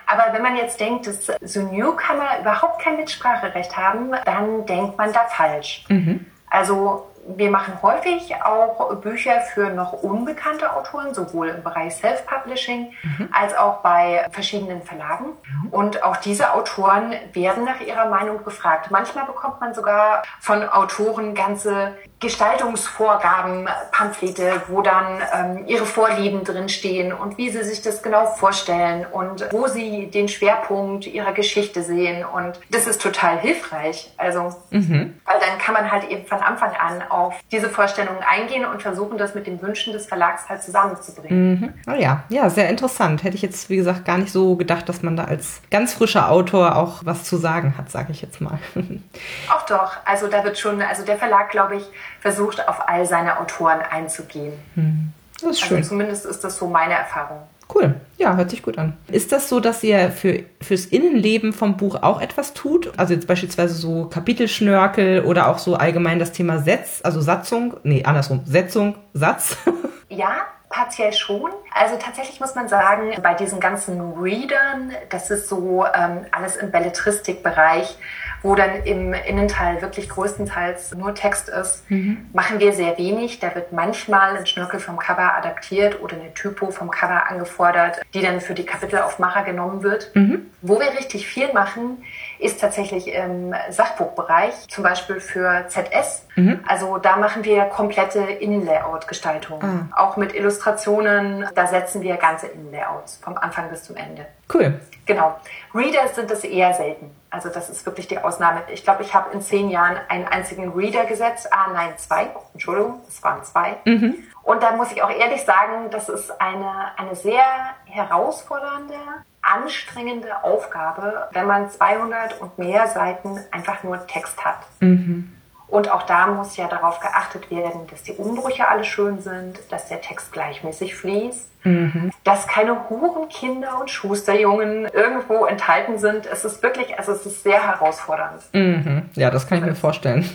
Aber 0.06 0.32
wenn 0.32 0.42
man 0.42 0.56
jetzt 0.56 0.78
denkt, 0.78 1.06
dass 1.08 1.26
so 1.40 1.60
Newcomer 1.62 2.38
überhaupt 2.40 2.80
kein 2.80 2.96
Mitspracherecht 2.96 3.76
haben, 3.76 4.12
dann 4.24 4.64
denkt 4.66 4.96
man 4.96 5.12
da 5.12 5.24
falsch. 5.24 5.84
Mhm. 5.88 6.26
Also 6.48 7.10
wir 7.28 7.50
machen 7.50 7.82
häufig 7.82 8.34
auch 8.44 8.94
Bücher 8.96 9.40
für 9.40 9.70
noch 9.70 9.92
unbekannte 9.92 10.74
Autoren, 10.74 11.14
sowohl 11.14 11.48
im 11.48 11.62
Bereich 11.62 11.94
Self-Publishing 11.96 12.92
mhm. 13.02 13.28
als 13.32 13.56
auch 13.56 13.78
bei 13.82 14.26
verschiedenen 14.30 14.82
Verlagen. 14.82 15.26
Mhm. 15.62 15.68
Und 15.70 16.02
auch 16.02 16.16
diese 16.16 16.52
Autoren 16.54 17.14
werden 17.32 17.64
nach 17.64 17.80
ihrer 17.80 18.08
Meinung 18.08 18.44
gefragt. 18.44 18.90
Manchmal 18.90 19.26
bekommt 19.26 19.60
man 19.60 19.74
sogar 19.74 20.22
von 20.40 20.68
Autoren 20.68 21.34
ganze 21.34 21.94
Gestaltungsvorgaben, 22.18 23.68
Pamphlete, 23.92 24.62
wo 24.68 24.80
dann 24.80 25.20
ähm, 25.34 25.66
ihre 25.66 25.84
Vorlieben 25.84 26.44
drinstehen 26.44 27.12
und 27.12 27.36
wie 27.36 27.50
sie 27.50 27.62
sich 27.62 27.82
das 27.82 28.02
genau 28.02 28.24
vorstellen 28.24 29.04
und 29.12 29.46
wo 29.52 29.66
sie 29.66 30.06
den 30.06 30.28
Schwerpunkt 30.28 31.06
ihrer 31.06 31.32
Geschichte 31.32 31.82
sehen. 31.82 32.24
Und 32.24 32.58
das 32.70 32.86
ist 32.86 33.02
total 33.02 33.38
hilfreich. 33.38 34.14
Also, 34.16 34.56
mhm. 34.70 35.14
weil 35.26 35.40
dann 35.40 35.58
kann 35.58 35.74
man 35.74 35.92
halt 35.92 36.08
eben 36.08 36.26
von 36.26 36.38
Anfang 36.38 36.70
an 36.74 37.02
auf 37.10 37.34
diese 37.52 37.68
Vorstellungen 37.68 38.22
eingehen 38.26 38.64
und 38.64 38.80
versuchen, 38.80 39.18
das 39.18 39.34
mit 39.34 39.46
den 39.46 39.60
Wünschen 39.60 39.92
des 39.92 40.06
Verlags 40.06 40.48
halt 40.48 40.62
zusammenzubringen. 40.62 41.50
Mhm. 41.50 41.74
Oh 41.86 41.96
ja, 42.00 42.24
ja, 42.30 42.48
sehr 42.48 42.70
interessant. 42.70 43.24
Hätte 43.24 43.36
ich 43.36 43.42
jetzt, 43.42 43.68
wie 43.68 43.76
gesagt, 43.76 44.06
gar 44.06 44.16
nicht 44.16 44.32
so 44.32 44.56
gedacht, 44.56 44.88
dass 44.88 45.02
man 45.02 45.16
da 45.16 45.24
als 45.24 45.60
ganz 45.70 45.92
frischer 45.92 46.30
Autor 46.30 46.76
auch 46.76 47.04
was 47.04 47.24
zu 47.24 47.36
sagen 47.36 47.74
hat, 47.76 47.90
sage 47.90 48.12
ich 48.12 48.22
jetzt 48.22 48.40
mal. 48.40 48.58
auch 49.54 49.66
doch. 49.66 49.98
Also 50.06 50.28
da 50.28 50.42
wird 50.44 50.58
schon, 50.58 50.80
also 50.80 51.04
der 51.04 51.18
Verlag, 51.18 51.50
glaube 51.50 51.76
ich, 51.76 51.84
versucht, 52.26 52.68
auf 52.68 52.88
all 52.88 53.06
seine 53.06 53.38
Autoren 53.38 53.80
einzugehen. 53.88 54.54
Mhm. 54.74 55.12
Das 55.34 55.42
ist 55.42 55.62
also 55.62 55.66
schön. 55.66 55.84
Zumindest 55.84 56.26
ist 56.26 56.42
das 56.42 56.56
so 56.56 56.66
meine 56.66 56.94
Erfahrung. 56.94 57.38
Cool. 57.72 57.94
Ja, 58.16 58.34
hört 58.36 58.50
sich 58.50 58.62
gut 58.62 58.78
an. 58.78 58.96
Ist 59.08 59.30
das 59.30 59.48
so, 59.48 59.60
dass 59.60 59.84
ihr 59.84 60.10
für, 60.10 60.42
fürs 60.60 60.86
Innenleben 60.86 61.52
vom 61.52 61.76
Buch 61.76 62.02
auch 62.02 62.20
etwas 62.20 62.52
tut? 62.52 62.92
Also 62.96 63.14
jetzt 63.14 63.28
beispielsweise 63.28 63.74
so 63.74 64.06
Kapitelschnörkel 64.06 65.24
oder 65.24 65.48
auch 65.48 65.58
so 65.58 65.76
allgemein 65.76 66.18
das 66.18 66.32
Thema 66.32 66.58
Setz, 66.58 67.00
also 67.04 67.20
Satzung, 67.20 67.76
nee, 67.84 68.04
andersrum, 68.04 68.42
Setzung, 68.44 68.96
Satz? 69.12 69.56
Ja, 70.08 70.46
partiell 70.68 71.12
schon. 71.12 71.50
Also 71.74 71.96
tatsächlich 71.96 72.38
muss 72.38 72.54
man 72.54 72.68
sagen, 72.68 73.10
bei 73.22 73.34
diesen 73.34 73.58
ganzen 73.58 74.12
Readern, 74.12 74.92
das 75.10 75.32
ist 75.32 75.48
so 75.48 75.84
ähm, 75.84 76.26
alles 76.30 76.54
im 76.54 76.70
Belletristikbereich, 76.70 77.98
wo 78.42 78.54
dann 78.54 78.82
im 78.84 79.12
Innenteil 79.12 79.82
wirklich 79.82 80.08
größtenteils 80.08 80.94
nur 80.94 81.14
Text 81.14 81.48
ist, 81.48 81.90
mhm. 81.90 82.26
machen 82.32 82.60
wir 82.60 82.72
sehr 82.72 82.96
wenig. 82.98 83.40
Da 83.40 83.54
wird 83.54 83.72
manchmal 83.72 84.36
ein 84.36 84.46
Schnörkel 84.46 84.80
vom 84.80 84.98
Cover 84.98 85.36
adaptiert 85.36 86.02
oder 86.02 86.16
eine 86.16 86.32
Typo 86.34 86.70
vom 86.70 86.90
Cover 86.90 87.28
angefordert, 87.28 88.00
die 88.14 88.22
dann 88.22 88.40
für 88.40 88.54
die 88.54 88.64
Kapitelaufmacher 88.64 89.42
genommen 89.44 89.82
wird. 89.82 90.10
Mhm. 90.14 90.50
Wo 90.62 90.78
wir 90.80 90.92
richtig 90.92 91.26
viel 91.26 91.52
machen, 91.52 92.02
ist 92.38 92.60
tatsächlich 92.60 93.08
im 93.08 93.54
Sachbuchbereich, 93.70 94.68
zum 94.68 94.84
Beispiel 94.84 95.20
für 95.20 95.66
ZS. 95.68 96.26
Mhm. 96.36 96.60
Also 96.66 96.98
da 96.98 97.16
machen 97.16 97.44
wir 97.44 97.64
komplette 97.64 98.20
Innenlayout-Gestaltung. 98.20 99.62
Ah. 99.62 100.02
Auch 100.04 100.16
mit 100.16 100.34
Illustrationen, 100.34 101.46
da 101.54 101.66
setzen 101.66 102.02
wir 102.02 102.16
ganze 102.16 102.46
Innenlayouts 102.48 103.18
vom 103.22 103.36
Anfang 103.36 103.70
bis 103.70 103.84
zum 103.84 103.96
Ende. 103.96 104.26
Cool. 104.52 104.80
Genau. 105.06 105.36
Reader 105.76 106.08
sind 106.08 106.30
das 106.30 106.44
eher 106.44 106.72
selten. 106.74 107.10
Also 107.30 107.48
das 107.48 107.68
ist 107.68 107.84
wirklich 107.84 108.08
die 108.08 108.18
Ausnahme. 108.18 108.62
Ich 108.72 108.82
glaube, 108.82 109.02
ich 109.02 109.14
habe 109.14 109.32
in 109.32 109.42
zehn 109.42 109.68
Jahren 109.68 109.98
einen 110.08 110.26
einzigen 110.26 110.72
Reader 110.72 111.04
gesetzt. 111.04 111.52
Ah, 111.52 111.70
nein, 111.72 111.92
zwei. 111.96 112.28
Entschuldigung, 112.52 113.00
es 113.08 113.22
waren 113.22 113.44
zwei. 113.44 113.76
Mhm. 113.84 114.14
Und 114.42 114.62
da 114.62 114.72
muss 114.72 114.92
ich 114.92 115.02
auch 115.02 115.10
ehrlich 115.10 115.42
sagen, 115.42 115.90
das 115.90 116.08
ist 116.08 116.40
eine, 116.40 116.96
eine 116.96 117.14
sehr 117.14 117.44
herausfordernde, 117.84 118.94
anstrengende 119.42 120.44
Aufgabe, 120.44 121.28
wenn 121.32 121.46
man 121.46 121.70
200 121.70 122.40
und 122.40 122.56
mehr 122.58 122.86
Seiten 122.88 123.40
einfach 123.50 123.82
nur 123.82 124.06
Text 124.06 124.44
hat. 124.44 124.58
Mhm. 124.80 125.35
Und 125.68 125.90
auch 125.90 126.04
da 126.04 126.28
muss 126.28 126.56
ja 126.56 126.68
darauf 126.68 127.00
geachtet 127.00 127.50
werden, 127.50 127.80
dass 127.90 128.04
die 128.04 128.12
Umbrüche 128.12 128.68
alle 128.68 128.84
schön 128.84 129.20
sind, 129.20 129.58
dass 129.70 129.88
der 129.88 130.00
Text 130.00 130.32
gleichmäßig 130.32 130.94
fließt, 130.94 131.50
mhm. 131.64 132.12
dass 132.22 132.46
keine 132.46 132.88
Hurenkinder 132.88 133.80
und 133.80 133.90
Schusterjungen 133.90 134.86
irgendwo 134.86 135.44
enthalten 135.44 135.98
sind. 135.98 136.26
Es 136.26 136.44
ist 136.44 136.62
wirklich, 136.62 136.96
also 136.98 137.12
es 137.12 137.26
ist 137.26 137.42
sehr 137.42 137.66
herausfordernd. 137.66 138.42
Mhm. 138.52 139.10
Ja, 139.14 139.30
das 139.30 139.48
kann 139.48 139.58
ich 139.58 139.64
mir 139.64 139.74
vorstellen. 139.74 140.28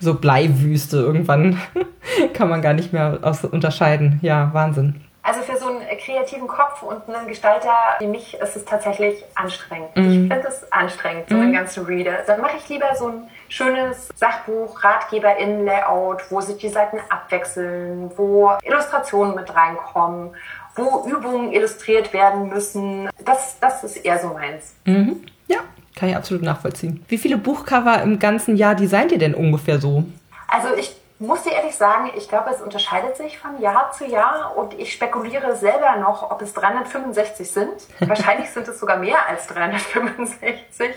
So 0.00 0.14
Bleiwüste 0.14 0.96
irgendwann 0.98 1.60
kann 2.34 2.48
man 2.48 2.62
gar 2.62 2.72
nicht 2.72 2.92
mehr 2.92 3.18
unterscheiden. 3.50 4.20
Ja, 4.22 4.50
Wahnsinn. 4.52 5.02
Also 5.22 5.40
für 5.40 5.53
kreativen 6.04 6.46
Kopf 6.46 6.82
und 6.82 7.08
einen 7.08 7.28
Gestalter 7.28 7.74
wie 7.98 8.06
mich 8.06 8.34
ist 8.34 8.56
es 8.56 8.64
tatsächlich 8.64 9.24
anstrengend. 9.34 9.96
Mhm. 9.96 10.04
Ich 10.04 10.32
finde 10.32 10.48
es 10.48 10.72
anstrengend, 10.72 11.28
so 11.28 11.36
mhm. 11.36 11.42
einen 11.42 11.52
ganzen 11.52 11.86
Reader. 11.86 12.18
Dann 12.26 12.40
mache 12.40 12.56
ich 12.58 12.68
lieber 12.68 12.94
so 12.96 13.08
ein 13.08 13.28
schönes 13.48 14.08
Sachbuch, 14.14 14.82
Ratgeber 14.82 15.36
in 15.36 15.64
Layout, 15.64 16.30
wo 16.30 16.40
sich 16.40 16.58
die 16.58 16.68
Seiten 16.68 16.98
abwechseln, 17.08 18.10
wo 18.16 18.52
Illustrationen 18.62 19.34
mit 19.34 19.54
reinkommen, 19.54 20.30
wo 20.76 21.06
Übungen 21.08 21.52
illustriert 21.52 22.12
werden 22.12 22.48
müssen. 22.48 23.08
Das, 23.24 23.58
das 23.60 23.84
ist 23.84 23.96
eher 23.96 24.18
so 24.18 24.28
meins. 24.28 24.74
Mhm. 24.84 25.24
Ja, 25.46 25.58
kann 25.96 26.08
ich 26.08 26.16
absolut 26.16 26.42
nachvollziehen. 26.42 27.04
Wie 27.08 27.18
viele 27.18 27.38
Buchcover 27.38 28.02
im 28.02 28.18
ganzen 28.18 28.56
Jahr 28.56 28.74
designt 28.74 29.12
ihr 29.12 29.18
denn 29.18 29.34
ungefähr 29.34 29.78
so? 29.78 30.04
Also 30.48 30.68
ich 30.78 30.94
muss 31.18 31.42
dir 31.42 31.52
ehrlich 31.52 31.76
sagen, 31.76 32.10
ich 32.16 32.28
glaube, 32.28 32.50
es 32.50 32.60
unterscheidet 32.60 33.16
sich 33.16 33.38
von 33.38 33.60
Jahr 33.60 33.92
zu 33.92 34.04
Jahr 34.04 34.56
und 34.56 34.74
ich 34.74 34.92
spekuliere 34.92 35.56
selber 35.56 35.96
noch, 35.96 36.30
ob 36.30 36.42
es 36.42 36.54
365 36.54 37.50
sind. 37.50 37.86
Wahrscheinlich 38.00 38.50
sind 38.50 38.66
es 38.68 38.80
sogar 38.80 38.96
mehr 38.96 39.26
als 39.28 39.46
365. 39.46 40.90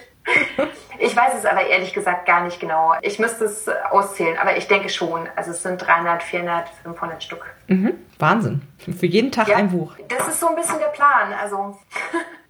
Ich 1.00 1.16
weiß 1.16 1.34
es 1.38 1.46
aber 1.46 1.66
ehrlich 1.68 1.94
gesagt 1.94 2.26
gar 2.26 2.44
nicht 2.44 2.60
genau. 2.60 2.94
Ich 3.02 3.18
müsste 3.20 3.46
es 3.46 3.68
auszählen, 3.92 4.38
aber 4.40 4.58
ich 4.58 4.68
denke 4.68 4.90
schon. 4.90 5.30
Also 5.36 5.52
es 5.52 5.64
sind 5.64 5.78
300, 5.78 6.22
400, 6.24 6.70
500 6.84 7.24
Stück. 7.24 7.46
Mhm. 7.68 7.94
Wahnsinn. 8.20 8.62
Für 8.78 9.06
jeden 9.06 9.32
Tag 9.32 9.48
ja, 9.48 9.56
ein 9.56 9.70
Buch. 9.70 9.94
Das 10.10 10.28
ist 10.28 10.40
so 10.40 10.48
ein 10.48 10.56
bisschen 10.56 10.80
der 10.80 10.88
Plan. 10.88 11.34
Also. 11.42 11.78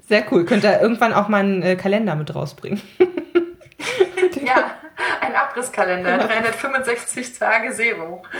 Sehr 0.07 0.23
cool. 0.31 0.45
Könnt 0.45 0.63
ihr 0.63 0.81
irgendwann 0.81 1.13
auch 1.13 1.27
mal 1.27 1.39
einen 1.39 1.61
äh, 1.61 1.75
Kalender 1.75 2.15
mit 2.15 2.33
rausbringen. 2.33 2.81
ja. 4.45 4.71
Ein 5.21 5.35
Abrisskalender, 5.35 6.17
365 6.17 7.37
Tage 7.37 7.73
Zero. 7.73 8.23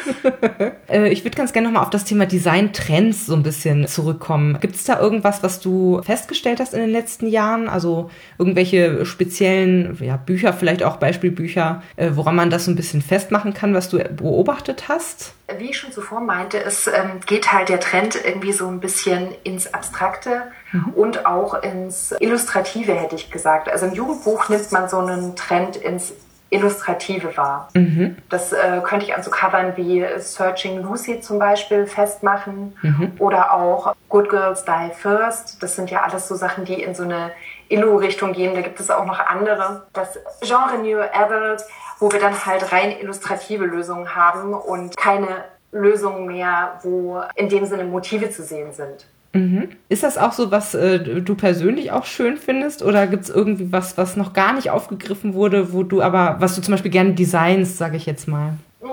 Äh, 0.90 1.10
ich 1.10 1.26
würde 1.26 1.36
ganz 1.36 1.52
gerne 1.52 1.68
nochmal 1.68 1.84
auf 1.84 1.90
das 1.90 2.06
Thema 2.06 2.26
Design-Trends 2.26 3.26
so 3.26 3.36
ein 3.36 3.44
bisschen 3.44 3.88
zurückkommen. 3.88 4.58
Gibt 4.62 4.76
es 4.76 4.86
da 4.86 5.00
irgendwas, 5.00 5.44
was 5.44 5.60
du 5.60 6.02
festgestellt 6.04 6.62
hast 6.62 6.74
in 6.74 6.80
den 6.80 6.90
letzten 6.90 7.28
Jahren? 7.28 7.68
Also 7.68 8.10
irgendwelche 8.38 9.06
speziellen 9.06 9.98
ja, 10.02 10.16
Bücher, 10.16 10.54
vielleicht 10.54 10.84
auch 10.84 10.98
Beispielbücher, 10.98 11.84
äh, 11.98 12.12
woran 12.14 12.36
man 12.36 12.50
das 12.50 12.66
so 12.66 12.72
ein 12.72 12.76
bisschen 12.76 13.02
festmachen 13.02 13.54
kann, 13.54 13.74
was 13.74 13.90
du 13.90 13.98
beobachtet 13.98 14.88
hast? 14.88 15.34
Wie 15.58 15.72
ich 15.72 15.78
schon 15.78 15.92
zuvor 15.92 16.22
meinte, 16.22 16.62
es 16.64 16.88
ähm, 16.88 17.20
geht 17.26 17.52
halt 17.52 17.70
der 17.70 17.80
Trend 17.80 18.18
irgendwie 18.24 18.54
so 18.54 18.68
ein 18.68 18.80
bisschen 18.80 19.34
ins 19.44 19.74
Abstrakte 19.74 20.44
mhm. 20.72 20.94
und 20.94 21.26
auch 21.26 21.62
ins 21.64 22.16
Illustrative, 22.20 22.94
hätte 22.94 23.16
ich 23.16 23.30
gesagt. 23.30 23.70
Also 23.70 23.88
im 23.88 23.94
Jugendbuch 23.94 24.48
nimmt 24.50 24.72
man 24.72 24.88
so 24.88 25.00
einen 25.00 25.36
Trend 25.36 25.76
ins 25.76 26.14
Illustrative 26.50 27.36
war. 27.36 27.70
Mhm. 27.74 28.18
Das 28.30 28.54
äh, 28.54 28.82
könnte 28.84 29.06
ich 29.06 29.16
an 29.16 29.24
so 29.24 29.30
Covern 29.30 29.76
wie 29.76 30.06
Searching 30.18 30.82
Lucy 30.82 31.20
zum 31.20 31.40
Beispiel 31.40 31.86
festmachen 31.86 32.78
mhm. 32.82 33.12
oder 33.20 33.54
auch 33.54 33.96
Good 34.10 34.30
Girls 34.30 34.64
Die 34.66 34.94
First. 34.94 35.62
Das 35.62 35.76
sind 35.76 35.92
ja 35.92 36.04
alles 36.04 36.28
so 36.28 36.36
Sachen, 36.36 36.66
die 36.66 36.82
in 36.82 36.96
so 36.96 37.04
eine 37.04 37.32
Illu-Richtung 37.70 38.34
gehen. 38.34 38.56
Da 38.56 38.62
gibt 38.62 38.80
es 38.80 38.90
auch 38.90 39.06
noch 39.06 39.20
andere. 39.20 39.88
Das 39.94 40.20
Genre 40.42 40.78
New 40.78 41.00
Adult, 41.00 41.64
wo 42.00 42.12
wir 42.12 42.20
dann 42.20 42.46
halt 42.46 42.72
rein 42.72 42.92
illustrative 43.00 43.66
Lösungen 43.66 44.16
haben 44.16 44.54
und 44.54 44.96
keine 44.96 45.46
Lösungen 45.72 46.28
mehr, 46.28 46.80
wo 46.84 47.22
in 47.36 47.50
dem 47.50 47.66
Sinne 47.66 47.84
Motive 47.84 48.32
zu 48.32 48.44
sehen 48.44 48.72
sind. 48.72 49.06
Mhm. 49.34 49.70
Ist 49.90 50.04
das 50.04 50.18
auch 50.18 50.34
so, 50.34 50.52
was 50.52 50.74
äh, 50.74 51.00
du 51.00 51.36
persönlich 51.36 51.92
auch 51.92 52.06
schön 52.06 52.38
findest? 52.38 52.84
Oder 52.84 53.08
gibt 53.08 53.24
es 53.24 53.30
irgendwie 53.30 53.72
was, 53.72 53.98
was 53.98 54.16
noch 54.16 54.34
gar 54.34 54.54
nicht 54.54 54.70
aufgegriffen 54.70 55.34
wurde, 55.34 55.74
wo 55.74 55.84
du 55.84 56.02
aber, 56.02 56.38
was 56.40 56.56
du 56.56 56.62
zum 56.62 56.74
Beispiel 56.74 56.92
gerne 56.92 57.14
designst, 57.14 57.78
sage 57.78 57.98
ich 57.98 58.06
jetzt 58.06 58.28
mal? 58.28 58.54
Mm, 58.82 58.88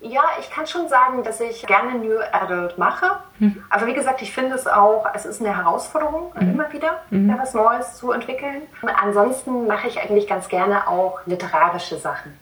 ja, 0.00 0.22
ich 0.40 0.50
kann 0.50 0.66
schon 0.66 0.88
sagen, 0.88 1.22
dass 1.22 1.40
ich 1.40 1.66
gerne 1.66 1.98
New 1.98 2.18
Adult 2.32 2.78
mache. 2.78 3.06
Mhm. 3.38 3.62
Aber 3.70 3.86
wie 3.86 3.94
gesagt, 3.94 4.22
ich 4.22 4.32
finde 4.32 4.54
es 4.54 4.66
auch, 4.66 5.06
es 5.14 5.26
ist 5.26 5.40
eine 5.40 5.56
Herausforderung, 5.56 6.32
mhm. 6.34 6.50
immer 6.50 6.72
wieder 6.72 7.00
mhm. 7.10 7.34
was 7.38 7.54
Neues 7.54 7.96
zu 7.96 8.12
entwickeln. 8.12 8.62
Ansonsten 9.02 9.66
mache 9.66 9.88
ich 9.88 10.00
eigentlich 10.00 10.26
ganz 10.26 10.48
gerne 10.48 10.88
auch 10.88 11.20
literarische 11.26 11.98
Sachen. 11.98 12.32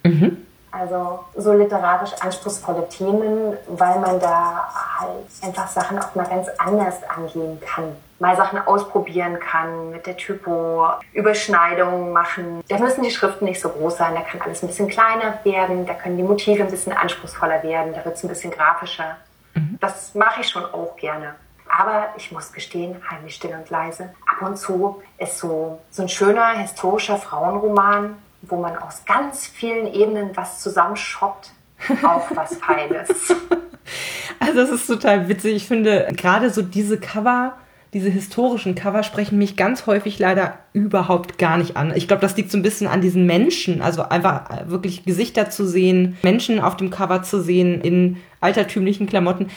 Also 0.78 1.24
so 1.36 1.52
literarisch 1.52 2.12
anspruchsvolle 2.20 2.88
Themen, 2.88 3.56
weil 3.68 3.98
man 3.98 4.20
da 4.20 4.68
halt 4.98 5.24
einfach 5.42 5.68
Sachen 5.68 5.98
auch 5.98 6.14
mal 6.14 6.26
ganz 6.26 6.48
anders 6.58 7.02
angehen 7.08 7.60
kann. 7.60 7.96
Mal 8.18 8.36
Sachen 8.36 8.58
ausprobieren 8.66 9.38
kann, 9.40 9.90
mit 9.90 10.06
der 10.06 10.16
Typo 10.16 10.88
Überschneidungen 11.12 12.12
machen. 12.12 12.62
Da 12.68 12.78
müssen 12.78 13.02
die 13.02 13.10
Schriften 13.10 13.44
nicht 13.44 13.60
so 13.60 13.68
groß 13.68 13.98
sein, 13.98 14.14
da 14.14 14.22
kann 14.22 14.40
alles 14.40 14.62
ein 14.62 14.68
bisschen 14.68 14.88
kleiner 14.88 15.38
werden, 15.44 15.86
da 15.86 15.94
können 15.94 16.16
die 16.16 16.22
Motive 16.22 16.62
ein 16.62 16.70
bisschen 16.70 16.92
anspruchsvoller 16.92 17.62
werden, 17.62 17.92
da 17.94 18.04
wird 18.04 18.16
es 18.16 18.24
ein 18.24 18.28
bisschen 18.28 18.50
grafischer. 18.50 19.16
Mhm. 19.54 19.78
Das 19.80 20.14
mache 20.14 20.40
ich 20.40 20.48
schon 20.48 20.64
auch 20.64 20.96
gerne. 20.96 21.34
Aber 21.68 22.08
ich 22.16 22.32
muss 22.32 22.52
gestehen, 22.52 22.96
heimlich 23.10 23.34
still 23.34 23.54
und 23.54 23.68
leise. 23.68 24.14
Ab 24.26 24.46
und 24.46 24.56
zu 24.56 25.02
ist 25.18 25.38
so, 25.38 25.80
so 25.90 26.02
ein 26.02 26.08
schöner 26.08 26.50
historischer 26.52 27.16
Frauenroman 27.16 28.16
wo 28.42 28.57
man 28.57 28.77
aus 28.77 29.05
ganz 29.05 29.46
vielen 29.46 29.92
Ebenen 29.92 30.37
was 30.37 30.61
zusammenschoppt, 30.61 31.51
auch 32.03 32.27
was 32.35 32.57
Feines. 32.66 33.09
Also 34.40 34.55
das 34.55 34.70
ist 34.70 34.87
total 34.87 35.29
witzig. 35.29 35.57
Ich 35.57 35.66
finde 35.66 36.09
gerade 36.16 36.51
so 36.51 36.62
diese 36.62 36.99
Cover, 36.99 37.57
diese 37.92 38.11
historischen 38.11 38.75
Cover 38.75 39.03
sprechen 39.03 39.38
mich 39.38 39.57
ganz 39.57 39.87
häufig 39.87 40.18
leider 40.18 40.59
überhaupt 40.72 41.38
gar 41.38 41.57
nicht 41.57 41.77
an. 41.77 41.92
Ich 41.94 42.09
glaube, 42.09 42.20
das 42.20 42.37
liegt 42.37 42.51
so 42.51 42.59
ein 42.59 42.62
bisschen 42.62 42.88
an 42.88 43.01
diesen 43.01 43.27
Menschen, 43.27 43.81
also 43.81 44.03
einfach 44.03 44.68
wirklich 44.68 45.05
Gesichter 45.05 45.51
zu 45.51 45.66
sehen, 45.66 46.16
Menschen 46.22 46.61
auf 46.61 46.77
dem 46.77 46.90
Cover 46.90 47.22
zu 47.22 47.40
sehen 47.40 47.81
in 47.81 48.18
altertümlichen 48.40 49.07
Klamotten. 49.07 49.49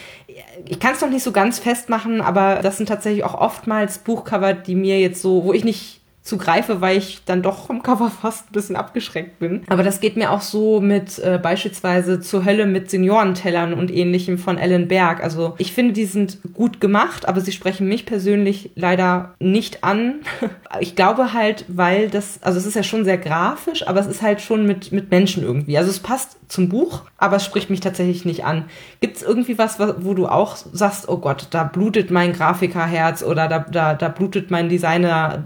Ich 0.66 0.80
kann 0.80 0.94
es 0.94 1.02
noch 1.02 1.10
nicht 1.10 1.24
so 1.24 1.32
ganz 1.32 1.60
festmachen, 1.60 2.22
aber 2.22 2.60
das 2.62 2.78
sind 2.78 2.88
tatsächlich 2.88 3.24
auch 3.24 3.34
oftmals 3.34 3.98
Buchcover, 4.00 4.54
die 4.54 4.76
mir 4.76 5.00
jetzt 5.00 5.22
so, 5.22 5.44
wo 5.44 5.52
ich 5.52 5.66
nicht 5.66 5.99
zugreife, 6.22 6.82
weil 6.82 6.98
ich 6.98 7.22
dann 7.26 7.42
doch 7.42 7.66
vom 7.66 7.82
Cover 7.82 8.12
fast 8.12 8.50
ein 8.50 8.54
bisschen 8.54 8.76
abgeschreckt 8.76 9.40
bin. 9.40 9.64
Aber 9.68 9.84
das 9.84 10.00
geht 10.00 10.16
mir 10.16 10.32
auch 10.32 10.42
so 10.42 10.82
mit 10.82 11.18
äh, 11.20 11.40
beispielsweise 11.42 12.20
zur 12.20 12.46
Hölle 12.46 12.66
mit 12.66 12.92
Seniorentellern 12.92 13.74
und 13.74 13.92
ähnlichem 13.92 14.38
von 14.38 14.58
Ellen 14.58 14.88
Berg. 14.88 15.24
Also 15.24 15.56
ich 15.58 15.74
finde, 15.74 15.94
die 15.94 16.06
sind 16.06 16.40
gut 16.54 16.82
gemacht, 16.82 17.28
aber 17.28 17.42
sie 17.42 17.52
sprechen 17.52 17.88
mich 17.88 18.06
persönlich 18.06 18.72
leider 18.76 19.34
nicht 19.40 19.84
an. 19.84 20.16
ich 20.80 20.96
glaube 20.96 21.34
halt, 21.34 21.66
weil 21.68 22.10
das, 22.10 22.44
also 22.44 22.60
es 22.60 22.66
ist 22.66 22.76
ja 22.76 22.84
schon 22.84 23.06
sehr 23.06 23.18
grafisch, 23.18 23.88
aber 23.88 24.00
es 24.00 24.08
ist 24.08 24.22
halt 24.22 24.42
schon 24.42 24.66
mit, 24.66 24.92
mit 24.92 25.10
Menschen 25.12 25.44
irgendwie. 25.44 25.78
Also 25.78 25.90
es 25.90 26.00
passt 26.00 26.38
zum 26.50 26.68
Buch, 26.68 27.04
aber 27.18 27.38
es 27.38 27.46
spricht 27.46 27.70
mich 27.70 27.80
tatsächlich 27.80 28.26
nicht 28.26 28.44
an. 28.44 28.66
Gibt 29.02 29.18
es 29.18 29.24
irgendwie 29.24 29.58
was, 29.58 29.80
wo 29.80 30.14
du 30.16 30.28
auch 30.28 30.56
sagst, 30.56 31.08
oh 31.08 31.18
Gott, 31.18 31.48
da 31.52 31.64
blutet 31.64 32.12
mein 32.12 32.34
Grafikerherz 32.34 33.24
oder 33.24 33.48
da, 33.48 33.60
da, 33.60 33.94
da 33.94 34.10
blutet 34.10 34.52
mein 34.52 34.68
Designer, 34.68 35.38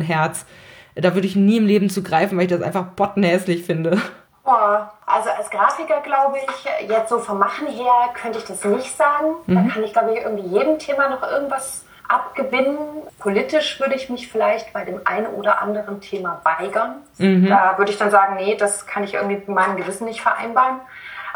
Designerinnenherz? 0.00 0.46
Da 0.94 1.14
würde 1.14 1.26
ich 1.26 1.36
nie 1.36 1.58
im 1.58 1.66
Leben 1.66 1.90
zugreifen, 1.90 2.38
weil 2.38 2.44
ich 2.44 2.50
das 2.50 2.62
einfach 2.62 2.84
bottenhässlich 2.84 3.64
finde. 3.64 4.00
Boah, 4.44 4.92
also 5.04 5.28
als 5.30 5.50
Grafiker 5.50 6.00
glaube 6.00 6.38
ich, 6.38 6.88
jetzt 6.88 7.10
so 7.10 7.18
vom 7.18 7.38
Machen 7.38 7.66
her 7.66 8.10
könnte 8.14 8.38
ich 8.38 8.44
das 8.44 8.64
nicht 8.64 8.96
sagen. 8.96 9.34
Mhm. 9.46 9.54
Da 9.54 9.74
kann 9.74 9.84
ich 9.84 9.92
glaube 9.92 10.14
ich 10.14 10.20
irgendwie 10.20 10.48
jedem 10.48 10.78
Thema 10.78 11.10
noch 11.10 11.22
irgendwas 11.22 11.84
abgewinnen. 12.08 12.78
Politisch 13.18 13.80
würde 13.80 13.96
ich 13.96 14.08
mich 14.08 14.30
vielleicht 14.30 14.72
bei 14.72 14.84
dem 14.84 15.00
einen 15.04 15.26
oder 15.26 15.60
anderen 15.60 16.00
Thema 16.00 16.40
weigern. 16.44 17.02
Mhm. 17.18 17.46
Da 17.46 17.76
würde 17.76 17.90
ich 17.90 17.98
dann 17.98 18.10
sagen, 18.10 18.36
nee, 18.36 18.54
das 18.54 18.86
kann 18.86 19.04
ich 19.04 19.14
irgendwie 19.14 19.36
mit 19.36 19.48
meinem 19.48 19.76
Gewissen 19.76 20.06
nicht 20.06 20.22
vereinbaren. 20.22 20.80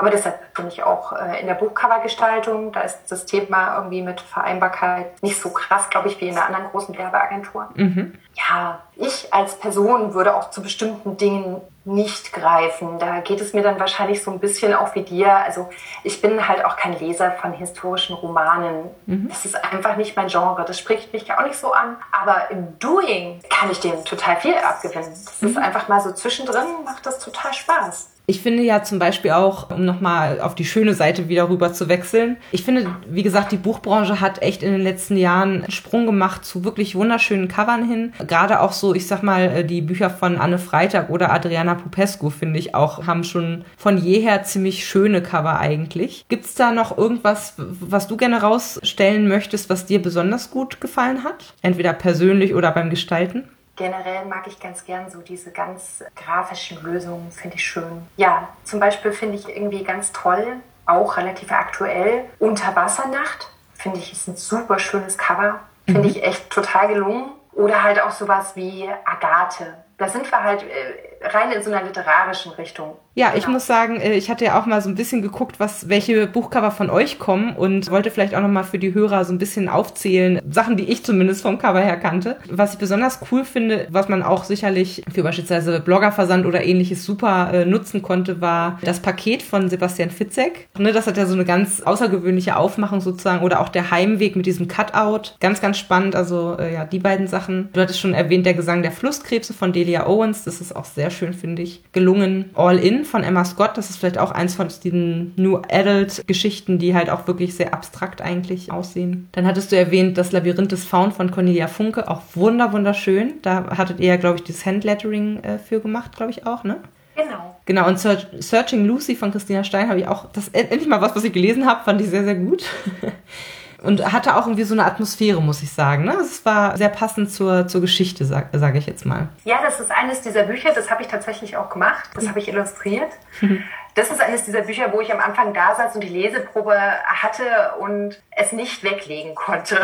Aber 0.00 0.08
deshalb 0.08 0.54
bin 0.54 0.66
ich 0.66 0.82
auch 0.82 1.12
äh, 1.12 1.42
in 1.42 1.46
der 1.46 1.52
Buchcovergestaltung, 1.52 2.72
da 2.72 2.80
ist 2.80 3.00
das 3.10 3.26
Thema 3.26 3.76
irgendwie 3.76 4.00
mit 4.00 4.22
Vereinbarkeit 4.22 5.22
nicht 5.22 5.38
so 5.38 5.50
krass, 5.50 5.90
glaube 5.90 6.08
ich, 6.08 6.18
wie 6.22 6.28
in 6.28 6.34
der 6.34 6.46
anderen 6.46 6.68
großen 6.70 6.96
Werbeagentur. 6.96 7.68
Mhm. 7.74 8.14
Ja, 8.32 8.80
ich 8.96 9.34
als 9.34 9.58
Person 9.58 10.14
würde 10.14 10.34
auch 10.34 10.48
zu 10.48 10.62
bestimmten 10.62 11.18
Dingen 11.18 11.60
nicht 11.84 12.32
greifen. 12.32 12.98
Da 12.98 13.20
geht 13.20 13.42
es 13.42 13.52
mir 13.52 13.62
dann 13.62 13.78
wahrscheinlich 13.78 14.22
so 14.22 14.30
ein 14.30 14.38
bisschen 14.38 14.72
auch 14.72 14.94
wie 14.94 15.02
dir. 15.02 15.34
Also 15.36 15.68
ich 16.02 16.22
bin 16.22 16.48
halt 16.48 16.64
auch 16.64 16.76
kein 16.76 16.98
Leser 16.98 17.32
von 17.32 17.52
historischen 17.52 18.16
Romanen. 18.16 18.88
Mhm. 19.04 19.28
Das 19.28 19.44
ist 19.44 19.62
einfach 19.62 19.96
nicht 19.96 20.16
mein 20.16 20.28
Genre. 20.28 20.64
Das 20.66 20.78
spricht 20.78 21.12
mich 21.12 21.30
auch 21.30 21.44
nicht 21.44 21.58
so 21.58 21.72
an. 21.72 21.96
Aber 22.10 22.50
im 22.50 22.78
Doing 22.78 23.40
kann 23.50 23.70
ich 23.70 23.80
dem 23.80 24.02
total 24.06 24.36
viel 24.36 24.54
abgewinnen. 24.54 25.10
Das 25.10 25.42
mhm. 25.42 25.48
ist 25.48 25.58
einfach 25.58 25.88
mal 25.88 26.00
so 26.00 26.12
zwischendrin, 26.12 26.64
macht 26.86 27.04
das 27.04 27.18
total 27.18 27.52
Spaß. 27.52 28.08
Ich 28.30 28.42
finde 28.42 28.62
ja 28.62 28.84
zum 28.84 29.00
Beispiel 29.00 29.32
auch, 29.32 29.70
um 29.70 29.84
nochmal 29.84 30.40
auf 30.40 30.54
die 30.54 30.64
schöne 30.64 30.94
Seite 30.94 31.28
wieder 31.28 31.48
rüber 31.48 31.72
zu 31.72 31.88
wechseln, 31.88 32.36
ich 32.52 32.62
finde, 32.62 32.86
wie 33.08 33.24
gesagt, 33.24 33.50
die 33.50 33.56
Buchbranche 33.56 34.20
hat 34.20 34.40
echt 34.40 34.62
in 34.62 34.70
den 34.70 34.82
letzten 34.82 35.16
Jahren 35.16 35.64
einen 35.64 35.72
Sprung 35.72 36.06
gemacht 36.06 36.44
zu 36.44 36.62
wirklich 36.62 36.94
wunderschönen 36.94 37.48
Covern 37.48 37.88
hin. 37.88 38.12
Gerade 38.28 38.60
auch 38.60 38.70
so, 38.70 38.94
ich 38.94 39.08
sag 39.08 39.24
mal, 39.24 39.46
äh, 39.46 39.64
die 39.64 39.80
Bücher 39.82 40.10
von 40.10 40.38
Anne 40.38 40.60
Freitag 40.60 41.10
oder 41.10 41.32
Adriana 41.32 41.74
Popescu, 41.74 42.30
finde 42.30 42.60
ich 42.60 42.72
auch, 42.72 43.04
haben 43.04 43.24
schon 43.24 43.64
von 43.76 43.98
jeher 43.98 44.44
ziemlich 44.44 44.86
schöne 44.86 45.22
Cover 45.22 45.58
eigentlich. 45.58 46.24
Gibt 46.28 46.44
es 46.44 46.54
da 46.54 46.70
noch 46.70 46.96
irgendwas, 46.96 47.54
was 47.56 48.06
du 48.06 48.16
gerne 48.16 48.42
rausstellen 48.42 49.26
möchtest, 49.26 49.68
was 49.70 49.86
dir 49.86 50.00
besonders 50.00 50.52
gut 50.52 50.80
gefallen 50.80 51.24
hat? 51.24 51.52
Entweder 51.62 51.94
persönlich 51.94 52.54
oder 52.54 52.70
beim 52.70 52.90
Gestalten? 52.90 53.48
Generell 53.80 54.26
mag 54.26 54.46
ich 54.46 54.60
ganz 54.60 54.84
gern 54.84 55.08
so 55.08 55.22
diese 55.22 55.52
ganz 55.52 56.04
grafischen 56.14 56.82
Lösungen, 56.82 57.30
finde 57.30 57.56
ich 57.56 57.64
schön. 57.64 58.06
Ja, 58.18 58.50
zum 58.62 58.78
Beispiel 58.78 59.10
finde 59.10 59.36
ich 59.36 59.48
irgendwie 59.48 59.82
ganz 59.84 60.12
toll, 60.12 60.58
auch 60.84 61.16
relativ 61.16 61.50
aktuell, 61.50 62.26
Unterwassernacht. 62.38 63.50
Finde 63.72 63.98
ich 63.98 64.12
ist 64.12 64.28
ein 64.28 64.36
super 64.36 64.78
schönes 64.78 65.16
Cover. 65.16 65.60
Finde 65.86 66.02
mhm. 66.02 66.08
ich 66.08 66.22
echt 66.22 66.50
total 66.50 66.88
gelungen. 66.88 67.30
Oder 67.52 67.82
halt 67.82 68.02
auch 68.02 68.10
sowas 68.10 68.54
wie 68.54 68.86
Agathe. 69.06 69.82
Da 69.96 70.08
sind 70.08 70.30
wir 70.30 70.44
halt 70.44 70.62
äh, 70.62 71.09
rein 71.22 71.52
in 71.52 71.62
so 71.62 71.70
einer 71.70 71.84
literarischen 71.84 72.52
Richtung. 72.52 72.96
Ja, 73.14 73.30
genau. 73.30 73.38
ich 73.38 73.48
muss 73.48 73.66
sagen, 73.66 74.00
äh, 74.00 74.14
ich 74.14 74.30
hatte 74.30 74.44
ja 74.44 74.60
auch 74.60 74.66
mal 74.66 74.80
so 74.80 74.88
ein 74.88 74.94
bisschen 74.94 75.20
geguckt, 75.20 75.58
was 75.58 75.88
welche 75.88 76.26
Buchcover 76.26 76.70
von 76.70 76.90
euch 76.90 77.18
kommen 77.18 77.56
und 77.56 77.90
wollte 77.90 78.10
vielleicht 78.10 78.34
auch 78.34 78.40
noch 78.40 78.48
mal 78.48 78.62
für 78.62 78.78
die 78.78 78.94
Hörer 78.94 79.24
so 79.24 79.32
ein 79.32 79.38
bisschen 79.38 79.68
aufzählen, 79.68 80.40
Sachen, 80.48 80.76
die 80.76 80.84
ich 80.84 81.04
zumindest 81.04 81.42
vom 81.42 81.58
Cover 81.58 81.80
her 81.80 81.96
kannte. 81.96 82.36
Was 82.48 82.74
ich 82.74 82.78
besonders 82.78 83.18
cool 83.30 83.44
finde, 83.44 83.88
was 83.90 84.08
man 84.08 84.22
auch 84.22 84.44
sicherlich 84.44 85.02
für 85.12 85.22
beispielsweise 85.22 85.80
Bloggerversand 85.80 86.46
oder 86.46 86.64
ähnliches 86.64 87.04
super 87.04 87.52
äh, 87.52 87.64
nutzen 87.66 88.00
konnte, 88.00 88.40
war 88.40 88.78
das 88.82 89.00
Paket 89.00 89.42
von 89.42 89.68
Sebastian 89.68 90.10
Fitzek. 90.10 90.68
Ne, 90.78 90.92
das 90.92 91.06
hat 91.06 91.16
ja 91.16 91.26
so 91.26 91.34
eine 91.34 91.44
ganz 91.44 91.82
außergewöhnliche 91.82 92.56
Aufmachung 92.56 93.00
sozusagen 93.00 93.44
oder 93.44 93.60
auch 93.60 93.68
der 93.68 93.90
Heimweg 93.90 94.36
mit 94.36 94.46
diesem 94.46 94.68
Cutout. 94.68 95.32
Ganz, 95.40 95.60
ganz 95.60 95.78
spannend. 95.78 96.14
Also 96.14 96.56
äh, 96.58 96.72
ja, 96.72 96.84
die 96.84 97.00
beiden 97.00 97.26
Sachen. 97.26 97.68
Du 97.72 97.80
hattest 97.80 98.00
schon 98.00 98.14
erwähnt, 98.14 98.46
der 98.46 98.54
Gesang 98.54 98.82
der 98.82 98.92
Flusskrebse 98.92 99.52
von 99.52 99.72
Delia 99.72 100.06
Owens. 100.06 100.44
Das 100.44 100.60
ist 100.60 100.74
auch 100.74 100.84
sehr 100.84 101.09
schön, 101.10 101.34
finde 101.34 101.62
ich. 101.62 101.82
Gelungen. 101.92 102.50
All 102.54 102.78
In 102.78 103.04
von 103.04 103.22
Emma 103.22 103.44
Scott. 103.44 103.76
Das 103.76 103.90
ist 103.90 103.98
vielleicht 103.98 104.18
auch 104.18 104.30
eins 104.30 104.54
von 104.54 104.68
diesen 104.82 105.32
New 105.36 105.60
Adult 105.70 106.26
Geschichten, 106.26 106.78
die 106.78 106.94
halt 106.94 107.10
auch 107.10 107.26
wirklich 107.26 107.54
sehr 107.54 107.74
abstrakt 107.74 108.22
eigentlich 108.22 108.72
aussehen. 108.72 109.28
Dann 109.32 109.46
hattest 109.46 109.72
du 109.72 109.76
erwähnt, 109.76 110.16
das 110.16 110.32
Labyrinth 110.32 110.72
des 110.72 110.84
Faun 110.84 111.12
von 111.12 111.30
Cornelia 111.30 111.66
Funke. 111.66 112.08
Auch 112.08 112.22
wunder, 112.34 112.72
wunderschön. 112.72 113.34
Da 113.42 113.76
hattet 113.76 114.00
ihr 114.00 114.08
ja, 114.08 114.16
glaube 114.16 114.38
ich, 114.38 114.44
das 114.44 114.64
Handlettering 114.64 115.42
äh, 115.42 115.58
für 115.58 115.80
gemacht, 115.80 116.16
glaube 116.16 116.32
ich 116.32 116.46
auch, 116.46 116.64
ne? 116.64 116.76
Genau. 117.16 117.56
Genau, 117.66 117.86
und 117.86 117.98
Searching 117.98 118.86
Lucy 118.86 119.14
von 119.14 119.30
Christina 119.30 119.62
Stein 119.62 119.88
habe 119.88 120.00
ich 120.00 120.08
auch, 120.08 120.26
das 120.32 120.48
endlich 120.48 120.88
mal 120.88 121.00
was, 121.00 121.14
was 121.14 121.24
ich 121.24 121.32
gelesen 121.32 121.66
habe, 121.66 121.84
fand 121.84 122.00
ich 122.00 122.08
sehr, 122.08 122.24
sehr 122.24 122.34
gut. 122.34 122.64
und 123.82 124.12
hatte 124.12 124.36
auch 124.36 124.46
irgendwie 124.46 124.64
so 124.64 124.74
eine 124.74 124.84
Atmosphäre, 124.84 125.40
muss 125.40 125.62
ich 125.62 125.72
sagen. 125.72 126.04
Ne? 126.04 126.14
Es 126.20 126.44
war 126.44 126.76
sehr 126.76 126.88
passend 126.88 127.30
zur, 127.30 127.66
zur 127.66 127.80
Geschichte, 127.80 128.24
sage 128.24 128.58
sag 128.58 128.74
ich 128.76 128.86
jetzt 128.86 129.06
mal. 129.06 129.28
Ja, 129.44 129.60
das 129.62 129.80
ist 129.80 129.90
eines 129.90 130.20
dieser 130.20 130.44
Bücher, 130.44 130.70
das 130.74 130.90
habe 130.90 131.02
ich 131.02 131.08
tatsächlich 131.08 131.56
auch 131.56 131.70
gemacht. 131.70 132.10
Das 132.14 132.28
habe 132.28 132.38
ich 132.38 132.48
illustriert. 132.48 133.12
Das 133.96 134.08
ist 134.08 134.20
eines 134.20 134.44
dieser 134.44 134.62
Bücher, 134.62 134.92
wo 134.92 135.00
ich 135.00 135.12
am 135.12 135.18
Anfang 135.18 135.52
da 135.52 135.74
saß 135.74 135.96
und 135.96 136.04
die 136.04 136.08
Leseprobe 136.08 136.78
hatte 137.04 137.72
und 137.80 138.22
es 138.30 138.52
nicht 138.52 138.84
weglegen 138.84 139.34
konnte. 139.34 139.80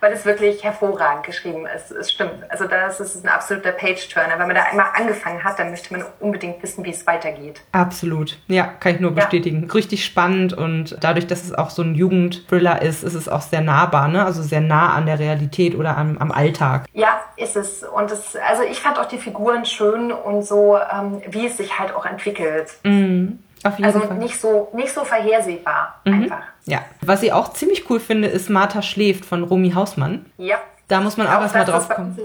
Weil 0.00 0.12
es 0.12 0.24
wirklich 0.24 0.62
hervorragend 0.62 1.24
geschrieben 1.24 1.66
ist. 1.66 1.90
Es 1.90 2.12
stimmt. 2.12 2.32
Also 2.48 2.66
das 2.66 3.00
ist 3.00 3.24
ein 3.24 3.28
absoluter 3.28 3.72
Page-Turner. 3.72 4.38
Wenn 4.38 4.46
man 4.46 4.56
da 4.56 4.64
einmal 4.64 4.86
angefangen 4.94 5.42
hat, 5.42 5.58
dann 5.58 5.70
möchte 5.70 5.92
man 5.92 6.04
unbedingt 6.20 6.62
wissen, 6.62 6.84
wie 6.84 6.90
es 6.90 7.06
weitergeht. 7.06 7.62
Absolut. 7.72 8.38
Ja, 8.48 8.66
kann 8.66 8.94
ich 8.94 9.00
nur 9.00 9.12
bestätigen. 9.12 9.66
Ja. 9.66 9.72
Richtig 9.72 10.04
spannend 10.04 10.52
und 10.52 10.96
dadurch, 11.00 11.26
dass 11.26 11.44
es 11.44 11.54
auch 11.54 11.70
so 11.70 11.82
ein 11.82 11.94
Jugendthriller 11.94 12.82
ist, 12.82 13.02
ist 13.02 13.14
es 13.14 13.28
auch 13.28 13.40
sehr 13.40 13.60
nahbar, 13.60 14.08
ne? 14.08 14.24
Also 14.24 14.42
sehr 14.42 14.60
nah 14.60 14.94
an 14.94 15.06
der 15.06 15.18
Realität 15.18 15.74
oder 15.74 15.96
am, 15.96 16.18
am 16.18 16.30
Alltag. 16.30 16.86
Ja, 16.92 17.20
ist 17.36 17.56
es. 17.56 17.82
Und 17.82 18.10
es, 18.10 18.36
also 18.36 18.62
ich 18.62 18.80
fand 18.80 18.98
auch 18.98 19.06
die 19.06 19.18
Figuren 19.18 19.64
schön 19.64 20.12
und 20.12 20.42
so, 20.42 20.76
ähm, 20.76 21.22
wie 21.28 21.46
es 21.46 21.56
sich 21.56 21.78
halt 21.78 21.94
auch 21.94 22.06
entwickelt. 22.06 22.74
Mm. 22.84 23.38
Auf 23.62 23.78
jeden 23.78 23.84
also 23.84 24.00
Fall. 24.00 24.18
nicht 24.18 24.38
so, 24.38 24.68
nicht 24.74 24.92
so 24.92 25.04
vorhersehbar 25.04 26.00
mhm. 26.04 26.22
einfach. 26.24 26.42
Ja. 26.66 26.80
Was 27.00 27.22
ich 27.22 27.32
auch 27.32 27.52
ziemlich 27.52 27.88
cool 27.90 28.00
finde, 28.00 28.28
ist 28.28 28.50
Martha 28.50 28.82
schläft 28.82 29.24
von 29.24 29.44
Romy 29.44 29.72
Hausmann. 29.72 30.26
Ja. 30.36 30.58
Da 30.88 31.00
muss 31.00 31.16
man 31.16 31.26
auch, 31.26 31.36
auch 31.36 31.42
erstmal 31.42 31.64
drauf 31.64 31.88
kommen. 31.88 32.16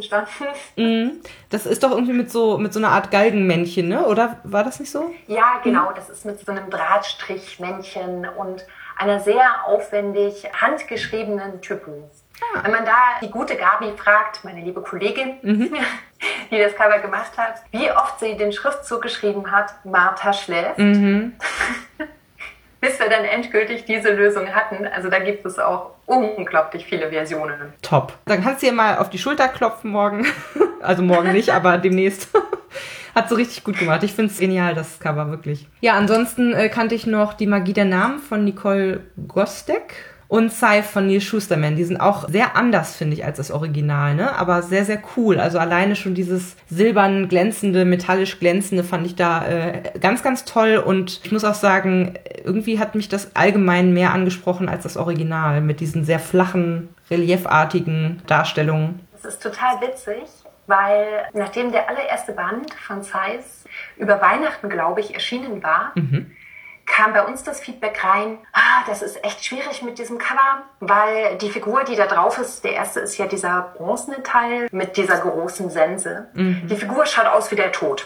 Mhm. 0.75 1.21
Das 1.49 1.65
ist 1.65 1.81
doch 1.81 1.91
irgendwie 1.91 2.13
mit 2.13 2.29
so, 2.29 2.57
mit 2.57 2.73
so 2.73 2.79
einer 2.79 2.89
Art 2.89 3.09
Galgenmännchen, 3.09 3.87
ne? 3.87 4.05
Oder 4.05 4.37
war 4.43 4.65
das 4.65 4.81
nicht 4.81 4.91
so? 4.91 5.13
Ja, 5.27 5.61
genau. 5.63 5.91
Mhm. 5.91 5.95
Das 5.95 6.09
ist 6.09 6.25
mit 6.25 6.45
so 6.45 6.51
einem 6.51 6.69
Drahtstrichmännchen 6.69 8.27
und 8.37 8.65
einer 8.97 9.21
sehr 9.21 9.65
aufwendig 9.65 10.45
handgeschriebenen 10.53 11.61
Typen. 11.61 12.03
Ah. 12.41 12.63
Wenn 12.63 12.71
man 12.71 12.85
da 12.85 12.97
die 13.21 13.31
gute 13.31 13.55
Gabi 13.55 13.93
fragt, 13.95 14.43
meine 14.43 14.61
liebe 14.61 14.81
Kollegin, 14.81 15.35
mhm. 15.41 15.73
die 16.51 16.57
das 16.57 16.75
Cover 16.75 16.99
gemacht 16.99 17.37
hat, 17.37 17.55
wie 17.71 17.91
oft 17.91 18.19
sie 18.19 18.35
den 18.35 18.51
Schriftzug 18.51 19.01
geschrieben 19.01 19.51
hat, 19.51 19.73
Martha 19.85 20.33
schläft. 20.33 20.77
Mhm. 20.77 21.33
Bis 22.81 22.97
wir 22.97 23.09
dann 23.09 23.25
endgültig 23.25 23.83
diese 23.83 24.13
Lösung 24.13 24.55
hatten. 24.55 24.87
Also 24.87 25.09
da 25.09 25.19
gibt 25.19 25.45
es 25.45 25.59
auch 25.59 25.91
unglaublich 26.05 26.85
viele 26.85 27.09
Versionen. 27.09 27.73
Top. 27.81 28.13
Dann 28.25 28.41
kannst 28.41 28.63
du 28.63 28.67
dir 28.67 28.73
mal 28.73 28.97
auf 28.99 29.09
die 29.09 29.17
Schulter 29.17 29.47
klopfen 29.47 29.91
morgen. 29.91 30.25
Also 30.81 31.03
morgen 31.03 31.33
nicht, 31.33 31.49
aber 31.49 31.77
demnächst. 31.77 32.29
Hat 33.13 33.27
so 33.27 33.35
richtig 33.35 33.65
gut 33.65 33.77
gemacht. 33.77 34.01
Ich 34.03 34.13
finde 34.13 34.31
es 34.31 34.39
genial, 34.39 34.73
das 34.73 34.97
Cover, 35.01 35.29
wirklich. 35.29 35.67
Ja, 35.81 35.95
ansonsten 35.95 36.53
äh, 36.53 36.69
kannte 36.69 36.95
ich 36.95 37.05
noch 37.05 37.33
die 37.33 37.47
Magie 37.47 37.73
der 37.73 37.83
Namen 37.83 38.19
von 38.19 38.45
Nicole 38.45 39.01
Gostek 39.27 39.93
und 40.29 40.53
Scythe 40.53 40.83
von 40.83 41.07
Neil 41.07 41.21
Schusterman. 41.21 41.75
Die 41.75 41.83
sind 41.83 41.99
auch 41.99 42.29
sehr 42.29 42.55
anders, 42.55 42.95
finde 42.95 43.15
ich, 43.15 43.25
als 43.25 43.37
das 43.37 43.49
Original, 43.49 44.13
ne? 44.13 44.37
Aber 44.37 44.61
sehr, 44.61 44.85
sehr 44.85 45.01
cool. 45.17 45.39
Also 45.39 45.57
alleine 45.57 45.95
schon 45.95 46.13
dieses 46.13 46.55
silbern 46.69 47.27
glänzende, 47.27 47.83
metallisch 47.83 48.39
glänzende 48.39 48.83
fand 48.83 49.07
ich 49.07 49.15
da 49.15 49.45
äh, 49.47 49.81
ganz, 49.99 50.21
ganz 50.21 50.45
toll. 50.45 50.77
Und 50.77 51.21
ich 51.23 51.31
muss 51.31 51.43
auch 51.43 51.55
sagen, 51.55 52.13
irgendwie 52.43 52.79
hat 52.79 52.93
mich 52.93 53.09
das 53.09 53.35
allgemein 53.35 53.91
mehr 53.91 54.13
angesprochen 54.13 54.69
als 54.69 54.83
das 54.83 54.97
Original 54.97 55.61
mit 55.61 55.79
diesen 55.79 56.05
sehr 56.05 56.19
flachen, 56.19 56.89
reliefartigen 57.09 58.21
Darstellungen. 58.27 58.99
Das 59.13 59.33
ist 59.33 59.41
total 59.41 59.81
witzig, 59.81 60.29
weil 60.67 61.07
nachdem 61.33 61.71
der 61.71 61.89
allererste 61.89 62.33
Band 62.33 62.71
von 62.75 63.01
Scythe 63.01 63.43
über 63.97 64.21
Weihnachten, 64.21 64.69
glaube 64.69 65.01
ich, 65.01 65.15
erschienen 65.15 65.63
war, 65.63 65.91
mhm 65.95 66.27
kam 66.89 67.13
bei 67.13 67.23
uns 67.23 67.43
das 67.43 67.61
Feedback 67.61 68.03
rein, 68.03 68.39
ah, 68.51 68.83
das 68.87 69.01
ist 69.01 69.23
echt 69.23 69.45
schwierig 69.45 69.81
mit 69.81 69.97
diesem 69.99 70.17
Cover, 70.17 70.63
weil 70.79 71.37
die 71.37 71.49
Figur, 71.49 71.85
die 71.85 71.95
da 71.95 72.07
drauf 72.07 72.37
ist, 72.37 72.63
der 72.63 72.73
erste 72.73 72.99
ist 72.99 73.17
ja 73.17 73.27
dieser 73.27 73.73
bronzene 73.77 74.21
Teil 74.23 74.67
mit 74.71 74.97
dieser 74.97 75.19
großen 75.19 75.69
Sense. 75.69 76.27
Mhm. 76.33 76.67
Die 76.67 76.75
Figur 76.75 77.05
schaut 77.05 77.27
aus 77.27 77.51
wie 77.51 77.55
der 77.55 77.71
Tod. 77.71 78.05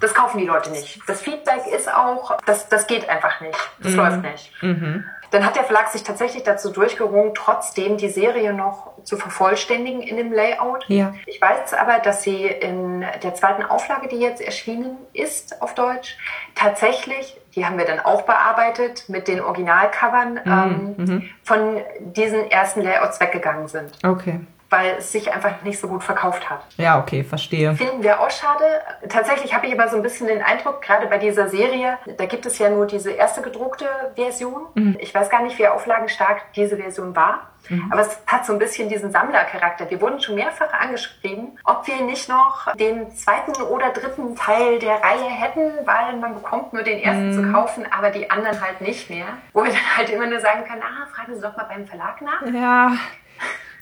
Das 0.00 0.14
kaufen 0.14 0.38
die 0.38 0.46
Leute 0.46 0.70
nicht. 0.70 1.00
Das 1.06 1.22
Feedback 1.22 1.66
ist 1.66 1.92
auch, 1.92 2.36
das, 2.46 2.68
das 2.68 2.86
geht 2.86 3.08
einfach 3.08 3.40
nicht. 3.40 3.58
Das 3.80 3.92
mhm. 3.92 3.98
läuft 3.98 4.22
nicht. 4.22 4.62
Mhm. 4.62 5.04
Dann 5.34 5.44
hat 5.44 5.56
der 5.56 5.64
Verlag 5.64 5.88
sich 5.88 6.04
tatsächlich 6.04 6.44
dazu 6.44 6.70
durchgerungen, 6.70 7.34
trotzdem 7.34 7.96
die 7.96 8.08
Serie 8.08 8.54
noch 8.54 8.92
zu 9.02 9.16
vervollständigen 9.16 10.00
in 10.00 10.16
dem 10.16 10.32
Layout. 10.32 10.84
Ja. 10.86 11.12
Ich 11.26 11.42
weiß 11.42 11.74
aber, 11.74 11.98
dass 11.98 12.22
sie 12.22 12.46
in 12.46 13.04
der 13.20 13.34
zweiten 13.34 13.64
Auflage, 13.64 14.06
die 14.06 14.20
jetzt 14.20 14.40
erschienen 14.40 14.96
ist 15.12 15.60
auf 15.60 15.74
Deutsch, 15.74 16.16
tatsächlich, 16.54 17.36
die 17.56 17.66
haben 17.66 17.78
wir 17.78 17.84
dann 17.84 17.98
auch 17.98 18.22
bearbeitet, 18.22 19.08
mit 19.08 19.26
den 19.26 19.40
Originalcovern 19.40 20.34
mhm. 20.34 20.40
ähm, 20.46 20.94
mhm. 21.04 21.30
von 21.42 21.80
diesen 21.98 22.48
ersten 22.48 22.82
Layouts 22.82 23.18
weggegangen 23.18 23.66
sind. 23.66 23.90
Okay 24.04 24.38
weil 24.74 24.96
es 24.98 25.12
sich 25.12 25.32
einfach 25.32 25.62
nicht 25.62 25.78
so 25.78 25.86
gut 25.86 26.02
verkauft 26.02 26.50
hat. 26.50 26.64
Ja, 26.78 26.98
okay, 26.98 27.22
verstehe. 27.22 27.74
Finden 27.76 28.02
wir 28.02 28.20
auch 28.20 28.30
schade. 28.30 28.64
Tatsächlich 29.08 29.54
habe 29.54 29.66
ich 29.66 29.72
immer 29.72 29.88
so 29.88 29.96
ein 29.96 30.02
bisschen 30.02 30.26
den 30.26 30.42
Eindruck, 30.42 30.82
gerade 30.82 31.06
bei 31.06 31.18
dieser 31.18 31.48
Serie, 31.48 31.96
da 32.16 32.26
gibt 32.26 32.44
es 32.44 32.58
ja 32.58 32.70
nur 32.70 32.86
diese 32.86 33.12
erste 33.12 33.40
gedruckte 33.40 33.86
Version. 34.16 34.66
Mhm. 34.74 34.96
Ich 34.98 35.14
weiß 35.14 35.30
gar 35.30 35.42
nicht, 35.42 35.56
wie 35.60 35.68
auflagenstark 35.68 36.52
diese 36.56 36.76
Version 36.76 37.14
war. 37.14 37.50
Mhm. 37.68 37.88
Aber 37.92 38.02
es 38.02 38.18
hat 38.26 38.44
so 38.44 38.52
ein 38.52 38.58
bisschen 38.58 38.88
diesen 38.88 39.12
Sammlercharakter. 39.12 39.88
Wir 39.90 40.00
wurden 40.00 40.20
schon 40.20 40.34
mehrfach 40.34 40.72
angeschrieben, 40.72 41.56
ob 41.64 41.86
wir 41.86 42.02
nicht 42.02 42.28
noch 42.28 42.74
den 42.74 43.10
zweiten 43.12 43.62
oder 43.62 43.90
dritten 43.90 44.34
Teil 44.34 44.80
der 44.80 45.02
Reihe 45.02 45.30
hätten, 45.30 45.86
weil 45.86 46.16
man 46.16 46.34
bekommt 46.34 46.72
nur 46.72 46.82
den 46.82 46.98
ersten 46.98 47.30
mhm. 47.30 47.32
zu 47.32 47.52
kaufen, 47.52 47.86
aber 47.96 48.10
die 48.10 48.28
anderen 48.28 48.60
halt 48.60 48.80
nicht 48.80 49.08
mehr. 49.08 49.26
Wo 49.52 49.62
wir 49.62 49.70
dann 49.70 49.96
halt 49.96 50.10
immer 50.10 50.26
nur 50.26 50.40
sagen 50.40 50.64
können, 50.64 50.82
ah, 50.82 51.06
fragen 51.14 51.34
Sie 51.34 51.40
doch 51.40 51.56
mal 51.56 51.64
beim 51.64 51.86
Verlag 51.86 52.20
nach. 52.20 52.42
Ja, 52.52 52.92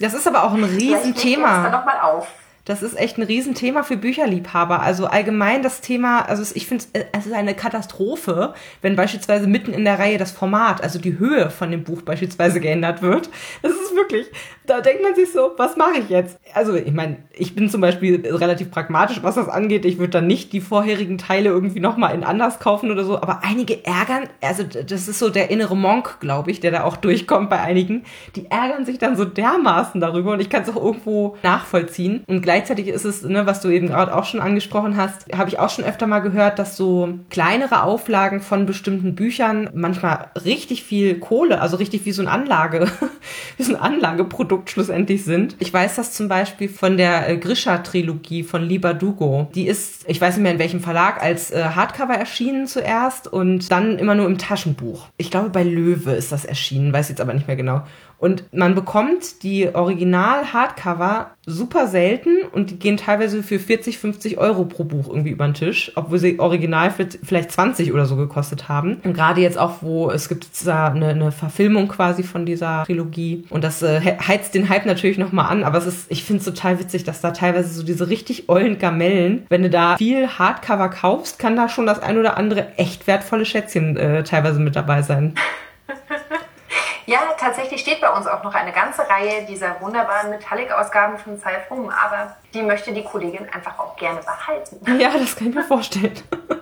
das 0.01 0.15
ist 0.15 0.27
aber 0.27 0.45
auch 0.45 0.53
ein 0.53 0.65
Riesenthema. 0.65 1.63
Dann 1.63 1.73
noch 1.73 1.85
mal 1.85 2.01
auf. 2.01 2.29
Das 2.65 2.83
ist 2.83 2.97
echt 2.97 3.19
ein 3.19 3.25
Riesenthema 3.25 3.83
für 3.83 3.97
Bücherliebhaber. 3.97 4.81
Also 4.83 5.07
allgemein 5.07 5.63
das 5.63 5.81
Thema, 5.81 6.21
also 6.21 6.43
ich 6.55 6.67
finde 6.67 6.85
es 7.13 7.27
ist 7.27 7.33
eine 7.33 7.55
Katastrophe, 7.55 8.55
wenn 8.83 8.95
beispielsweise 8.95 9.49
mitten 9.49 9.73
in 9.73 9.85
der 9.85 9.99
Reihe 9.99 10.17
das 10.19 10.31
Format, 10.31 10.83
also 10.83 11.01
die 11.01 11.19
Höhe 11.19 11.51
von 11.51 11.71
dem 11.71 11.83
Buch 11.83 12.03
beispielsweise 12.03 12.61
geändert 12.61 13.03
wird. 13.03 13.31
Das 13.63 13.73
ist 13.73 13.97
wirklich, 13.97 14.27
da 14.67 14.81
denkt 14.81 15.03
man 15.03 15.15
sich 15.15 15.33
so, 15.33 15.53
was 15.57 15.77
mache 15.77 15.99
ich 15.99 16.09
jetzt? 16.09 16.39
Also 16.55 16.75
ich 16.75 16.93
meine, 16.93 17.17
ich 17.33 17.55
bin 17.55 17.69
zum 17.69 17.81
Beispiel 17.81 18.25
relativ 18.25 18.71
pragmatisch, 18.71 19.23
was 19.23 19.35
das 19.35 19.49
angeht. 19.49 19.85
Ich 19.85 19.99
würde 19.99 20.11
dann 20.11 20.27
nicht 20.27 20.53
die 20.53 20.61
vorherigen 20.61 21.19
Teile 21.19 21.51
irgendwie 21.51 21.81
nochmal 21.81 22.15
in 22.15 22.23
anders 22.23 22.61
kaufen 22.61 22.91
oder 22.91 23.05
so. 23.05 23.17
Aber 23.17 23.43
einige 23.43 23.85
ärgern, 23.85 24.29
also 24.41 24.63
das 24.63 25.09
ist 25.09 25.19
so 25.19 25.31
der 25.31 25.51
innere 25.51 25.77
Monk, 25.77 26.21
glaube 26.21 26.51
ich, 26.53 26.61
der 26.61 26.71
da 26.71 26.85
auch 26.85 26.97
durchkommt 26.97 27.51
bei 27.51 27.61
einigen. 27.61 28.05
Die 28.37 28.51
ärgern 28.51 28.85
sich 28.85 28.99
dann 28.99 29.17
so 29.17 29.25
dermaßen 29.25 30.01
darüber 30.01 30.33
und 30.33 30.41
ich 30.41 30.49
kann 30.49 30.63
es 30.63 30.71
auch 30.71 30.83
irgendwo 30.83 31.37
nachvollziehen. 31.43 32.23
Und 32.29 32.43
gleichzeitig 32.53 32.89
ist 32.89 33.07
es, 33.07 33.23
ne, 33.23 33.47
was 33.47 33.63
du 33.63 33.71
eben 33.71 33.87
gerade 33.87 34.15
auch 34.15 34.27
schon 34.27 34.41
angesprochen 34.41 34.99
hast, 34.99 35.33
habe 35.35 35.49
ich 35.49 35.59
auch 35.59 35.71
schon 35.71 35.87
öfter 35.87 36.07
mal 36.07 36.19
gehört, 36.19 36.59
dass 36.59 36.77
so 36.77 37.19
kleinere 37.31 37.83
Auflagen 37.85 38.43
von 38.43 38.67
bestimmten 38.67 39.15
Büchern 39.15 39.71
manchmal 39.73 40.27
richtig 40.45 40.85
viel 40.85 41.19
Kohle, 41.19 41.63
also 41.63 41.79
richtig 41.79 42.05
wie 42.05 42.13
so 42.13 42.21
ein 42.21 42.29
Anlage, 42.29 42.89
wie 43.57 43.63
so 43.63 43.75
ein 43.75 43.81
Anlageprodukt 43.81 44.69
schlussendlich 44.69 45.25
sind. 45.25 45.57
Ich 45.61 45.73
weiß 45.73 45.97
das 45.97 46.13
zum 46.13 46.29
Beispiel 46.29 46.69
von 46.69 46.99
der 46.99 47.27
äh, 47.27 47.39
Grisha-Trilogie 47.39 48.43
von 48.43 48.63
Liba 48.63 48.93
Dugo. 48.93 49.49
Die 49.55 49.67
ist, 49.67 50.05
ich 50.07 50.21
weiß 50.21 50.37
nicht 50.37 50.43
mehr 50.43 50.53
in 50.53 50.59
welchem 50.59 50.81
Verlag, 50.81 51.23
als 51.23 51.53
äh, 51.53 51.65
Hardcover 51.75 52.15
erschienen 52.15 52.67
zuerst 52.67 53.29
und 53.29 53.73
dann 53.73 53.99
immer 53.99 54.15
nur 54.15 54.27
im 54.27 54.37
Taschenbuch. 54.37 55.07
Ich 55.17 55.31
glaube, 55.31 55.49
bei 55.49 55.63
Löwe 55.63 56.11
ist 56.13 56.33
das 56.33 56.45
erschienen, 56.45 56.93
weiß 56.93 57.09
jetzt 57.09 57.23
aber 57.23 57.33
nicht 57.33 57.47
mehr 57.47 57.57
genau. 57.57 57.83
Und 58.23 58.45
man 58.53 58.77
bekommt 58.77 59.43
die 59.43 59.75
Original-Hardcover 59.75 61.33
super 61.45 61.89
selten 61.89 62.43
und 62.53 62.71
die 62.71 62.79
gehen 62.79 62.97
teilweise 62.97 63.43
für 63.43 63.59
40, 63.59 63.99
50 63.99 64.39
Euro 64.39 64.65
pro 64.65 64.85
Buch 64.85 65.09
irgendwie 65.09 65.31
über 65.31 65.45
den 65.45 65.55
Tisch, 65.55 65.91
obwohl 65.97 66.21
sie 66.21 66.39
original 66.39 66.93
vielleicht 67.25 67.51
20 67.51 67.93
oder 67.93 68.07
so 68.07 68.15
gekostet 68.15 68.69
haben. 68.69 69.01
Und 69.03 69.15
gerade 69.15 69.41
jetzt 69.41 69.59
auch, 69.59 69.79
wo 69.81 70.09
es 70.09 70.29
gibt 70.29 70.47
eine, 70.69 71.09
eine 71.09 71.33
Verfilmung 71.33 71.89
quasi 71.89 72.23
von 72.23 72.47
dieser 72.47 72.85
Trilogie 72.85 73.43
und 73.51 73.65
das 73.65 73.83
äh, 73.83 74.01
heizt 74.01 74.55
den 74.55 74.69
Hype 74.69 74.87
natürlich 74.87 75.19
nochmal 75.19 75.51
an, 75.51 75.65
aber 75.65 75.79
es 75.79 75.87
ist, 75.87 76.07
ich 76.09 76.23
finde 76.23 76.39
es 76.39 76.45
total 76.45 76.79
witzig, 76.79 77.03
dass 77.03 77.23
da 77.23 77.33
teilweise 77.33 77.75
so 77.75 77.83
diese 77.83 78.09
richtig 78.09 78.49
ollen 78.49 78.79
Gamellen, 78.79 79.47
wenn 79.49 79.65
du 79.65 79.71
da 79.71 79.97
viel 79.97 80.29
Hardcover 80.29 80.91
kaufst, 80.91 81.41
kann 81.41 81.57
da 81.57 81.69
schon 81.69 81.87
das 81.87 81.99
ein 81.99 82.19
oder 82.19 82.37
andere 82.37 82.79
echt 82.79 83.09
wertvolle 83.09 83.47
Schätzchen 83.47 83.97
äh, 83.97 84.23
teilweise 84.23 84.61
mit 84.61 84.77
dabei 84.77 85.03
sein. 85.03 85.35
Ja, 87.07 87.21
tatsächlich 87.39 87.81
steht 87.81 88.01
bei 88.01 88.11
uns 88.11 88.27
auch 88.27 88.43
noch 88.43 88.55
eine 88.55 88.73
ganze 88.73 89.09
Reihe 89.09 89.45
dieser 89.49 89.81
wunderbaren 89.81 90.31
Metallic-Ausgaben 90.31 91.19
von 91.19 91.37
Salf 91.39 91.71
rum, 91.71 91.91
aber 91.91 92.37
die 92.55 92.63
möchte 92.63 92.93
die 92.93 93.05
Kollegin 93.05 93.49
einfach 93.53 93.79
auch 93.79 93.97
gerne 93.97 94.21
behalten. 94.21 95.01
Ja, 95.01 95.11
das 95.11 95.37
kann 95.37 95.49
ich 95.49 95.55
mir 95.55 95.65
vorstellen. 95.65 96.13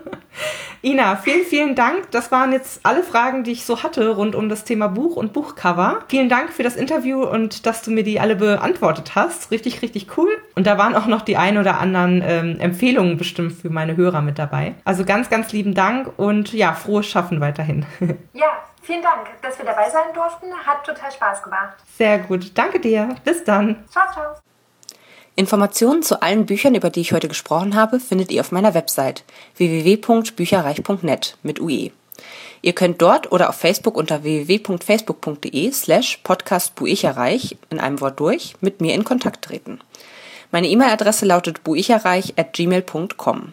Ina, 0.82 1.16
vielen, 1.16 1.44
vielen 1.44 1.74
Dank. 1.74 2.10
Das 2.10 2.32
waren 2.32 2.52
jetzt 2.52 2.80
alle 2.84 3.02
Fragen, 3.02 3.44
die 3.44 3.52
ich 3.52 3.66
so 3.66 3.82
hatte 3.82 4.08
rund 4.14 4.34
um 4.34 4.48
das 4.48 4.64
Thema 4.64 4.88
Buch 4.88 5.16
und 5.16 5.34
Buchcover. 5.34 5.98
Vielen 6.08 6.30
Dank 6.30 6.50
für 6.50 6.62
das 6.62 6.76
Interview 6.76 7.22
und 7.22 7.66
dass 7.66 7.82
du 7.82 7.90
mir 7.90 8.02
die 8.02 8.18
alle 8.18 8.36
beantwortet 8.36 9.14
hast. 9.14 9.50
Richtig, 9.50 9.82
richtig 9.82 10.16
cool. 10.16 10.30
Und 10.54 10.66
da 10.66 10.78
waren 10.78 10.96
auch 10.96 11.06
noch 11.06 11.20
die 11.20 11.36
ein 11.36 11.58
oder 11.58 11.78
anderen 11.78 12.22
ähm, 12.26 12.58
Empfehlungen 12.60 13.18
bestimmt 13.18 13.52
für 13.52 13.68
meine 13.68 13.96
Hörer 13.96 14.22
mit 14.22 14.38
dabei. 14.38 14.74
Also 14.84 15.04
ganz, 15.04 15.28
ganz 15.28 15.52
lieben 15.52 15.74
Dank 15.74 16.10
und 16.16 16.54
ja, 16.54 16.72
frohes 16.72 17.06
Schaffen 17.06 17.40
weiterhin. 17.40 17.84
Ja, 18.32 18.46
Vielen 18.90 19.02
Dank, 19.02 19.28
dass 19.40 19.56
wir 19.56 19.64
dabei 19.64 19.88
sein 19.88 20.12
durften. 20.14 20.52
Hat 20.66 20.84
total 20.84 21.12
Spaß 21.12 21.44
gemacht. 21.44 21.76
Sehr 21.96 22.18
gut. 22.18 22.50
Danke 22.58 22.80
dir. 22.80 23.14
Bis 23.24 23.44
dann. 23.44 23.84
Ciao, 23.88 24.12
ciao. 24.12 24.34
Informationen 25.36 26.02
zu 26.02 26.22
allen 26.22 26.44
Büchern, 26.44 26.74
über 26.74 26.90
die 26.90 27.02
ich 27.02 27.12
heute 27.12 27.28
gesprochen 27.28 27.76
habe, 27.76 28.00
findet 28.00 28.32
ihr 28.32 28.40
auf 28.40 28.50
meiner 28.50 28.74
Website 28.74 29.22
www.bücherreich.net 29.54 31.36
mit 31.44 31.60
UE. 31.60 31.92
Ihr 32.62 32.72
könnt 32.72 33.00
dort 33.00 33.30
oder 33.30 33.50
auf 33.50 33.54
Facebook 33.54 33.96
unter 33.96 34.24
www.facebook.de 34.24 35.70
slash 35.70 36.16
podcastbuicherreich 36.24 37.58
in 37.70 37.78
einem 37.78 38.00
Wort 38.00 38.18
durch 38.18 38.56
mit 38.60 38.80
mir 38.80 38.94
in 38.94 39.04
Kontakt 39.04 39.44
treten. 39.44 39.78
Meine 40.50 40.66
E-Mail-Adresse 40.66 41.26
lautet 41.26 41.62
buicherreich 41.62 42.34
at 42.36 42.54
gmail.com. 42.54 43.52